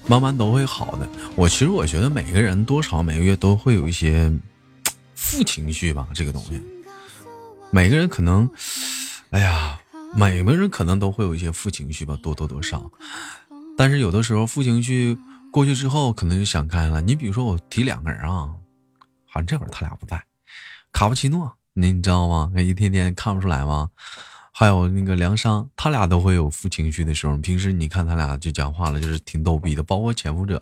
[0.05, 1.09] 慢慢都会好的。
[1.35, 4.31] 我其实我觉得每个人多少每个月都会有一些
[5.15, 6.61] 负情绪吧，这个东西，
[7.71, 8.47] 每个人可能，
[9.31, 9.79] 哎呀，
[10.13, 12.91] 每个人可能都会有一些负情绪吧，多多多少。
[13.75, 15.17] 但是有的时候负情绪
[15.51, 17.01] 过去之后，可能就想开了。
[17.01, 18.53] 你比如说我提两个人啊，
[19.25, 20.23] 好像这会儿他俩不在，
[20.91, 22.51] 卡布奇诺，你知道吗？
[22.55, 23.89] 一天天看不出来吗？
[24.59, 27.37] 还有那个梁商，他俩都会有负情绪的时候。
[27.37, 29.81] 平时你看他俩就讲话了，就是挺逗逼的。
[29.81, 30.61] 包括潜伏者，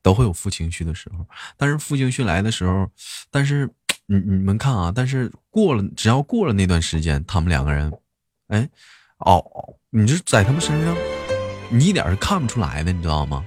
[0.00, 1.26] 都会有负情绪的时候。
[1.58, 2.88] 但是负情绪来的时候，
[3.30, 3.68] 但是
[4.06, 7.92] 你你们看啊，但是过了，只要过了那段时间，他们两个人，
[8.48, 8.66] 哎，
[9.18, 9.44] 哦，
[9.90, 10.96] 你就在他们身上，
[11.68, 13.44] 你一点是看不出来的，你知道吗？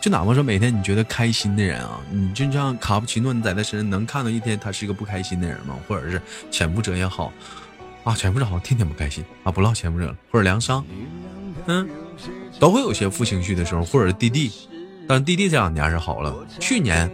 [0.00, 5.78] 就哪怕说每天你觉得开心的人啊，你就像卡布奇诺，你在他身上能看到一天他是一个不开心的人吗？
[5.86, 6.20] 或者是
[6.50, 7.32] 潜伏者也好。
[8.04, 10.84] 啊，潜伏者好像天天不开心啊，不唠潜伏者了，或者梁商，
[11.66, 11.88] 嗯，
[12.58, 14.50] 都会有些负情绪的时候，或者是弟弟，
[15.06, 16.34] 但是弟弟这两年是好了。
[16.58, 17.10] 去年，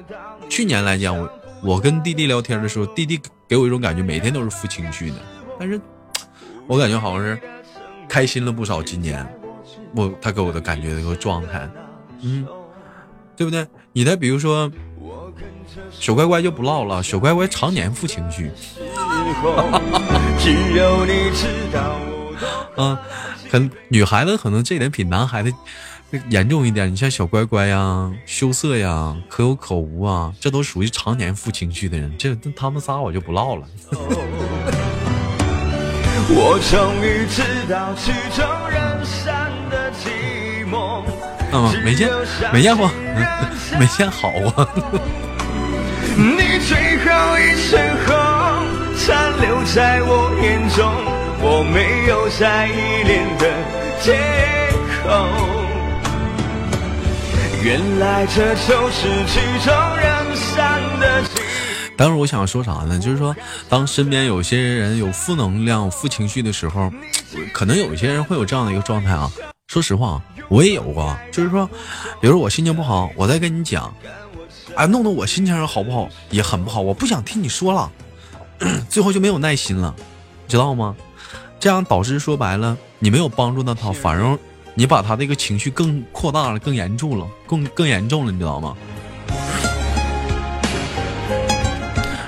[0.49, 1.31] 去年来讲，我
[1.63, 5.17] 我跟弟弟聊天的时候，弟弟给我一种感觉，每天都是负情绪的，
[5.59, 5.81] 但是
[6.67, 7.39] 我感觉好像是
[8.09, 8.83] 开心了不少。
[8.83, 9.27] 今年，
[9.95, 11.69] 我他给我的感觉的一个状态，
[12.23, 12.47] 嗯，
[13.37, 13.67] 对不对？
[13.93, 14.71] 你再比如说。
[15.91, 18.51] 小乖乖就不唠了，小乖乖常年负情绪。
[22.77, 22.97] 嗯，
[23.51, 25.53] 可女孩子可能这点比男孩子
[26.31, 26.91] 严重一点。
[26.91, 32.15] 你像小乖乖呀、羞涩呀、可有可无啊，这都属于常年负情绪的人。
[32.17, 33.67] 这他们仨我就不唠了。
[36.31, 41.03] 我终于知道曲终人散的寂寞。
[41.51, 42.09] 嗯，没见
[42.53, 42.91] 没见过，
[43.79, 44.69] 没见 好啊。
[46.19, 47.88] 你最后一身
[52.29, 53.47] 没有再依恋的
[54.03, 54.13] 借
[55.03, 55.17] 口。
[57.63, 61.23] 原来这就是曲终人散的。
[61.97, 62.99] 当时我想说啥呢？
[62.99, 63.35] 就是说，
[63.69, 66.93] 当身边有些人有负能量、负情绪的时候，
[67.53, 69.31] 可能有些人会有这样的一个状态啊。
[69.69, 71.69] 说实话，我也有过，就是说，
[72.21, 73.93] 比如我心情不好，我在跟你讲。
[74.77, 77.91] 哎，弄得我心情好不好也很不好，我不想听你说了，
[78.89, 79.95] 最后就没有耐心了，
[80.47, 80.95] 知道吗？
[81.61, 84.39] 这样导致说白了，你没有帮助到他，反而
[84.75, 88.77] 你把他这个情绪更扩大了，更严重了，更更严重了，你知道吗？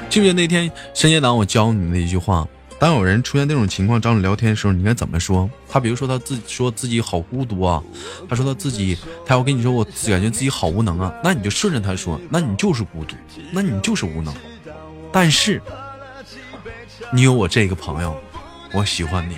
[0.08, 2.46] 记不记得那天深夜党我教你的一句话？
[2.80, 5.48] 当有人出现这种情况找你聊天的时候，你应该怎么说？
[5.68, 7.80] 他比如说他自己说自己好孤独啊，
[8.28, 13.14] 他说他自己，他要跟你说我感觉自己好无能啊，那你就顺着他说，那你就是孤独，
[13.52, 14.34] 那你就是无能。
[15.12, 15.62] 但是
[17.12, 18.16] 你有我这个朋友，
[18.72, 19.36] 我喜欢你，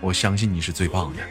[0.00, 1.22] 我相信你是最棒的。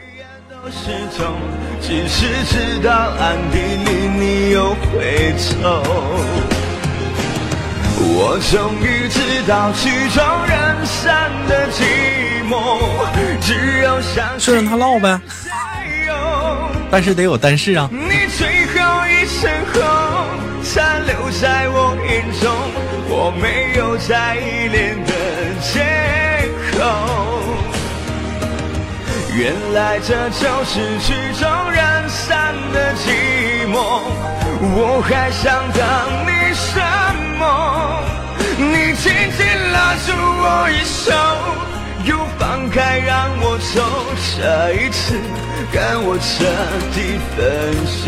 [8.16, 12.82] 我终于知道曲终人散的寂寞，
[13.40, 14.40] 只有相信。
[14.40, 15.22] 顺着他唠呗，
[16.90, 17.88] 但是得有但是啊。
[17.92, 19.82] 你最后一身红
[20.64, 22.52] 残留在我眼中，
[23.10, 25.14] 我没有再依恋的
[25.62, 27.33] 借口。
[29.36, 33.76] 原来这就是曲终人散的寂寞，
[34.62, 35.82] 我还想等
[36.28, 36.80] 你什
[37.40, 37.42] 么？
[38.60, 41.12] 你紧紧拉住我一手，
[42.06, 43.82] 又放开让我走，
[44.38, 45.20] 这一次
[45.72, 46.46] 跟我彻
[46.94, 47.38] 底分
[47.88, 48.06] 手。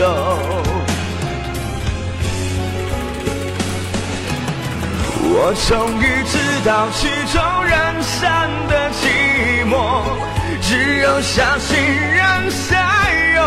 [5.28, 7.74] 我终于知道曲终人
[8.04, 9.74] 散的寂寞，
[10.76, 12.76] 只有相信人才
[13.34, 13.40] 有。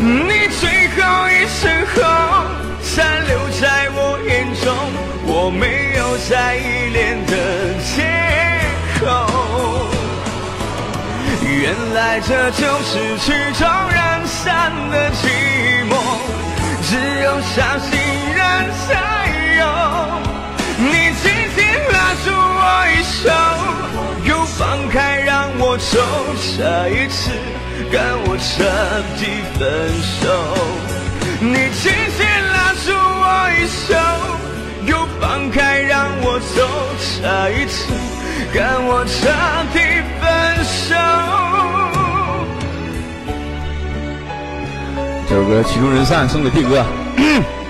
[0.00, 1.94] 你最后一身红
[2.82, 4.32] 残留在我眼
[4.64, 4.64] 中。
[5.30, 7.32] 我没有再依恋的
[7.84, 8.00] 借
[8.98, 9.04] 口，
[11.42, 15.22] 原来这就是曲终人散的寂
[15.90, 15.92] 寞，
[16.80, 17.90] 只有相信
[18.34, 18.40] 人
[18.86, 18.88] 才
[19.58, 19.62] 有。
[20.78, 21.24] 你紧
[21.54, 21.58] 紧
[21.92, 23.28] 拉住我一手，
[24.58, 26.00] 放开让我走，
[26.58, 27.30] 这一次
[27.92, 28.64] 跟我彻
[29.16, 29.20] 底
[29.56, 29.62] 分
[30.18, 30.26] 手。
[31.40, 33.24] 你轻轻拉住我
[33.54, 33.94] 一手。
[34.84, 36.66] 又放开让我走，
[37.22, 37.92] 这一次
[38.52, 39.28] 跟我彻
[39.72, 39.78] 底
[40.18, 40.26] 分
[40.64, 40.96] 手。
[45.28, 46.84] 这首歌曲终人散，送给弟哥。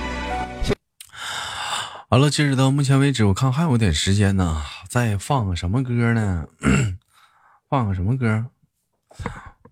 [2.10, 6.46] 好了，截止到目前为止，我看还有点时间呢，再放个什么歌呢？
[7.68, 8.46] 放个什么歌？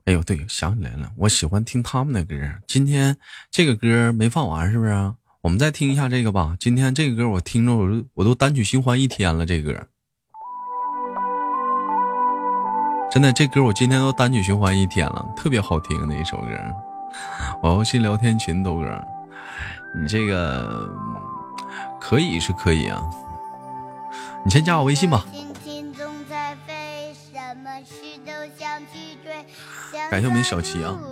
[0.04, 2.36] 哎呦，对，想起来了，我喜欢听他们的歌。
[2.66, 3.16] 今天
[3.50, 5.14] 这个歌没放完，是不是？
[5.40, 6.54] 我们再听一下这个吧。
[6.60, 9.46] 今天这个歌我听着，我都我都单曲循环一天了。
[9.46, 9.72] 这歌
[13.10, 16.48] 真的，这歌我今天都单曲循环一天了，特别好听的一首歌。
[17.62, 19.02] 我要进聊天群豆哥，
[19.98, 20.86] 你这个
[22.08, 23.02] 可以是可以啊，
[24.44, 25.26] 你先加我微信吧。
[30.08, 30.96] 感谢我们小齐啊！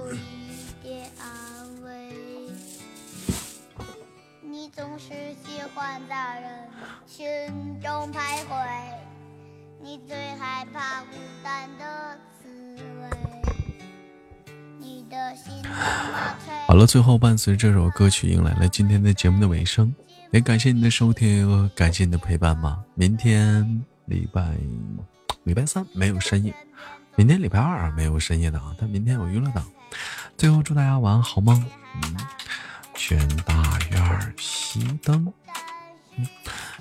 [16.69, 19.93] 好了，最后伴随这首歌曲，迎来了今天的节目的尾声。
[20.35, 22.77] 也感谢你的收听，感谢你的陪伴吧。
[22.97, 24.45] 明天礼拜
[25.45, 26.53] 礼拜三没有深夜。
[27.15, 29.65] 明天礼拜二没有深夜档，但明天有娱乐档。
[30.37, 31.65] 最后祝大家晚安好梦。
[31.95, 32.17] 嗯，
[32.97, 35.33] 全大院熄灯。
[36.17, 36.27] 嗯，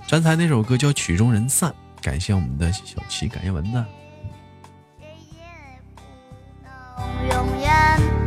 [0.10, 1.72] 刚才那首歌叫《曲终人散》，
[2.04, 3.86] 感谢我们的小七，感谢文的。
[6.98, 8.23] 个